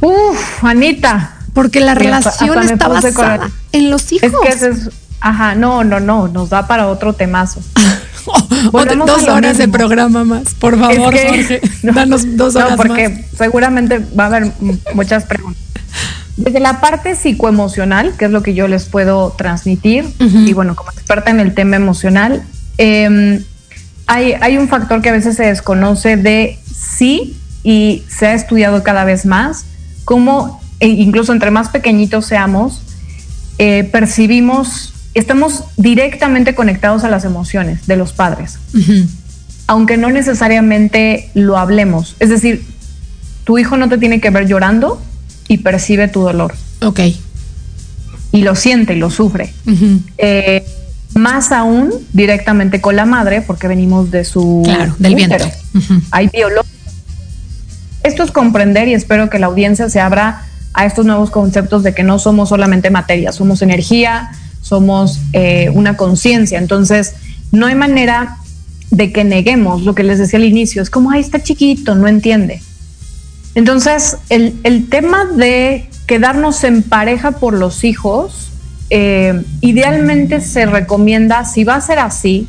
Uf, 0.00 0.64
Anita. 0.64 1.30
Porque 1.52 1.80
la 1.80 1.94
relación 1.94 2.58
me 2.58 2.64
está 2.66 2.88
basada 2.88 3.48
en 3.72 3.90
los 3.90 4.10
hijos. 4.12 4.28
Es 4.28 4.34
que 4.42 4.48
ese 4.48 4.70
es, 4.70 4.90
ajá, 5.20 5.54
no, 5.54 5.84
no, 5.84 6.00
no, 6.00 6.26
nos 6.28 6.50
da 6.50 6.66
para 6.66 6.88
otro 6.88 7.12
temazo. 7.12 7.60
Otra- 8.26 8.70
Volvemos 8.70 9.06
dos 9.06 9.28
horas 9.28 9.58
de 9.58 9.68
programa 9.68 10.24
más, 10.24 10.54
por 10.54 10.78
favor, 10.78 11.14
Es 11.14 11.20
que- 11.20 11.28
Jorge. 11.28 11.60
no, 11.82 11.92
Danos 11.92 12.22
dos 12.36 12.54
no, 12.54 12.60
horas 12.60 12.76
porque 12.76 13.08
más. 13.10 13.20
seguramente 13.36 13.98
va 14.18 14.24
a 14.24 14.26
haber 14.28 14.52
muchas 14.94 15.24
preguntas. 15.24 15.62
Desde 16.36 16.58
la 16.58 16.80
parte 16.80 17.14
psicoemocional, 17.14 18.16
que 18.16 18.24
es 18.24 18.30
lo 18.32 18.42
que 18.42 18.54
yo 18.54 18.66
les 18.66 18.86
puedo 18.86 19.30
transmitir, 19.38 20.06
y 20.18 20.52
bueno, 20.54 20.74
como 20.74 20.90
experta 20.90 21.30
en 21.30 21.38
el 21.38 21.54
tema 21.54 21.76
emocional, 21.76 22.42
eh, 22.78 23.42
hay, 24.06 24.32
hay 24.40 24.58
un 24.58 24.68
factor 24.68 25.00
que 25.02 25.08
a 25.08 25.12
veces 25.12 25.36
se 25.36 25.44
desconoce 25.44 26.16
de 26.16 26.58
sí 26.74 27.36
y 27.62 28.02
se 28.08 28.26
ha 28.26 28.34
estudiado 28.34 28.82
cada 28.82 29.04
vez 29.04 29.24
más, 29.26 29.64
cómo 30.04 30.60
e 30.80 30.88
incluso 30.88 31.32
entre 31.32 31.50
más 31.50 31.68
pequeñitos 31.70 32.26
seamos, 32.26 32.82
eh, 33.58 33.88
percibimos, 33.90 34.92
estamos 35.14 35.64
directamente 35.76 36.54
conectados 36.54 37.04
a 37.04 37.08
las 37.08 37.24
emociones 37.24 37.86
de 37.86 37.96
los 37.96 38.12
padres 38.12 38.58
aunque 39.66 39.96
no 39.96 40.10
necesariamente 40.10 41.30
lo 41.34 41.56
hablemos. 41.56 42.16
Es 42.20 42.28
decir, 42.28 42.64
tu 43.44 43.58
hijo 43.58 43.76
no 43.76 43.88
te 43.88 43.98
tiene 43.98 44.20
que 44.20 44.30
ver 44.30 44.46
llorando 44.46 45.00
y 45.48 45.58
percibe 45.58 46.08
tu 46.08 46.20
dolor 46.20 46.54
Ok. 46.82 47.00
y 48.32 48.42
lo 48.42 48.54
siente 48.56 48.94
y 48.94 48.98
lo 48.98 49.10
sufre. 49.10 49.54
Eh, 50.18 50.64
más 51.14 51.52
aún 51.52 51.92
directamente 52.12 52.80
con 52.80 52.96
la 52.96 53.06
madre, 53.06 53.40
porque 53.42 53.68
venimos 53.68 54.10
de 54.10 54.24
su 54.24 54.62
Claro, 54.64 54.94
del 54.98 55.14
vientre. 55.14 55.52
Hay 56.10 56.28
biológico. 56.28 56.74
Esto 58.02 58.22
es 58.22 58.30
comprender 58.30 58.88
y 58.88 58.94
espero 58.94 59.30
que 59.30 59.38
la 59.38 59.46
audiencia 59.46 59.88
se 59.88 60.00
abra 60.00 60.42
a 60.74 60.84
estos 60.84 61.06
nuevos 61.06 61.30
conceptos 61.30 61.82
de 61.82 61.94
que 61.94 62.02
no 62.02 62.18
somos 62.18 62.50
solamente 62.50 62.90
materia, 62.90 63.32
somos 63.32 63.62
energía, 63.62 64.32
somos 64.60 65.20
eh, 65.32 65.70
una 65.72 65.96
conciencia. 65.96 66.58
Entonces, 66.58 67.14
no 67.52 67.66
hay 67.66 67.76
manera 67.76 68.38
de 68.90 69.12
que 69.12 69.24
neguemos 69.24 69.82
lo 69.82 69.94
que 69.94 70.02
les 70.02 70.18
decía 70.18 70.38
al 70.38 70.44
inicio. 70.44 70.82
Es 70.82 70.90
como, 70.90 71.10
ay, 71.12 71.20
está 71.20 71.42
chiquito, 71.42 71.94
no 71.94 72.08
entiende. 72.08 72.60
Entonces, 73.54 74.16
el, 74.28 74.58
el 74.64 74.88
tema 74.88 75.26
de 75.26 75.88
quedarnos 76.06 76.64
en 76.64 76.82
pareja 76.82 77.32
por 77.32 77.54
los 77.54 77.84
hijos, 77.84 78.50
eh, 78.96 79.42
idealmente 79.60 80.40
se 80.40 80.66
recomienda, 80.66 81.44
si 81.44 81.64
va 81.64 81.74
a 81.74 81.80
ser 81.80 81.98
así, 81.98 82.46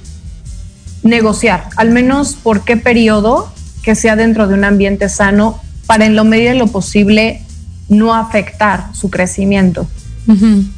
negociar, 1.01 1.63
al 1.75 1.89
menos 1.89 2.35
por 2.35 2.63
qué 2.63 2.77
periodo, 2.77 3.51
que 3.81 3.95
sea 3.95 4.15
dentro 4.15 4.47
de 4.47 4.53
un 4.53 4.63
ambiente 4.63 5.09
sano 5.09 5.59
para 5.87 6.05
en 6.05 6.15
lo 6.15 6.23
medida 6.23 6.51
de 6.51 6.59
lo 6.59 6.67
posible 6.67 7.41
no 7.89 8.13
afectar 8.13 8.89
su 8.93 9.09
crecimiento. 9.09 9.87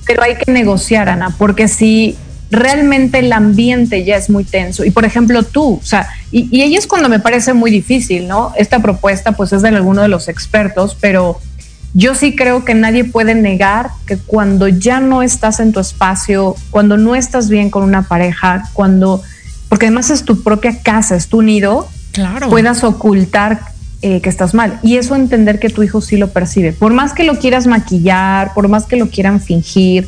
Pero 0.06 0.24
hay 0.24 0.36
que 0.36 0.50
negociar, 0.54 1.10
Ana, 1.10 1.36
porque 1.38 1.68
si 1.68 2.16
realmente 2.50 3.20
el 3.20 3.34
ambiente 3.34 4.06
ya 4.06 4.16
es 4.16 4.30
muy 4.30 4.46
tenso, 4.46 4.86
y 4.86 4.92
por 4.92 5.04
ejemplo 5.04 5.44
tú, 5.44 5.82
o 5.82 5.86
sea, 5.86 6.08
y, 6.32 6.48
y 6.50 6.62
ahí 6.62 6.78
es 6.78 6.88
cuando 6.88 7.10
me 7.10 7.20
parece 7.20 7.54
muy 7.54 7.72
difícil, 7.72 8.26
¿no? 8.30 8.54
Esta 8.56 8.80
propuesta 8.80 9.34
pues 9.34 9.52
es 9.52 9.64
de 9.64 9.68
alguno 9.68 10.02
de 10.02 10.08
los 10.08 10.30
expertos, 10.30 10.96
pero 11.02 11.42
yo 11.98 12.14
sí 12.14 12.36
creo 12.36 12.64
que 12.64 12.76
nadie 12.76 13.04
puede 13.06 13.34
negar 13.34 13.90
que 14.06 14.18
cuando 14.18 14.68
ya 14.68 15.00
no 15.00 15.24
estás 15.24 15.60
en 15.60 15.72
tu 15.74 15.80
espacio, 15.80 16.56
cuando 16.70 16.96
no 16.96 17.16
estás 17.16 17.50
bien 17.50 17.72
con 17.72 17.82
una 17.84 18.04
pareja, 18.04 18.70
cuando, 18.74 19.24
porque 19.68 19.88
además 19.88 20.12
es 20.12 20.24
tu 20.24 20.44
propia 20.44 20.80
casa, 20.84 21.16
es 21.16 21.28
tu 21.28 21.42
nido, 21.42 21.90
Claro. 22.12 22.50
puedas 22.50 22.84
ocultar 22.84 23.62
eh, 24.04 24.22
que 24.22 24.30
estás 24.30 24.54
mal. 24.54 24.80
Y 24.84 24.98
eso 24.98 25.16
entender 25.16 25.60
que 25.60 25.70
tu 25.70 25.82
hijo 25.82 26.02
sí 26.02 26.18
lo 26.18 26.30
percibe. 26.30 26.72
Por 26.72 26.94
más 26.94 27.14
que 27.14 27.24
lo 27.24 27.40
quieras 27.40 27.66
maquillar, 27.66 28.54
por 28.54 28.68
más 28.68 28.86
que 28.86 28.96
lo 28.96 29.10
quieran 29.10 29.42
fingir. 29.42 30.08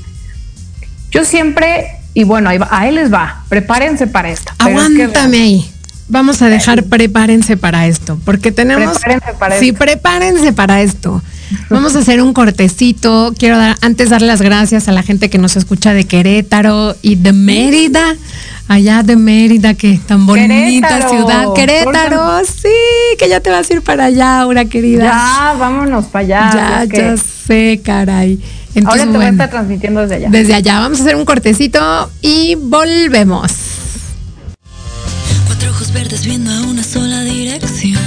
Yo 1.12 1.26
siempre, 1.26 1.88
y 2.14 2.24
bueno, 2.24 2.50
ahí 2.50 2.60
va- 2.60 2.68
a 2.72 2.88
él 2.88 2.96
les 2.96 3.12
va, 3.12 3.44
prepárense 3.50 4.06
para 4.06 4.30
esto. 4.30 4.52
Pero 4.64 4.80
es 4.80 4.88
que- 4.90 5.04
Aguántame 5.04 5.38
ahí. 5.42 5.72
Vamos 6.08 6.42
a 6.42 6.50
dejar 6.50 6.84
prepárense 6.84 7.58
para 7.58 7.88
esto, 7.88 8.20
porque 8.26 8.52
tenemos. 8.52 8.98
Prepárense 9.00 9.34
para 9.40 9.60
sí, 9.60 9.70
esto. 9.70 9.80
prepárense 9.80 10.54
para 10.54 10.82
esto. 10.82 11.22
Vamos 11.70 11.96
a 11.96 12.00
hacer 12.00 12.22
un 12.22 12.34
cortecito. 12.34 13.34
Quiero 13.38 13.58
dar, 13.58 13.76
antes 13.82 14.10
darle 14.10 14.28
las 14.28 14.42
gracias 14.42 14.88
a 14.88 14.92
la 14.92 15.04
gente 15.04 15.30
que 15.30 15.38
nos 15.38 15.56
escucha 15.56 15.94
de 15.94 16.06
Querétaro 16.06 16.96
y 17.02 17.16
de 17.16 17.34
Mérida. 17.34 18.16
Allá 18.68 19.02
de 19.02 19.16
Mérida, 19.16 19.74
que 19.74 20.00
tan 20.06 20.28
bonita 20.28 20.48
Querétaro. 20.48 21.10
ciudad. 21.10 21.54
Querétaro, 21.56 22.46
sí, 22.46 22.70
que 23.18 23.28
ya 23.28 23.40
te 23.40 23.50
vas 23.50 23.68
a 23.70 23.74
ir 23.74 23.82
para 23.82 24.06
allá, 24.06 24.42
Aura 24.42 24.66
querida. 24.66 25.06
Ya, 25.06 25.56
vámonos 25.58 26.06
para 26.06 26.26
allá. 26.26 26.52
ya, 26.54 26.84
es 26.84 26.90
que 26.90 26.98
ya 26.98 27.18
sé, 27.18 27.82
caray. 27.84 28.40
Entonces, 28.76 29.02
ahora 29.02 29.02
te 29.02 29.08
voy 29.08 29.16
a 29.16 29.18
bueno, 29.18 29.32
estar 29.32 29.50
transmitiendo 29.50 30.02
desde 30.02 30.16
allá. 30.16 30.30
desde 30.30 30.54
allá 30.54 30.80
vamos 30.82 31.00
a 31.00 31.02
hacer 31.02 31.16
un 31.16 31.26
cortecito 31.26 32.12
y 32.22 32.54
volvemos. 32.56 33.52
Cuatro 35.48 35.72
ojos 35.72 35.92
verdes 35.92 36.24
viendo 36.24 36.52
a 36.52 36.62
una 36.62 36.84
sola 36.84 37.22
dirección. 37.22 37.98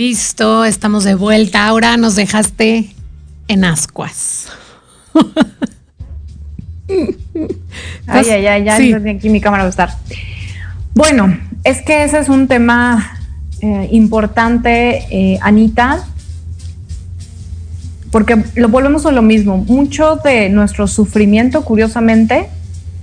Listo, 0.00 0.64
estamos 0.64 1.04
de 1.04 1.14
vuelta. 1.14 1.66
Ahora 1.66 1.98
nos 1.98 2.16
dejaste 2.16 2.88
en 3.48 3.64
ascuas. 3.66 4.46
Ay, 8.06 8.26
ay, 8.30 8.46
ay, 8.46 8.64
ya 8.64 8.78
Sí. 8.78 8.94
aquí 8.94 9.28
mi 9.28 9.42
cámara 9.42 9.64
va 9.64 9.66
a 9.66 9.70
estar. 9.70 9.90
Bueno, 10.94 11.38
es 11.64 11.82
que 11.82 12.02
ese 12.02 12.18
es 12.18 12.30
un 12.30 12.48
tema 12.48 13.18
eh, 13.60 13.88
importante, 13.92 15.04
eh, 15.10 15.38
Anita, 15.42 16.02
porque 18.10 18.42
lo 18.54 18.70
volvemos 18.70 19.04
a 19.04 19.12
lo 19.12 19.20
mismo. 19.20 19.58
Mucho 19.58 20.16
de 20.16 20.48
nuestro 20.48 20.88
sufrimiento, 20.88 21.62
curiosamente, 21.62 22.48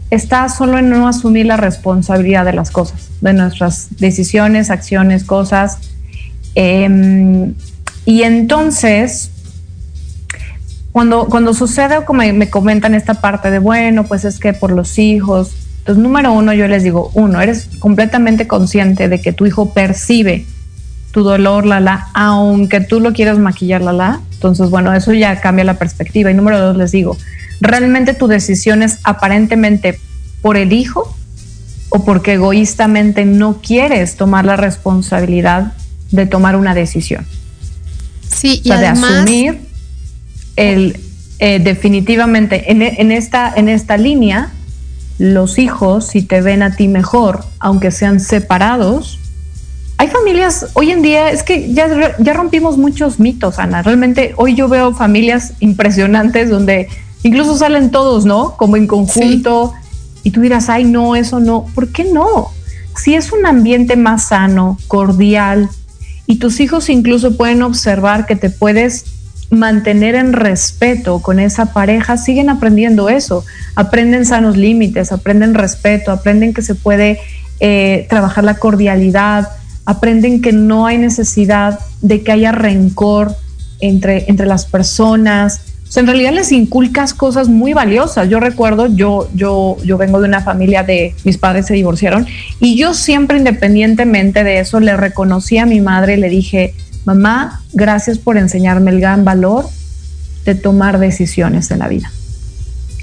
está 0.10 0.50
solo 0.50 0.80
en 0.80 0.90
no 0.90 1.08
asumir 1.08 1.46
la 1.46 1.58
responsabilidad 1.58 2.44
de 2.44 2.54
las 2.54 2.72
cosas, 2.72 3.10
de 3.22 3.34
nuestras 3.34 3.88
decisiones, 4.00 4.72
acciones, 4.72 5.24
cosas. 5.24 5.78
Em, 6.60 7.54
y 8.04 8.24
entonces, 8.24 9.30
cuando, 10.92 11.28
cuando 11.28 11.54
sucede 11.54 12.04
como 12.04 12.24
me 12.34 12.50
comentan 12.50 12.96
esta 12.96 13.14
parte 13.14 13.52
de, 13.52 13.60
bueno, 13.60 14.06
pues 14.06 14.26
es 14.26 14.40
que 14.40 14.54
por 14.54 14.72
los 14.72 14.98
hijos, 14.98 15.52
entonces 15.78 16.02
número 16.02 16.34
uno 16.34 16.54
yo 16.54 16.68
les 16.68 16.82
digo, 16.82 17.12
uno, 17.14 17.40
eres 17.42 17.70
completamente 17.78 18.48
consciente 18.48 19.08
de 19.08 19.22
que 19.22 19.34
tu 19.34 19.46
hijo 19.46 19.72
percibe 19.72 20.48
tu 21.12 21.22
dolor, 21.22 21.68
la 21.68 21.80
la, 21.80 22.08
aunque 22.16 22.82
tú 22.82 23.02
lo 23.02 23.14
quieras 23.14 23.38
maquillar, 23.38 23.84
la 23.84 23.94
la, 23.94 24.22
entonces 24.32 24.72
bueno, 24.72 24.92
eso 24.96 25.14
ya 25.14 25.40
cambia 25.40 25.64
la 25.64 25.76
perspectiva. 25.76 26.32
Y 26.32 26.34
número 26.34 26.60
dos 26.60 26.76
les 26.76 26.90
digo, 26.90 27.18
¿realmente 27.62 28.16
tu 28.16 28.26
decisión 28.26 28.82
es 28.82 28.98
aparentemente 29.04 30.00
por 30.42 30.58
el 30.58 30.74
hijo 30.74 31.16
o 31.90 32.04
porque 32.04 32.34
egoístamente 32.34 33.26
no 33.26 33.62
quieres 33.62 34.16
tomar 34.16 34.44
la 34.44 34.56
responsabilidad 34.56 35.74
de 36.12 36.26
tomar 36.26 36.56
una 36.56 36.74
decisión? 36.74 37.26
Sí, 38.28 38.62
O 38.64 38.68
y 38.68 38.70
sea, 38.70 38.80
de 38.80 38.88
además, 38.88 39.12
asumir 39.12 39.60
el 40.56 41.00
eh, 41.40 41.60
definitivamente 41.60 42.72
en, 42.72 42.82
en 42.82 43.12
esta 43.12 43.54
en 43.56 43.70
esta 43.70 43.98
línea 43.98 44.52
los 45.20 45.58
hijos, 45.58 46.08
si 46.08 46.22
te 46.22 46.42
ven 46.42 46.62
a 46.62 46.76
ti 46.76 46.88
mejor, 46.88 47.44
aunque 47.60 47.92
sean 47.92 48.20
separados, 48.20 49.20
hay 50.00 50.10
familias, 50.10 50.68
hoy 50.74 50.92
en 50.92 51.02
día 51.02 51.32
es 51.32 51.42
que 51.42 51.74
ya, 51.74 52.16
ya 52.20 52.34
rompimos 52.34 52.78
muchos 52.78 53.20
mitos, 53.20 53.58
Ana. 53.58 53.82
Realmente 53.82 54.36
hoy 54.38 54.54
yo 54.54 54.70
veo 54.70 54.94
familias 54.94 55.54
impresionantes 55.60 56.52
donde 56.52 56.88
incluso 57.24 57.58
salen 57.58 57.90
todos, 57.90 58.24
¿no? 58.24 58.56
Como 58.58 58.78
en 58.78 58.86
conjunto. 58.86 59.74
Y 60.22 60.32
tú 60.32 60.42
dirás, 60.42 60.70
ay, 60.70 60.84
no, 60.84 61.16
eso 61.16 61.40
no. 61.40 61.66
¿Por 61.74 61.92
qué 61.92 62.04
no? 62.04 62.52
Si 62.96 63.16
es 63.16 63.32
un 63.32 63.48
ambiente 63.48 63.96
más 63.96 64.28
sano, 64.28 64.78
cordial, 64.88 65.68
y 66.28 66.36
tus 66.36 66.60
hijos 66.60 66.90
incluso 66.90 67.38
pueden 67.38 67.64
observar 67.64 68.26
que 68.26 68.36
te 68.36 68.50
puedes 68.50 69.06
mantener 69.50 70.16
en 70.16 70.34
respeto 70.34 71.22
con 71.22 71.40
esa 71.40 71.74
pareja, 71.74 72.18
siguen 72.18 72.50
aprendiendo 72.50 73.08
eso. 73.10 73.46
Aprenden 73.76 74.26
sanos 74.26 74.58
límites, 74.58 75.14
aprenden 75.14 75.54
respeto, 75.54 76.12
aprenden 76.12 76.54
que 76.54 76.62
se 76.62 76.76
puede 76.76 77.20
eh, 77.62 78.06
trabajar 78.10 78.44
la 78.44 78.56
cordialidad, 78.56 79.50
aprenden 79.86 80.42
que 80.42 80.52
no 80.52 80.86
hay 80.86 80.98
necesidad 80.98 81.80
de 82.02 82.22
que 82.24 82.34
haya 82.34 82.52
rencor 82.52 83.34
entre, 83.80 84.26
entre 84.28 84.46
las 84.48 84.66
personas. 84.66 85.62
O 85.88 85.92
sea, 85.92 86.02
en 86.02 86.08
realidad 86.08 86.34
les 86.34 86.52
inculcas 86.52 87.14
cosas 87.14 87.48
muy 87.48 87.74
valiosas. 87.74 88.28
Yo 88.30 88.40
recuerdo, 88.40 88.88
yo, 88.88 89.30
yo, 89.34 89.78
yo 89.86 89.98
vengo 89.98 90.20
de 90.20 90.28
una 90.28 90.42
familia 90.42 90.84
de 90.84 91.16
mis 91.24 91.38
padres 91.38 91.68
se 91.68 91.76
divorciaron 91.76 92.28
y 92.60 92.78
yo 92.78 92.94
siempre, 92.94 93.38
independientemente 93.38 94.44
de 94.44 94.60
eso, 94.60 94.80
le 94.80 94.98
reconocí 94.98 95.58
a 95.58 95.66
mi 95.66 95.80
madre, 95.80 96.18
le 96.18 96.30
dije, 96.30 96.74
mamá, 97.06 97.62
gracias 97.72 98.18
por 98.18 98.38
enseñarme 98.38 98.92
el 98.92 99.00
gran 99.00 99.24
valor 99.24 99.66
de 100.44 100.56
tomar 100.56 101.00
decisiones 101.00 101.72
en 101.72 101.80
la 101.80 101.88
vida. 101.88 102.12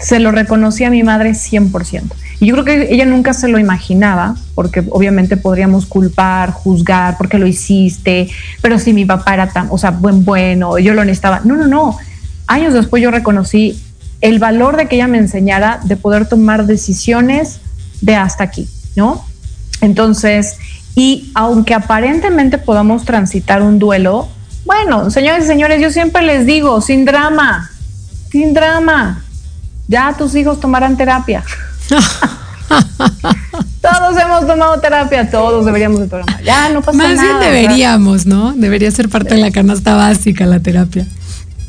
Se 0.01 0.19
lo 0.19 0.31
reconocí 0.31 0.85
a 0.85 0.91
mi 0.91 1.03
madre 1.03 1.31
100%. 1.31 2.03
Y 2.41 2.47
yo 2.47 2.55
creo 2.55 2.65
que 2.65 2.93
ella 2.93 3.07
nunca 3.07 3.33
se 3.33 3.49
lo 3.49 3.59
imaginaba, 3.59 4.37
porque 4.55 4.83
obviamente 4.91 5.37
podríamos 5.39 5.87
culpar, 5.87 6.51
juzgar, 6.51 7.17
porque 7.17 7.39
lo 7.39 7.47
hiciste, 7.47 8.29
pero 8.61 8.79
si 8.79 8.93
mi 8.93 9.07
papá 9.07 9.35
era 9.35 9.49
tan, 9.49 9.69
o 9.71 9.79
sea, 9.79 9.93
buen 9.93 10.25
bueno, 10.25 10.79
yo 10.79 10.93
lo 10.93 11.05
necesitaba. 11.05 11.41
No, 11.45 11.57
no, 11.57 11.67
no. 11.67 11.97
Años 12.47 12.75
después 12.75 13.03
yo 13.03 13.11
reconocí 13.11 13.81
el 14.21 14.39
valor 14.39 14.77
de 14.77 14.89
que 14.89 14.97
ella 14.97 15.07
me 15.07 15.19
enseñara 15.19 15.81
de 15.85 15.97
poder 15.97 16.29
tomar 16.29 16.67
decisiones 16.67 17.61
de 18.01 18.17
hasta 18.17 18.45
aquí, 18.45 18.69
¿no? 18.97 19.25
Entonces, 19.81 20.57
y 20.95 21.31
aunque 21.35 21.75
aparentemente 21.75 22.59
podamos 22.59 23.05
transitar 23.05 23.63
un 23.63 23.79
duelo, 23.79 24.29
bueno, 24.65 25.11
señores 25.11 25.45
y 25.45 25.47
señores, 25.47 25.81
yo 25.81 25.91
siempre 25.91 26.23
les 26.23 26.47
digo, 26.47 26.81
sin 26.81 27.05
drama, 27.05 27.71
sin 28.31 28.55
drama, 28.55 29.23
ya 29.89 30.15
tus 30.17 30.35
hijos 30.35 30.61
tomarán 30.61 30.97
terapia. 30.97 31.45
todos 33.83 34.17
hemos 34.17 34.47
tomado 34.47 34.81
terapia, 34.81 35.31
todos 35.31 35.67
deberíamos 35.67 36.01
de 36.01 36.09
tomar. 36.09 36.43
Ya 36.43 36.71
no 36.71 36.81
pasa 36.81 36.97
Más 36.97 37.17
nada. 37.17 37.23
bien 37.23 37.37
o 37.37 37.41
sea, 37.41 37.51
deberíamos, 37.51 38.27
¿no? 38.27 38.53
Debería 38.53 38.91
ser 38.91 39.09
parte 39.09 39.35
de 39.35 39.41
la 39.41 39.51
canasta 39.51 39.95
básica 39.95 40.47
la 40.47 40.61
terapia. 40.61 41.07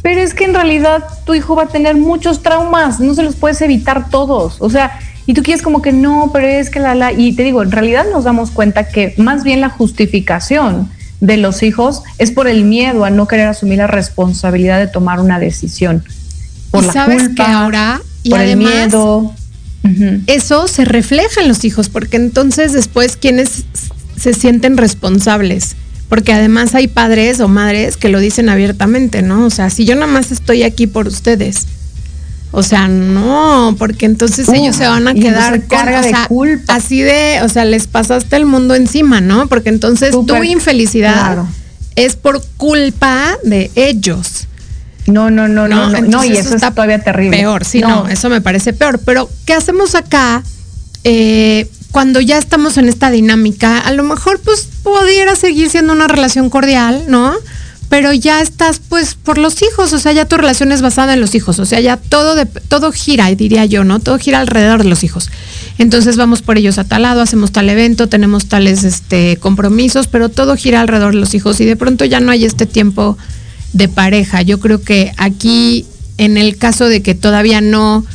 Pero 0.05 0.21
es 0.21 0.35
que 0.35 0.43
en 0.43 0.53
realidad 0.53 1.03
tu 1.25 1.33
hijo 1.33 1.55
va 1.55 1.63
a 1.63 1.67
tener 1.67 1.95
muchos 1.95 2.43
traumas, 2.43 2.99
no 2.99 3.15
se 3.15 3.23
los 3.23 3.35
puedes 3.35 3.59
evitar 3.61 4.11
todos. 4.11 4.57
O 4.59 4.69
sea, 4.69 4.99
y 5.25 5.33
tú 5.33 5.41
quieres 5.41 5.63
como 5.63 5.81
que 5.81 5.91
no, 5.91 6.29
pero 6.31 6.45
es 6.45 6.69
que 6.69 6.79
la 6.79 6.93
la. 6.93 7.11
Y 7.11 7.33
te 7.33 7.41
digo, 7.41 7.63
en 7.63 7.71
realidad 7.71 8.05
nos 8.11 8.23
damos 8.23 8.51
cuenta 8.51 8.87
que 8.87 9.15
más 9.17 9.43
bien 9.43 9.61
la 9.61 9.69
justificación 9.69 10.91
de 11.21 11.37
los 11.37 11.63
hijos 11.63 12.03
es 12.19 12.29
por 12.29 12.47
el 12.47 12.65
miedo 12.65 13.03
a 13.03 13.09
no 13.09 13.27
querer 13.27 13.47
asumir 13.47 13.79
la 13.79 13.87
responsabilidad 13.87 14.77
de 14.77 14.85
tomar 14.85 15.19
una 15.19 15.39
decisión. 15.39 16.03
Por 16.69 16.83
y 16.83 16.85
la 16.85 16.93
sabes 16.93 17.23
culpa, 17.23 17.45
que 17.47 17.51
ahora, 17.51 18.01
y 18.21 18.29
por 18.29 18.41
además, 18.41 18.73
el 18.73 18.91
miedo. 18.91 19.33
eso 20.27 20.67
se 20.67 20.85
refleja 20.85 21.41
en 21.41 21.47
los 21.47 21.65
hijos, 21.65 21.89
porque 21.89 22.17
entonces 22.17 22.73
después 22.73 23.17
quienes 23.17 23.65
se 24.15 24.35
sienten 24.35 24.77
responsables. 24.77 25.75
Porque 26.09 26.33
además 26.33 26.75
hay 26.75 26.87
padres 26.87 27.39
o 27.39 27.47
madres 27.47 27.97
que 27.97 28.09
lo 28.09 28.19
dicen 28.19 28.49
abiertamente, 28.49 29.21
¿no? 29.21 29.45
O 29.45 29.49
sea, 29.49 29.69
si 29.69 29.85
yo 29.85 29.95
nada 29.95 30.07
más 30.07 30.31
estoy 30.31 30.63
aquí 30.63 30.87
por 30.87 31.07
ustedes. 31.07 31.65
O 32.51 32.63
sea, 32.63 32.87
no, 32.87 33.75
porque 33.77 34.05
entonces 34.05 34.47
Uh, 34.47 34.53
ellos 34.53 34.77
se 34.77 34.87
van 34.87 35.07
a 35.09 35.13
quedar 35.13 35.55
entonces 35.55 35.67
con, 35.67 35.77
carga 35.77 35.99
o 35.99 36.03
de 36.03 36.09
sea, 36.09 36.27
culpa. 36.27 36.75
así 36.75 37.01
de, 37.01 37.39
o 37.43 37.49
sea, 37.49 37.65
les 37.65 37.87
pasaste 37.87 38.35
el 38.37 38.45
mundo 38.45 38.75
encima, 38.75 39.19
¿no? 39.19 39.47
Porque 39.47 39.69
entonces 39.69 40.11
tu 40.11 40.43
infelicidad 40.43 41.13
claro. 41.13 41.47
es 41.95 42.15
por 42.15 42.41
culpa 42.55 43.37
de 43.43 43.71
ellos. 43.75 44.47
No, 45.07 45.29
no, 45.29 45.47
no, 45.47 45.67
no, 45.67 45.89
no, 45.89 46.01
no, 46.01 46.23
y 46.23 46.37
eso, 46.37 46.55
es 46.55 46.61
todavía 46.61 46.99
terrible. 46.99 47.37
Peor, 47.37 47.65
sí, 47.65 47.79
no. 47.79 48.07
eso 48.07 48.29
me 48.29 48.41
parece 48.41 48.73
peor. 48.73 48.99
Pero, 49.03 49.29
¿qué 49.45 49.53
hacemos 49.53 49.93
acá 49.93 50.41
eh, 51.03 51.69
cuando 51.91 52.21
ya 52.21 52.37
estamos 52.37 52.77
en 52.77 52.89
esta 52.89 53.11
dinámica? 53.11 53.79
A 53.79 53.91
lo 53.93 54.03
mejor, 54.03 54.39
pues, 54.41 54.67
pudiera 54.83 55.35
seguir 55.35 55.69
siendo 55.69 55.93
una 55.93 56.07
relación 56.07 56.49
cordial, 56.49 57.05
¿no? 57.07 57.33
Pero 57.89 58.13
ya 58.13 58.41
estás, 58.41 58.81
pues, 58.87 59.15
por 59.15 59.37
los 59.37 59.61
hijos, 59.61 59.93
o 59.93 59.99
sea, 59.99 60.11
ya 60.11 60.25
tu 60.25 60.37
relación 60.37 60.71
es 60.71 60.81
basada 60.81 61.13
en 61.13 61.21
los 61.21 61.35
hijos, 61.35 61.59
o 61.59 61.65
sea, 61.65 61.79
ya 61.79 61.97
todo, 61.97 62.35
de, 62.35 62.45
todo 62.45 62.91
gira, 62.91 63.29
diría 63.35 63.65
yo, 63.65 63.83
¿no? 63.83 63.99
Todo 63.99 64.17
gira 64.17 64.39
alrededor 64.39 64.83
de 64.83 64.89
los 64.89 65.03
hijos. 65.03 65.29
Entonces 65.77 66.15
vamos 66.15 66.41
por 66.41 66.57
ellos 66.57 66.77
a 66.77 66.83
tal 66.85 67.03
lado, 67.03 67.21
hacemos 67.21 67.51
tal 67.51 67.69
evento, 67.69 68.07
tenemos 68.07 68.47
tales 68.47 68.83
este, 68.83 69.37
compromisos, 69.37 70.07
pero 70.07 70.29
todo 70.29 70.55
gira 70.55 70.81
alrededor 70.81 71.13
de 71.13 71.19
los 71.19 71.33
hijos 71.33 71.59
y 71.59 71.65
de 71.65 71.75
pronto 71.75 72.05
ya 72.05 72.19
no 72.19 72.31
hay 72.31 72.45
este 72.45 72.65
tiempo 72.65 73.17
de 73.73 73.89
pareja. 73.89 74.41
Yo 74.41 74.59
creo 74.59 74.81
que 74.81 75.11
aquí, 75.17 75.85
en 76.17 76.37
el 76.37 76.57
caso 76.57 76.87
de 76.87 77.01
que 77.01 77.13
todavía 77.13 77.59
no, 77.59 78.05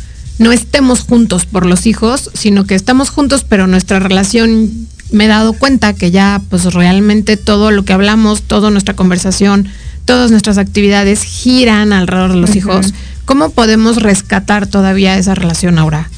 no 0.40 0.52
estemos 0.52 1.02
juntos 1.02 1.44
por 1.44 1.66
los 1.66 1.84
hijos, 1.84 2.30
sino 2.32 2.64
que 2.64 2.74
estamos 2.74 3.10
juntos, 3.10 3.44
pero 3.46 3.66
nuestra 3.66 3.98
relación, 3.98 4.70
me 5.12 5.26
he 5.26 5.28
dado 5.28 5.52
cuenta 5.52 5.92
que 5.92 6.10
ya, 6.10 6.40
pues 6.48 6.72
realmente 6.72 7.36
todo 7.36 7.70
lo 7.70 7.84
que 7.84 7.92
hablamos, 7.92 8.40
toda 8.40 8.70
nuestra 8.70 8.94
conversación, 8.94 9.68
todas 10.06 10.30
nuestras 10.30 10.56
actividades 10.56 11.24
giran 11.24 11.92
alrededor 11.92 12.30
de 12.30 12.38
los 12.38 12.56
hijos. 12.56 12.94
¿Cómo 13.26 13.50
podemos 13.50 14.02
rescatar 14.02 14.66
todavía 14.66 15.18
esa 15.18 15.34
relación 15.34 15.78
ahora? 15.78 16.08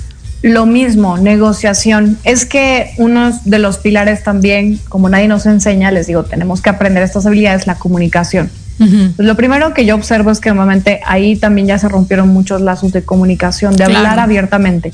Lo 0.42 0.66
mismo, 0.66 1.18
negociación. 1.18 2.16
Es 2.22 2.46
que 2.46 2.92
uno 2.98 3.36
de 3.44 3.58
los 3.58 3.78
pilares 3.78 4.22
también, 4.22 4.78
como 4.88 5.08
nadie 5.08 5.26
nos 5.26 5.46
enseña, 5.46 5.90
les 5.90 6.06
digo, 6.06 6.22
tenemos 6.22 6.62
que 6.62 6.70
aprender 6.70 7.02
estas 7.02 7.26
habilidades, 7.26 7.66
la 7.66 7.74
comunicación. 7.74 8.52
Pues 8.78 9.14
lo 9.18 9.36
primero 9.36 9.74
que 9.74 9.84
yo 9.86 9.94
observo 9.94 10.30
es 10.30 10.40
que 10.40 10.48
normalmente 10.50 11.00
ahí 11.06 11.36
también 11.36 11.66
ya 11.68 11.78
se 11.78 11.88
rompieron 11.88 12.28
muchos 12.28 12.60
lazos 12.60 12.92
de 12.92 13.02
comunicación, 13.02 13.72
de 13.76 13.84
Claro. 13.84 13.96
hablar 13.98 14.18
abiertamente. 14.20 14.92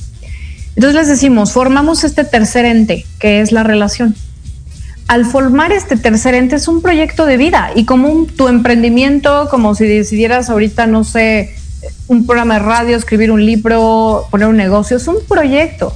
Entonces 0.76 0.94
les 0.94 1.08
decimos, 1.08 1.52
formamos 1.52 2.04
este 2.04 2.24
tercer 2.24 2.64
ente, 2.64 3.06
que 3.18 3.40
es 3.40 3.50
la 3.50 3.62
relación. 3.62 4.14
Al 5.06 5.24
formar 5.24 5.72
este 5.72 5.96
tercer 5.96 6.34
ente 6.34 6.56
es 6.56 6.68
un 6.68 6.82
proyecto 6.82 7.24
de 7.24 7.38
vida 7.38 7.70
y 7.74 7.84
como 7.86 8.08
un- 8.08 8.26
tu 8.26 8.46
emprendimiento, 8.48 9.48
como 9.50 9.74
si 9.74 9.86
decidieras 9.86 10.50
ahorita, 10.50 10.86
no 10.86 11.02
sé, 11.04 11.54
un 12.08 12.26
programa 12.26 12.54
de 12.54 12.60
radio, 12.60 12.96
escribir 12.96 13.30
un 13.30 13.44
libro, 13.46 14.26
poner 14.30 14.48
un 14.48 14.56
negocio, 14.56 14.98
es 14.98 15.08
un 15.08 15.16
proyecto. 15.26 15.94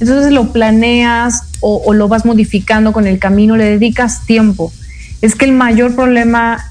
Entonces 0.00 0.30
lo 0.32 0.52
planeas 0.52 1.44
o, 1.60 1.82
o 1.86 1.94
lo 1.94 2.08
vas 2.08 2.26
modificando 2.26 2.92
con 2.92 3.06
el 3.06 3.18
camino, 3.18 3.56
le 3.56 3.64
dedicas 3.64 4.26
tiempo. 4.26 4.70
Es 5.22 5.34
que 5.34 5.46
el 5.46 5.52
mayor 5.52 5.94
problema 5.94 6.62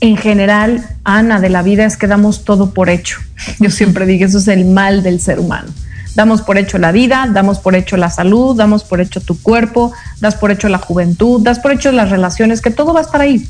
en 0.00 0.16
general, 0.16 0.86
Ana, 1.04 1.40
de 1.40 1.48
la 1.48 1.62
vida 1.62 1.84
es 1.84 1.96
que 1.96 2.06
damos 2.06 2.44
todo 2.44 2.70
por 2.72 2.88
hecho. 2.88 3.18
Yo 3.58 3.70
siempre 3.70 4.06
digo, 4.06 4.26
eso 4.26 4.38
es 4.38 4.48
el 4.48 4.64
mal 4.64 5.02
del 5.02 5.20
ser 5.20 5.40
humano. 5.40 5.68
Damos 6.14 6.42
por 6.42 6.58
hecho 6.58 6.78
la 6.78 6.90
vida, 6.90 7.28
damos 7.32 7.60
por 7.60 7.76
hecho 7.76 7.96
la 7.96 8.10
salud, 8.10 8.56
damos 8.56 8.82
por 8.82 9.00
hecho 9.00 9.20
tu 9.20 9.40
cuerpo, 9.40 9.92
das 10.20 10.34
por 10.34 10.50
hecho 10.50 10.68
la 10.68 10.78
juventud, 10.78 11.40
das 11.42 11.60
por 11.60 11.72
hecho 11.72 11.92
las 11.92 12.10
relaciones, 12.10 12.60
que 12.60 12.70
todo 12.70 12.92
va 12.92 13.00
a 13.00 13.04
estar 13.04 13.20
ahí. 13.20 13.46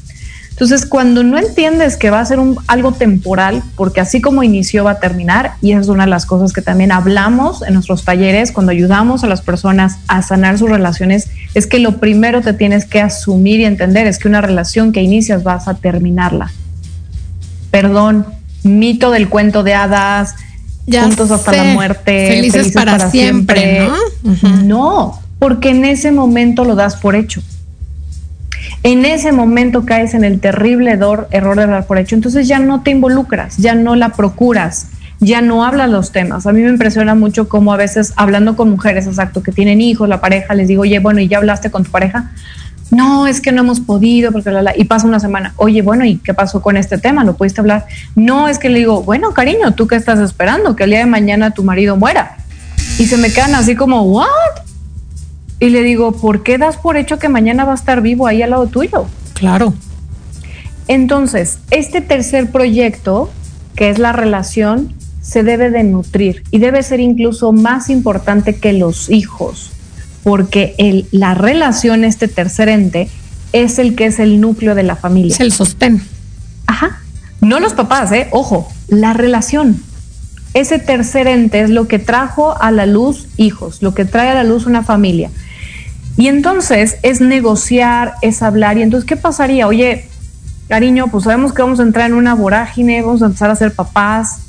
Entonces, 0.58 0.86
cuando 0.86 1.22
no 1.22 1.38
entiendes 1.38 1.96
que 1.96 2.10
va 2.10 2.18
a 2.18 2.24
ser 2.24 2.40
un, 2.40 2.58
algo 2.66 2.90
temporal, 2.90 3.62
porque 3.76 4.00
así 4.00 4.20
como 4.20 4.42
inició 4.42 4.82
va 4.82 4.90
a 4.90 4.98
terminar, 4.98 5.52
y 5.60 5.70
esa 5.70 5.82
es 5.82 5.86
una 5.86 6.02
de 6.02 6.10
las 6.10 6.26
cosas 6.26 6.52
que 6.52 6.62
también 6.62 6.90
hablamos 6.90 7.62
en 7.62 7.74
nuestros 7.74 8.04
talleres, 8.04 8.50
cuando 8.50 8.72
ayudamos 8.72 9.22
a 9.22 9.28
las 9.28 9.40
personas 9.40 9.98
a 10.08 10.20
sanar 10.20 10.58
sus 10.58 10.68
relaciones, 10.68 11.30
es 11.54 11.68
que 11.68 11.78
lo 11.78 11.98
primero 11.98 12.40
te 12.40 12.54
tienes 12.54 12.86
que 12.86 13.00
asumir 13.00 13.60
y 13.60 13.66
entender 13.66 14.08
es 14.08 14.18
que 14.18 14.26
una 14.26 14.40
relación 14.40 14.90
que 14.90 15.00
inicias 15.00 15.44
vas 15.44 15.68
a 15.68 15.74
terminarla. 15.74 16.50
Perdón, 17.70 18.26
mito 18.64 19.12
del 19.12 19.28
cuento 19.28 19.62
de 19.62 19.74
hadas, 19.74 20.34
Ya 20.86 21.04
juntos 21.04 21.30
hasta 21.30 21.52
la 21.52 21.72
muerte, 21.72 22.30
Felices 22.30 22.72
para 22.72 23.10
siempre, 23.12 23.86
¿no? 24.24 24.64
No, 24.64 25.20
porque 25.38 25.70
en 25.70 25.84
ese 25.84 26.10
momento 26.10 26.64
lo 26.64 26.74
das 26.74 26.96
por 26.96 27.14
hecho. 27.14 27.42
En 28.82 29.04
ese 29.04 29.32
momento 29.32 29.84
caes 29.84 30.14
en 30.14 30.24
el 30.24 30.40
terrible 30.40 30.98
dor- 30.98 31.26
error 31.30 31.56
de 31.58 31.66
dar 31.66 31.86
por 31.86 31.98
hecho. 31.98 32.14
Entonces 32.14 32.46
ya 32.48 32.58
no 32.58 32.82
te 32.82 32.90
involucras, 32.90 33.56
ya 33.56 33.74
no 33.74 33.96
la 33.96 34.10
procuras, 34.10 34.86
ya 35.20 35.40
no 35.42 35.64
hablas 35.64 35.90
los 35.90 36.12
temas. 36.12 36.46
A 36.46 36.52
mí 36.52 36.62
me 36.62 36.68
impresiona 36.70 37.14
mucho 37.14 37.48
cómo 37.48 37.72
a 37.72 37.76
veces 37.76 38.12
hablando 38.16 38.54
con 38.56 38.70
mujeres, 38.70 39.06
exacto, 39.06 39.42
que 39.42 39.52
tienen 39.52 39.80
hijos, 39.80 40.08
la 40.08 40.20
pareja, 40.20 40.54
les 40.54 40.68
digo, 40.68 40.82
oye, 40.82 41.00
bueno, 41.00 41.20
¿y 41.20 41.28
ya 41.28 41.38
hablaste 41.38 41.70
con 41.70 41.84
tu 41.84 41.90
pareja? 41.90 42.30
No, 42.90 43.26
es 43.26 43.42
que 43.42 43.52
no 43.52 43.60
hemos 43.62 43.80
podido, 43.80 44.32
porque 44.32 44.50
la, 44.50 44.62
la", 44.62 44.72
y 44.74 44.84
pasa 44.84 45.06
una 45.06 45.20
semana, 45.20 45.52
oye, 45.56 45.82
bueno, 45.82 46.06
¿y 46.06 46.16
qué 46.16 46.32
pasó 46.32 46.62
con 46.62 46.76
este 46.78 46.96
tema? 46.96 47.22
¿Lo 47.24 47.36
pudiste 47.36 47.60
hablar? 47.60 47.84
No, 48.14 48.48
es 48.48 48.58
que 48.58 48.70
le 48.70 48.78
digo, 48.78 49.02
bueno, 49.02 49.34
cariño, 49.34 49.74
¿tú 49.74 49.86
qué 49.86 49.96
estás 49.96 50.20
esperando? 50.20 50.74
Que 50.74 50.84
el 50.84 50.90
día 50.90 51.00
de 51.00 51.06
mañana 51.06 51.50
tu 51.50 51.64
marido 51.64 51.96
muera. 51.96 52.36
Y 52.98 53.04
se 53.06 53.18
me 53.18 53.30
quedan 53.30 53.54
así 53.56 53.74
como, 53.76 54.04
¿what? 54.04 54.26
Y 55.60 55.70
le 55.70 55.82
digo, 55.82 56.12
¿por 56.12 56.42
qué 56.42 56.58
das 56.58 56.76
por 56.76 56.96
hecho 56.96 57.18
que 57.18 57.28
mañana 57.28 57.64
va 57.64 57.72
a 57.72 57.74
estar 57.74 58.00
vivo 58.00 58.26
ahí 58.26 58.42
al 58.42 58.50
lado 58.50 58.66
tuyo? 58.66 59.06
Claro. 59.34 59.74
Entonces, 60.86 61.58
este 61.70 62.00
tercer 62.00 62.50
proyecto, 62.50 63.30
que 63.74 63.90
es 63.90 63.98
la 63.98 64.12
relación, 64.12 64.94
se 65.20 65.42
debe 65.42 65.70
de 65.70 65.84
nutrir 65.84 66.42
y 66.50 66.58
debe 66.58 66.82
ser 66.82 67.00
incluso 67.00 67.52
más 67.52 67.90
importante 67.90 68.56
que 68.56 68.72
los 68.72 69.10
hijos, 69.10 69.70
porque 70.22 70.74
el, 70.78 71.06
la 71.10 71.34
relación, 71.34 72.04
este 72.04 72.28
tercer 72.28 72.68
ente, 72.68 73.10
es 73.52 73.78
el 73.78 73.94
que 73.94 74.06
es 74.06 74.18
el 74.18 74.40
núcleo 74.40 74.74
de 74.74 74.84
la 74.84 74.96
familia. 74.96 75.34
Es 75.34 75.40
el 75.40 75.52
sostén. 75.52 76.00
Ajá. 76.66 77.00
No 77.40 77.60
los 77.60 77.74
papás, 77.74 78.10
¿eh? 78.12 78.28
Ojo, 78.30 78.68
la 78.88 79.12
relación. 79.12 79.82
Ese 80.54 80.78
tercer 80.78 81.26
ente 81.26 81.60
es 81.60 81.70
lo 81.70 81.86
que 81.88 81.98
trajo 81.98 82.60
a 82.60 82.70
la 82.70 82.86
luz 82.86 83.28
hijos, 83.36 83.82
lo 83.82 83.94
que 83.94 84.04
trae 84.04 84.30
a 84.30 84.34
la 84.34 84.44
luz 84.44 84.66
una 84.66 84.82
familia. 84.82 85.30
Y 86.18 86.26
entonces 86.26 86.96
es 87.04 87.20
negociar, 87.20 88.14
es 88.22 88.42
hablar. 88.42 88.76
Y 88.76 88.82
entonces, 88.82 89.06
¿qué 89.06 89.16
pasaría? 89.16 89.68
Oye, 89.68 90.08
cariño, 90.68 91.06
pues 91.12 91.24
sabemos 91.24 91.54
que 91.54 91.62
vamos 91.62 91.78
a 91.78 91.84
entrar 91.84 92.10
en 92.10 92.16
una 92.16 92.34
vorágine, 92.34 93.00
vamos 93.02 93.22
a 93.22 93.26
empezar 93.26 93.50
a 93.50 93.54
ser 93.54 93.72
papás. 93.72 94.40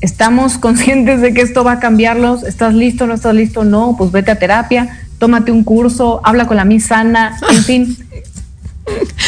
Estamos 0.00 0.56
conscientes 0.58 1.20
de 1.20 1.34
que 1.34 1.42
esto 1.42 1.62
va 1.62 1.72
a 1.72 1.78
cambiarlos. 1.78 2.42
¿Estás 2.42 2.72
listo? 2.72 3.06
¿No 3.06 3.12
estás 3.12 3.34
listo? 3.34 3.64
No, 3.64 3.96
pues 3.98 4.10
vete 4.12 4.30
a 4.30 4.38
terapia, 4.38 4.98
tómate 5.18 5.52
un 5.52 5.62
curso, 5.62 6.22
habla 6.24 6.46
con 6.46 6.56
la 6.56 6.64
misana, 6.64 7.38
en 7.50 7.62
fin. 7.64 7.98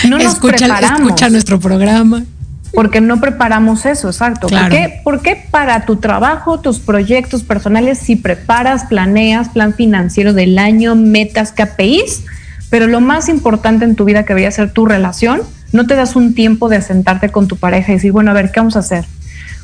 No 0.09 0.17
nos 0.17 0.33
escucha, 0.33 0.57
preparamos 0.57 1.09
escucha 1.09 1.29
nuestro 1.29 1.61
programa. 1.61 2.25
Porque 2.73 3.01
no 3.01 3.21
preparamos 3.21 3.87
eso, 3.87 4.09
exacto. 4.09 4.47
Claro. 4.47 4.69
¿Por, 4.69 4.77
qué, 4.77 5.01
por 5.03 5.23
qué 5.23 5.45
para 5.51 5.87
tu 5.87 5.97
trabajo, 5.97 6.61
tus 6.61 6.79
proyectos 6.79 7.43
personales, 7.43 7.99
si 7.99 8.17
preparas, 8.17 8.85
planeas, 8.85 9.49
plan 9.49 9.75
financiero 9.75 10.33
del 10.33 10.59
año, 10.59 10.95
metas, 10.95 11.53
KPIs, 11.53 12.25
pero 12.71 12.87
lo 12.87 13.01
más 13.01 13.29
importante 13.29 13.85
en 13.85 13.97
tu 13.97 14.05
vida 14.05 14.25
que 14.25 14.29
debería 14.29 14.51
ser 14.51 14.73
tu 14.73 14.87
relación, 14.87 15.43
no 15.73 15.87
te 15.87 15.95
das 15.95 16.17
un 16.17 16.35
tiempo 16.35 16.69
de 16.69 16.81
sentarte 16.83 17.31
con 17.31 17.49
tu 17.49 17.57
pareja 17.57 17.93
y 17.93 17.97
decir, 17.97 18.13
bueno, 18.13 18.31
a 18.31 18.35
ver, 18.35 18.51
¿qué 18.51 18.61
vamos 18.61 18.77
a 18.77 18.81
hacer? 18.81 19.05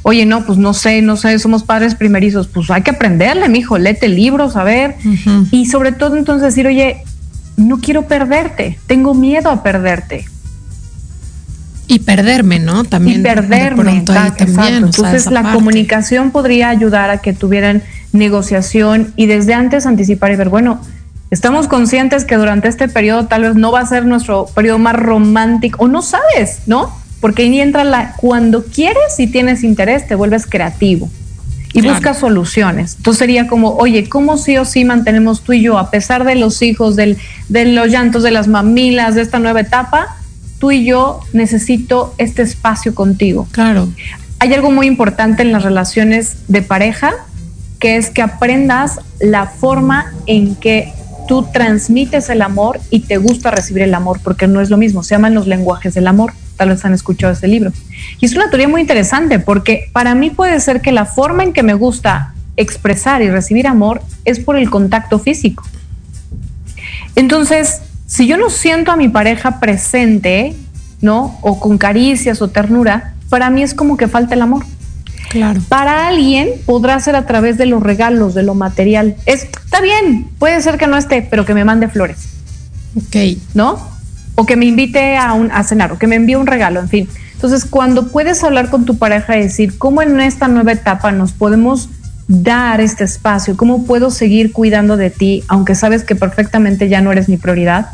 Oye, 0.02 0.24
no, 0.24 0.44
pues 0.44 0.58
no 0.58 0.72
sé, 0.72 1.02
no 1.02 1.16
sé, 1.16 1.38
somos 1.38 1.64
padres 1.64 1.96
primerizos, 1.96 2.46
pues 2.46 2.70
hay 2.70 2.82
que 2.82 2.92
aprenderle, 2.92 3.48
mijo, 3.48 3.76
léete 3.76 4.08
libros, 4.08 4.56
a 4.56 4.62
ver. 4.62 4.94
Y 5.50 5.66
sobre 5.66 5.90
todo 5.92 6.16
entonces 6.16 6.42
decir, 6.42 6.66
oye, 6.66 7.02
no 7.56 7.78
quiero 7.78 8.02
perderte, 8.02 8.78
tengo 8.86 9.14
miedo 9.14 9.50
a 9.50 9.64
perderte. 9.64 10.26
Y 11.88 12.00
perderme, 12.00 12.58
¿no? 12.58 12.84
También. 12.84 13.20
y 13.20 13.22
de 13.22 13.28
perderme. 13.34 13.82
pronto 13.84 14.12
ahí 14.12 14.18
exacto, 14.18 14.44
también, 14.44 14.74
exacto. 14.84 14.88
o 14.88 14.92
sea, 14.92 15.06
Entonces 15.10 15.32
la 15.32 15.42
parte. 15.42 15.58
comunicación 15.58 16.30
podría 16.32 16.68
ayudar 16.68 17.10
a 17.10 17.18
que 17.18 17.32
tuvieran 17.32 17.82
negociación 18.12 19.12
y 19.16 19.26
desde 19.26 19.54
antes 19.54 19.86
anticipar 19.86 20.32
y 20.32 20.36
ver, 20.36 20.48
bueno, 20.48 20.80
estamos 21.30 21.68
conscientes 21.68 22.24
que 22.24 22.36
durante 22.36 22.68
este 22.68 22.88
periodo 22.88 23.26
tal 23.26 23.42
vez 23.42 23.54
no 23.54 23.70
va 23.72 23.80
a 23.80 23.86
ser 23.86 24.04
nuestro 24.04 24.46
periodo 24.46 24.78
más 24.78 24.96
romántico 24.96 25.84
o 25.84 25.88
no 25.88 26.02
sabes, 26.02 26.60
¿no? 26.66 26.90
Porque 27.20 27.42
ahí 27.42 27.60
entra 27.60 27.84
la 27.84 28.14
cuando 28.16 28.64
quieres 28.64 29.18
y 29.18 29.26
tienes 29.28 29.62
interés 29.64 30.06
te 30.08 30.14
vuelves 30.14 30.46
creativo 30.46 31.08
y 31.72 31.80
Claro. 31.82 31.94
buscas 31.96 32.18
soluciones. 32.18 32.94
Entonces 32.96 33.18
sería 33.18 33.46
como, 33.48 33.70
oye, 33.76 34.08
¿cómo 34.08 34.38
sí 34.38 34.56
o 34.56 34.64
sí 34.64 34.84
mantenemos 34.84 35.42
tú 35.42 35.52
y 35.52 35.62
yo, 35.62 35.78
a 35.78 35.90
pesar 35.90 36.24
de 36.24 36.34
los 36.34 36.62
hijos, 36.62 36.96
del, 36.96 37.16
de 37.48 37.64
los 37.66 37.88
llantos, 37.88 38.22
de 38.22 38.30
las 38.30 38.48
mamilas, 38.48 39.14
de 39.14 39.22
esta 39.22 39.38
nueva 39.38 39.60
etapa, 39.60 40.16
tú 40.66 40.72
y 40.72 40.84
yo 40.84 41.20
necesito 41.32 42.12
este 42.18 42.42
espacio 42.42 42.92
contigo? 42.92 43.46
Claro. 43.52 43.88
Hay 44.40 44.52
algo 44.52 44.72
muy 44.72 44.88
importante 44.88 45.42
en 45.42 45.52
las 45.52 45.62
relaciones 45.62 46.38
de 46.48 46.60
pareja, 46.60 47.12
que 47.78 47.96
es 47.96 48.10
que 48.10 48.20
aprendas 48.20 48.98
la 49.20 49.46
forma 49.46 50.12
en 50.26 50.56
que 50.56 50.92
tú 51.28 51.46
transmites 51.52 52.30
el 52.30 52.42
amor 52.42 52.80
y 52.90 53.00
te 53.00 53.18
gusta 53.18 53.52
recibir 53.52 53.84
el 53.84 53.94
amor, 53.94 54.18
porque 54.24 54.48
no 54.48 54.60
es 54.60 54.68
lo 54.68 54.76
mismo, 54.76 55.04
se 55.04 55.14
llaman 55.14 55.34
los 55.34 55.46
lenguajes 55.46 55.94
del 55.94 56.08
amor, 56.08 56.32
tal 56.56 56.70
vez 56.70 56.84
han 56.84 56.94
escuchado 56.94 57.32
este 57.32 57.46
libro. 57.46 57.70
Y 58.18 58.26
es 58.26 58.34
una 58.34 58.50
teoría 58.50 58.66
muy 58.66 58.80
interesante, 58.80 59.38
porque 59.38 59.88
para 59.92 60.16
mí 60.16 60.30
puede 60.30 60.58
ser 60.58 60.80
que 60.80 60.90
la 60.90 61.06
forma 61.06 61.44
en 61.44 61.52
que 61.52 61.62
me 61.62 61.74
gusta 61.74 62.34
expresar 62.56 63.22
y 63.22 63.30
recibir 63.30 63.68
amor 63.68 64.02
es 64.24 64.40
por 64.40 64.56
el 64.56 64.68
contacto 64.68 65.20
físico. 65.20 65.62
Entonces, 67.14 67.82
si 68.06 68.26
yo 68.26 68.36
no 68.36 68.50
siento 68.50 68.92
a 68.92 68.96
mi 68.96 69.08
pareja 69.08 69.58
presente, 69.60 70.54
¿no? 71.00 71.38
O 71.42 71.58
con 71.60 71.78
caricias 71.78 72.40
o 72.40 72.48
ternura, 72.48 73.14
para 73.28 73.50
mí 73.50 73.62
es 73.62 73.74
como 73.74 73.96
que 73.96 74.08
falta 74.08 74.34
el 74.34 74.42
amor. 74.42 74.64
Claro. 75.30 75.60
Para 75.68 76.06
alguien 76.06 76.50
podrá 76.66 76.98
ser 77.00 77.16
a 77.16 77.26
través 77.26 77.58
de 77.58 77.66
los 77.66 77.82
regalos, 77.82 78.34
de 78.34 78.44
lo 78.44 78.54
material. 78.54 79.16
Es, 79.26 79.42
está 79.42 79.80
bien, 79.80 80.28
puede 80.38 80.60
ser 80.62 80.78
que 80.78 80.86
no 80.86 80.96
esté, 80.96 81.22
pero 81.22 81.44
que 81.44 81.52
me 81.52 81.64
mande 81.64 81.88
flores, 81.88 82.18
Ok. 82.96 83.38
¿no? 83.54 83.78
O 84.36 84.46
que 84.46 84.56
me 84.56 84.66
invite 84.66 85.16
a, 85.16 85.32
un, 85.32 85.50
a 85.50 85.64
cenar, 85.64 85.92
o 85.92 85.98
que 85.98 86.06
me 86.06 86.16
envíe 86.16 86.36
un 86.36 86.46
regalo, 86.46 86.80
en 86.80 86.88
fin. 86.88 87.08
Entonces, 87.34 87.64
cuando 87.64 88.08
puedes 88.08 88.42
hablar 88.44 88.70
con 88.70 88.84
tu 88.84 88.98
pareja 88.98 89.36
y 89.36 89.42
decir, 89.42 89.76
¿cómo 89.76 90.00
en 90.00 90.20
esta 90.20 90.48
nueva 90.48 90.72
etapa 90.72 91.12
nos 91.12 91.32
podemos 91.32 91.90
dar 92.28 92.80
este 92.80 93.04
espacio? 93.04 93.56
¿Cómo 93.56 93.84
puedo 93.84 94.10
seguir 94.10 94.52
cuidando 94.52 94.96
de 94.96 95.10
ti, 95.10 95.44
aunque 95.48 95.74
sabes 95.74 96.04
que 96.04 96.14
perfectamente 96.14 96.88
ya 96.88 97.00
no 97.00 97.12
eres 97.12 97.28
mi 97.28 97.36
prioridad? 97.36 97.90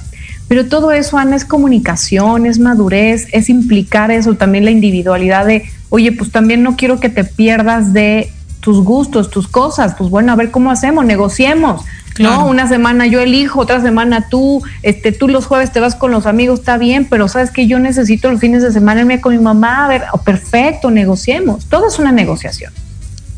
Pero 0.49 0.67
todo 0.67 0.93
eso, 0.93 1.19
Ana, 1.19 1.37
es 1.37 1.45
comunicación, 1.45 2.47
es 2.47 2.59
madurez, 2.59 3.27
es 3.33 3.49
implicar 3.49 4.11
eso, 4.11 4.35
también 4.35 4.65
la 4.65 4.71
individualidad 4.71 5.47
de, 5.47 5.65
oye, 5.89 6.13
pues 6.13 6.31
también 6.31 6.63
no 6.63 6.77
quiero 6.77 7.01
que 7.01 7.09
te 7.09 7.25
pierdas 7.25 7.93
de 7.93 8.31
tus 8.61 8.85
gustos, 8.85 9.31
tus 9.31 9.49
cosas, 9.49 9.95
pues 9.97 10.11
bueno, 10.11 10.33
a 10.33 10.37
ver 10.37 10.51
cómo 10.51 10.71
hacemos, 10.71 11.05
negociemos. 11.05 11.83
Claro. 12.15 12.43
No, 12.43 12.47
una 12.47 12.69
semana 12.69 13.07
yo 13.07 13.21
elijo, 13.21 13.61
otra 13.61 13.81
semana 13.81 14.29
tú, 14.29 14.63
este, 14.83 15.13
tú 15.13 15.29
los 15.29 15.47
jueves 15.47 15.73
te 15.73 15.81
vas 15.81 15.95
con 15.95 16.11
los 16.11 16.27
amigos, 16.27 16.61
está 16.61 16.77
bien, 16.77 17.07
pero 17.09 17.29
sabes 17.29 17.51
que 17.51 17.67
yo 17.67 17.79
necesito 17.79 18.31
los 18.31 18.39
fines 18.39 18.63
de 18.63 18.71
semana 18.71 19.01
irme 19.01 19.21
con 19.23 19.35
mi 19.35 19.43
mamá, 19.43 19.87
a 19.87 19.89
ver, 19.89 20.03
oh, 20.13 20.19
perfecto, 20.19 20.91
negociemos. 20.91 21.65
Todo 21.67 21.89
es 21.89 21.99
una 21.99 22.13
negociación. 22.13 22.73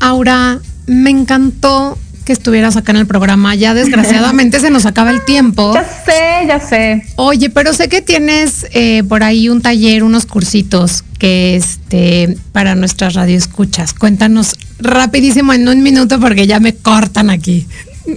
Aura, 0.01 0.59
me 0.87 1.09
encantó 1.09 1.97
que 2.25 2.33
estuvieras 2.33 2.75
acá 2.75 2.91
en 2.91 2.97
el 2.97 3.07
programa. 3.07 3.55
Ya 3.55 3.73
desgraciadamente 3.73 4.59
se 4.59 4.71
nos 4.71 4.85
acaba 4.85 5.11
el 5.11 5.23
tiempo. 5.23 5.73
Ya 5.85 5.85
sé, 6.05 6.47
ya 6.47 6.59
sé. 6.59 7.05
Oye, 7.15 7.49
pero 7.49 7.73
sé 7.73 7.87
que 7.87 8.01
tienes 8.01 8.65
eh, 8.71 9.03
por 9.03 9.23
ahí 9.23 9.49
un 9.49 9.61
taller, 9.61 10.03
unos 10.03 10.25
cursitos 10.25 11.03
que 11.19 11.55
este 11.55 12.37
para 12.51 12.75
nuestras 12.75 13.13
radioescuchas. 13.13 13.93
Cuéntanos 13.93 14.55
rapidísimo 14.79 15.53
en 15.53 15.67
un 15.67 15.83
minuto 15.83 16.19
porque 16.19 16.47
ya 16.47 16.59
me 16.59 16.73
cortan 16.73 17.29
aquí. 17.29 17.67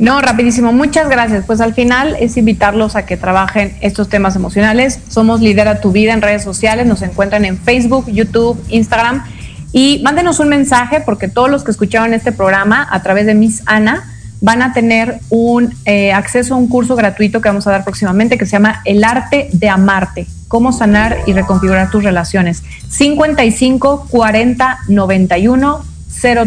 No, 0.01 0.21
rapidísimo. 0.21 0.73
Muchas 0.73 1.09
gracias. 1.09 1.45
Pues 1.47 1.61
al 1.61 1.75
final 1.75 2.17
es 2.21 2.37
invitarlos 2.37 2.97
a 2.97 3.07
que 3.07 3.17
trabajen 3.17 3.75
estos 3.81 4.09
temas 4.09 4.37
emocionales. 4.37 5.01
Somos 5.09 5.41
Lidera 5.41 5.81
tu 5.81 5.93
Vida 5.93 6.13
en 6.13 6.23
redes 6.23 6.43
sociales. 6.43 6.87
Nos 6.87 7.03
encuentran 7.03 7.45
en 7.45 7.59
Facebook, 7.59 8.07
YouTube, 8.11 8.63
Instagram. 8.69 9.25
Y 9.73 10.01
mándenos 10.03 10.41
un 10.41 10.49
mensaje 10.49 11.01
porque 11.01 11.29
todos 11.29 11.51
los 11.51 11.65
que 11.65 11.71
escucharon 11.71 12.15
este 12.15 12.33
programa 12.33 12.87
a 12.91 13.03
través 13.03 13.27
de 13.27 13.35
Miss 13.35 13.63
Ana 13.67 14.05
van 14.41 14.63
a 14.63 14.73
tener 14.73 15.19
un 15.31 15.75
eh, 15.85 16.13
acceso 16.13 16.55
a 16.55 16.57
un 16.57 16.69
curso 16.69 16.97
gratuito 16.97 17.41
que 17.41 17.49
vamos 17.49 17.67
a 17.67 17.73
dar 17.73 17.85
próximamente 17.85 18.39
que 18.39 18.47
se 18.47 18.53
llama 18.53 18.83
El 18.85 19.05
arte 19.05 19.49
de 19.53 19.69
amarte. 19.69 20.27
Cómo 20.47 20.73
sanar 20.73 21.19
y 21.27 21.33
reconfigurar 21.33 21.91
tus 21.91 22.05
relaciones. 22.05 22.63
55 22.89 24.07
40 24.09 24.79
91 24.89 25.85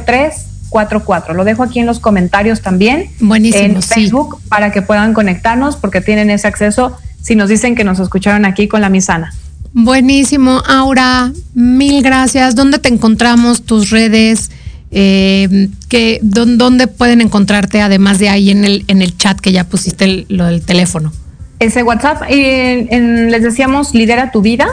03 0.05 0.47
44. 0.69 1.34
Lo 1.34 1.43
dejo 1.43 1.63
aquí 1.63 1.80
en 1.80 1.86
los 1.86 1.99
comentarios 1.99 2.61
también. 2.61 3.11
Buenísimo, 3.19 3.63
En 3.63 3.82
sí. 3.82 3.93
Facebook 3.93 4.39
para 4.49 4.72
que 4.72 4.82
puedan 4.82 5.13
conectarnos 5.13 5.76
porque 5.76 6.01
tienen 6.01 6.30
ese 6.30 6.47
acceso 6.47 6.97
si 7.22 7.36
nos 7.36 7.49
dicen 7.49 7.76
que 7.76 7.84
nos 7.84 7.99
escucharon 7.99 8.45
aquí 8.45 8.67
con 8.67 8.82
la 8.82 8.89
misana. 8.89 9.34
Buenísimo, 9.74 10.61
Aura, 10.67 11.32
mil 11.53 12.03
gracias. 12.03 12.55
¿Dónde 12.55 12.78
te 12.80 12.89
encontramos? 12.89 13.63
Tus 13.63 13.89
redes, 13.89 14.51
eh, 14.91 15.69
que, 15.88 16.19
dón- 16.24 16.57
¿dónde 16.57 16.88
pueden 16.88 17.22
encontrarte 17.22 17.82
además 17.82 18.19
de 18.19 18.28
ahí 18.30 18.49
en 18.51 18.65
el, 18.65 18.84
en 18.89 19.01
el 19.01 19.17
chat 19.17 19.39
que 19.39 19.53
ya 19.53 19.63
pusiste 19.63 20.03
el- 20.05 20.26
lo 20.28 20.45
del 20.45 20.61
teléfono? 20.61 21.13
Ese 21.59 21.84
WhatsApp, 21.84 22.24
en- 22.28 23.32
les 23.32 23.43
decíamos, 23.43 23.93
lidera 23.93 24.32
tu 24.32 24.41
vida, 24.41 24.67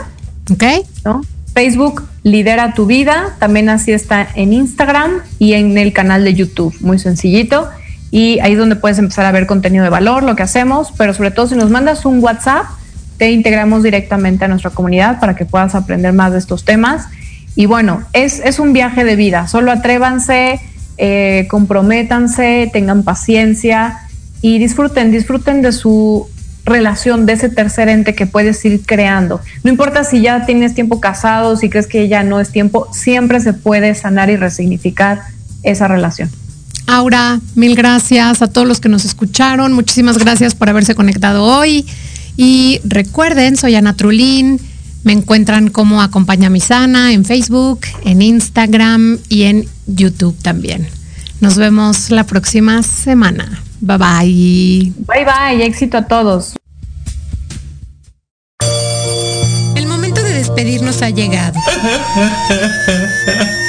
¿Ok? 0.51 0.63
¿no? 1.05 1.21
Facebook, 1.53 2.03
lidera 2.23 2.73
tu 2.73 2.85
vida, 2.85 3.35
también 3.39 3.69
así 3.69 3.91
está 3.91 4.27
en 4.35 4.51
Instagram 4.53 5.21
y 5.39 5.53
en 5.53 5.77
el 5.77 5.93
canal 5.93 6.23
de 6.25 6.33
YouTube, 6.33 6.75
muy 6.81 6.99
sencillito. 6.99 7.69
Y 8.11 8.39
ahí 8.39 8.53
es 8.53 8.57
donde 8.57 8.75
puedes 8.75 8.97
empezar 8.99 9.25
a 9.25 9.31
ver 9.31 9.45
contenido 9.45 9.83
de 9.83 9.89
valor, 9.89 10.23
lo 10.23 10.35
que 10.35 10.43
hacemos, 10.43 10.91
pero 10.97 11.13
sobre 11.13 11.31
todo 11.31 11.47
si 11.47 11.55
nos 11.55 11.69
mandas 11.69 12.05
un 12.05 12.19
WhatsApp, 12.23 12.65
te 13.19 13.29
integramos 13.31 13.83
directamente 13.83 14.45
a 14.45 14.47
nuestra 14.47 14.71
comunidad 14.71 15.19
para 15.19 15.35
que 15.35 15.45
puedas 15.45 15.75
aprender 15.75 16.13
más 16.13 16.31
de 16.31 16.39
estos 16.39 16.63
temas. 16.63 17.07
Y 17.55 17.65
bueno, 17.65 18.03
es, 18.13 18.39
es 18.39 18.59
un 18.59 18.71
viaje 18.71 19.03
de 19.03 19.17
vida, 19.17 19.47
solo 19.47 19.71
atrévanse, 19.71 20.61
eh, 20.97 21.45
comprométanse, 21.49 22.69
tengan 22.71 23.03
paciencia 23.03 23.99
y 24.41 24.57
disfruten, 24.57 25.11
disfruten 25.11 25.61
de 25.61 25.73
su 25.73 26.29
relación, 26.63 27.25
de 27.25 27.33
ese 27.33 27.49
tercer 27.49 27.89
ente 27.89 28.15
que 28.15 28.25
puedes 28.25 28.63
ir 28.63 28.81
creando. 28.85 29.41
No 29.63 29.69
importa 29.69 30.05
si 30.05 30.21
ya 30.21 30.45
tienes 30.45 30.73
tiempo 30.73 31.01
casado, 31.01 31.57
si 31.57 31.69
crees 31.69 31.87
que 31.87 32.07
ya 32.07 32.23
no 32.23 32.39
es 32.39 32.51
tiempo, 32.51 32.87
siempre 32.93 33.41
se 33.41 33.51
puede 33.51 33.95
sanar 33.95 34.29
y 34.29 34.37
resignificar 34.37 35.23
esa 35.63 35.89
relación. 35.89 36.29
Aura, 36.87 37.39
mil 37.55 37.75
gracias 37.75 38.41
a 38.41 38.47
todos 38.47 38.67
los 38.67 38.79
que 38.79 38.87
nos 38.87 39.03
escucharon. 39.03 39.73
Muchísimas 39.73 40.17
gracias 40.17 40.55
por 40.55 40.69
haberse 40.69 40.95
conectado 40.95 41.43
hoy. 41.43 41.85
Y 42.41 42.79
recuerden, 42.85 43.57
soy 43.57 43.75
Ana 43.75 43.97
Trulín. 43.97 44.61
Me 45.03 45.11
encuentran 45.11 45.69
como 45.69 46.01
Acompaña 46.01 46.49
mi 46.49 46.61
Sana 46.61 47.11
en 47.11 47.25
Facebook, 47.25 47.81
en 48.05 48.21
Instagram 48.21 49.19
y 49.27 49.43
en 49.43 49.67
YouTube 49.87 50.41
también. 50.41 50.87
Nos 51.41 51.57
vemos 51.57 52.11
la 52.11 52.23
próxima 52.23 52.81
semana. 52.81 53.61
Bye 53.81 53.97
bye. 53.97 54.93
Bye 55.05 55.25
bye, 55.25 55.65
éxito 55.65 55.97
a 55.97 56.07
todos. 56.07 56.53
El 59.75 59.87
momento 59.87 60.23
de 60.23 60.31
despedirnos 60.31 61.01
ha 61.01 61.09
llegado. 61.09 61.59